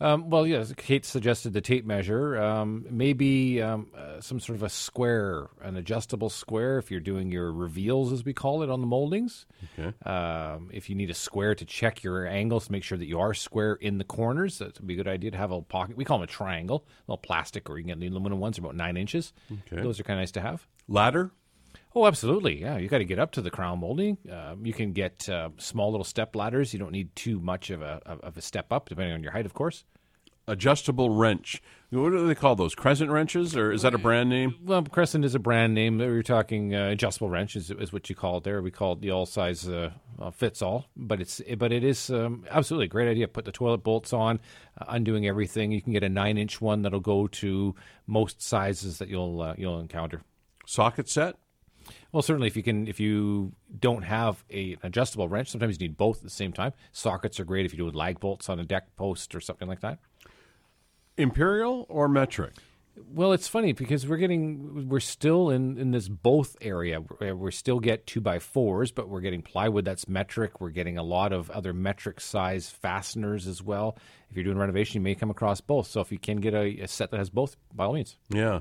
Um, 0.02 0.30
well, 0.30 0.48
yes, 0.48 0.74
Kate 0.78 1.06
suggested 1.06 1.52
the 1.52 1.62
tape 1.62 1.86
measure. 1.86 2.42
Um, 2.42 2.86
maybe 2.90 3.62
um, 3.62 3.88
uh, 3.98 4.22
some 4.22 4.40
sort 4.40 4.56
of 4.56 4.64
a 4.64 4.70
square, 4.70 5.50
an 5.62 5.76
adjustable 5.76 6.30
square 6.30 6.78
if 6.78 6.90
you're 6.90 7.02
doing 7.02 7.32
your 7.32 7.52
reveals, 7.52 8.14
as 8.14 8.24
we 8.24 8.34
call 8.34 8.64
it, 8.64 8.70
on 8.70 8.80
the 8.80 8.88
moldings. 8.88 9.46
Okay. 9.78 9.94
Um, 10.10 10.70
if 10.72 10.90
you 10.90 10.96
need 10.96 11.10
a 11.10 11.14
square 11.14 11.54
to 11.54 11.66
check 11.66 12.02
your 12.02 12.26
angles 12.26 12.68
to 12.68 12.72
make 12.72 12.84
sure 12.84 12.98
that 12.98 13.08
you 13.08 13.20
are 13.20 13.34
square 13.34 13.74
in 13.74 13.98
the 13.98 14.06
corners, 14.06 14.60
that 14.60 14.80
would 14.80 14.88
be 14.88 14.94
a 14.94 14.98
good 14.98 15.08
idea 15.08 15.32
to 15.32 15.38
have 15.38 15.52
a 15.52 15.62
pocket. 15.62 15.98
We 15.98 16.06
call 16.06 16.20
them 16.20 16.24
a 16.24 16.28
triangle, 16.28 16.86
a 16.88 17.12
little 17.12 17.18
plastic, 17.18 17.70
or 17.70 17.78
you 17.78 17.84
can 17.84 17.90
get 17.90 18.00
the 18.00 18.08
aluminum 18.08 18.40
ones, 18.40 18.58
about 18.58 18.76
nine 18.76 18.96
inches. 18.96 19.34
Okay. 19.52 19.82
Those 19.82 20.00
are 20.00 20.04
kind 20.04 20.20
of 20.20 20.22
nice 20.22 20.32
to 20.32 20.42
have. 20.42 20.66
Ladder. 20.88 21.32
Oh, 21.96 22.06
absolutely. 22.06 22.62
Yeah, 22.62 22.78
you 22.78 22.88
got 22.88 23.00
to 23.00 23.06
get 23.06 23.18
up 23.18 23.32
to 23.32 23.42
the 23.42 23.50
crown 23.50 23.80
molding. 23.80 24.18
Um, 24.32 24.66
you 24.66 24.74
can 24.74 24.94
get 24.94 25.28
uh, 25.28 25.50
small 25.58 25.90
little 25.90 26.04
step 26.04 26.36
ladders. 26.36 26.72
You 26.72 26.80
don't 26.80 26.92
need 26.92 27.16
too 27.16 27.40
much 27.40 27.72
of 27.72 27.82
a 27.82 28.02
of 28.06 28.38
a 28.38 28.42
step 28.42 28.72
up, 28.72 28.90
depending 28.90 29.14
on 29.14 29.24
your 29.24 29.32
height, 29.32 29.46
of 29.46 29.54
course. 29.54 29.84
Adjustable 30.48 31.12
wrench. 31.12 31.62
What 31.92 32.12
do 32.12 32.26
they 32.28 32.34
call 32.34 32.56
those? 32.56 32.74
Crescent 32.74 33.12
wrenches, 33.12 33.56
or 33.56 33.72
is 33.72 33.84
that 33.84 33.94
a 33.94 34.00
brand 34.00 34.30
name? 34.30 34.56
Well, 34.64 34.84
Crescent 34.84 35.24
is 35.24 35.36
a 35.36 35.40
brand 35.40 35.76
name. 35.76 36.00
We 36.00 36.08
were 36.08 36.24
talking 36.24 36.74
uh, 36.74 36.90
adjustable 36.90 37.30
wrench 37.30 37.56
is, 37.56 37.70
is 37.70 37.94
what 37.94 38.10
you 38.10 38.16
call 38.16 38.38
it 38.38 38.44
there. 38.44 38.62
We 38.62 38.72
call 38.72 38.94
it 38.94 39.02
the 39.02 39.12
all 39.12 39.28
size 39.28 39.68
uh, 39.68 39.92
uh, 40.20 40.32
fits 40.32 40.64
all, 40.64 40.86
but 40.96 41.22
it's 41.22 41.42
but 41.58 41.72
it 41.72 41.84
is 41.84 42.10
um, 42.10 42.46
absolutely 42.50 42.86
a 42.86 42.90
great 42.90 43.10
idea. 43.10 43.28
Put 43.28 43.46
the 43.46 43.52
toilet 43.52 43.84
bolts 43.84 44.14
on, 44.14 44.40
uh, 44.80 44.86
undoing 44.90 45.28
everything. 45.28 45.72
You 45.72 45.82
can 45.82 45.94
get 45.94 46.04
a 46.04 46.10
nine 46.10 46.38
inch 46.38 46.62
one 46.62 46.84
that'll 46.84 47.00
go 47.00 47.28
to 47.28 47.76
most 48.08 48.42
sizes 48.42 49.00
that 49.00 49.08
you'll 49.08 49.42
uh, 49.42 49.56
you'll 49.58 49.80
encounter. 49.80 50.22
Socket 50.66 51.10
set. 51.10 51.36
Well, 52.12 52.24
certainly 52.24 52.48
if 52.48 52.58
you 52.58 52.64
can, 52.64 52.88
if 52.88 53.00
you 53.00 53.54
don't 53.80 54.04
have 54.04 54.44
a, 54.50 54.74
an 54.74 54.80
adjustable 54.84 55.28
wrench, 55.28 55.50
sometimes 55.50 55.80
you 55.80 55.88
need 55.88 55.98
both 55.98 56.18
at 56.18 56.24
the 56.24 56.30
same 56.30 56.52
time. 56.52 56.74
Sockets 56.92 57.40
are 57.40 57.46
great 57.46 57.66
if 57.66 57.74
you 57.74 57.78
do 57.78 57.86
with 57.86 57.96
lag 57.96 58.20
bolts 58.20 58.50
on 58.50 58.60
a 58.60 58.66
deck 58.66 58.96
post 58.96 59.36
or 59.36 59.40
something 59.40 59.68
like 59.68 59.82
that. 59.82 60.00
Imperial 61.18 61.86
or 61.90 62.08
metric? 62.08 62.54
Well, 63.14 63.32
it's 63.32 63.48
funny 63.48 63.72
because 63.74 64.08
we're 64.08 64.18
getting 64.18 64.90
we're 64.90 65.00
still 65.00 65.50
in 65.52 65.78
in 65.78 65.92
this 65.92 66.10
both 66.10 66.58
area. 66.60 67.02
We're, 67.02 67.36
we're 67.36 67.52
still 67.52 67.80
get 67.80 68.06
two 68.06 68.20
by 68.20 68.40
fours, 68.40 68.92
but 68.92 69.08
we're 69.08 69.22
getting 69.22 69.42
plywood 69.42 69.86
that's 69.86 70.08
metric. 70.08 70.60
We're 70.60 70.70
getting 70.70 70.98
a 70.98 71.04
lot 71.04 71.32
of 71.32 71.50
other 71.52 71.74
metric 71.74 72.20
size 72.20 72.70
fasteners 72.70 73.48
as 73.48 73.64
well. 73.64 73.98
If 74.30 74.36
you're 74.36 74.44
doing 74.44 74.58
renovation, 74.58 74.96
you 74.96 75.02
may 75.02 75.16
come 75.16 75.30
across 75.30 75.62
both. 75.62 75.88
So 75.88 76.02
if 76.02 76.12
you 76.12 76.20
can 76.20 76.38
get 76.38 76.54
a, 76.54 76.82
a 76.82 76.88
set 76.88 77.12
that 77.12 77.18
has 77.18 77.30
both, 77.30 77.56
by 77.74 77.86
all 77.86 77.94
means. 77.94 78.18
Yeah. 78.30 78.60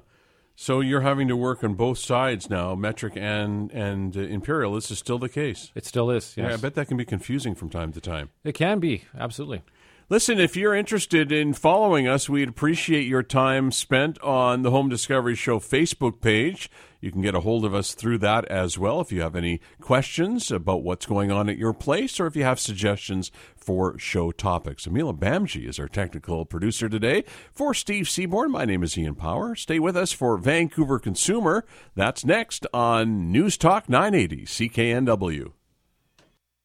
So 0.61 0.81
you're 0.81 1.03
having 1.03 1.29
to 1.29 1.37
work 1.37 1.62
on 1.62 1.75
both 1.75 1.99
sides 1.99 2.51
now, 2.51 2.75
metric 2.75 3.12
and 3.14 3.71
and 3.71 4.16
uh, 4.16 4.23
imperial. 4.23 4.75
This 4.75 4.90
is 4.90 4.99
still 4.99 5.16
the 5.16 5.29
case. 5.29 5.71
It 5.77 5.87
still 5.87 6.11
is. 6.11 6.35
Yes. 6.37 6.49
Yeah, 6.49 6.55
I 6.55 6.57
bet 6.57 6.75
that 6.75 6.88
can 6.88 6.97
be 6.97 7.05
confusing 7.05 7.55
from 7.55 7.71
time 7.71 7.92
to 7.92 8.01
time. 8.01 8.31
it 8.42 8.57
can 8.57 8.81
be 8.81 9.05
absolutely. 9.16 9.62
Listen, 10.11 10.40
if 10.40 10.57
you're 10.57 10.75
interested 10.75 11.31
in 11.31 11.53
following 11.53 12.09
us, 12.09 12.31
we'd 12.31 12.49
appreciate 12.49 13.07
your 13.07 13.23
time 13.23 13.71
spent 13.71 14.18
on 14.23 14.62
the 14.62 14.71
Home 14.71 14.88
Discovery 14.88 15.35
Show 15.35 15.59
Facebook 15.59 16.23
page. 16.23 16.71
You 17.03 17.12
can 17.12 17.21
get 17.21 17.35
a 17.35 17.40
hold 17.40 17.66
of 17.66 17.75
us 17.75 17.92
through 17.92 18.16
that 18.18 18.47
as 18.47 18.79
well 18.79 19.03
if 19.03 19.12
you 19.12 19.21
have 19.21 19.37
any 19.37 19.61
questions 19.83 20.51
about 20.51 20.83
what's 20.83 21.05
going 21.05 21.31
on 21.31 21.51
at 21.51 21.59
your 21.59 21.75
place 21.75 22.18
or 22.18 22.27
if 22.27 22.37
you 22.37 22.42
have 22.42 22.59
suggestions 22.59 23.31
for 23.55 23.99
show 23.99 24.33
topics. 24.33 24.87
Amila 24.87 25.14
Bamji 25.14 25.68
is 25.68 25.79
our 25.79 25.88
technical 25.88 26.47
producer 26.47 26.88
today. 26.88 27.23
For 27.53 27.75
Steve 27.75 28.09
Seaborn, 28.09 28.51
my 28.51 28.64
name 28.64 28.83
is 28.83 28.97
Ian 28.97 29.14
Power. 29.14 29.55
Stay 29.57 29.79
with 29.79 29.94
us 29.94 30.12
for 30.12 30.38
Vancouver 30.38 30.99
Consumer. 30.99 31.66
That's 31.94 32.25
next 32.25 32.66
on 32.73 33.30
News 33.30 33.59
Talk 33.59 33.91
980 33.91 34.47
CKNW. 34.47 35.53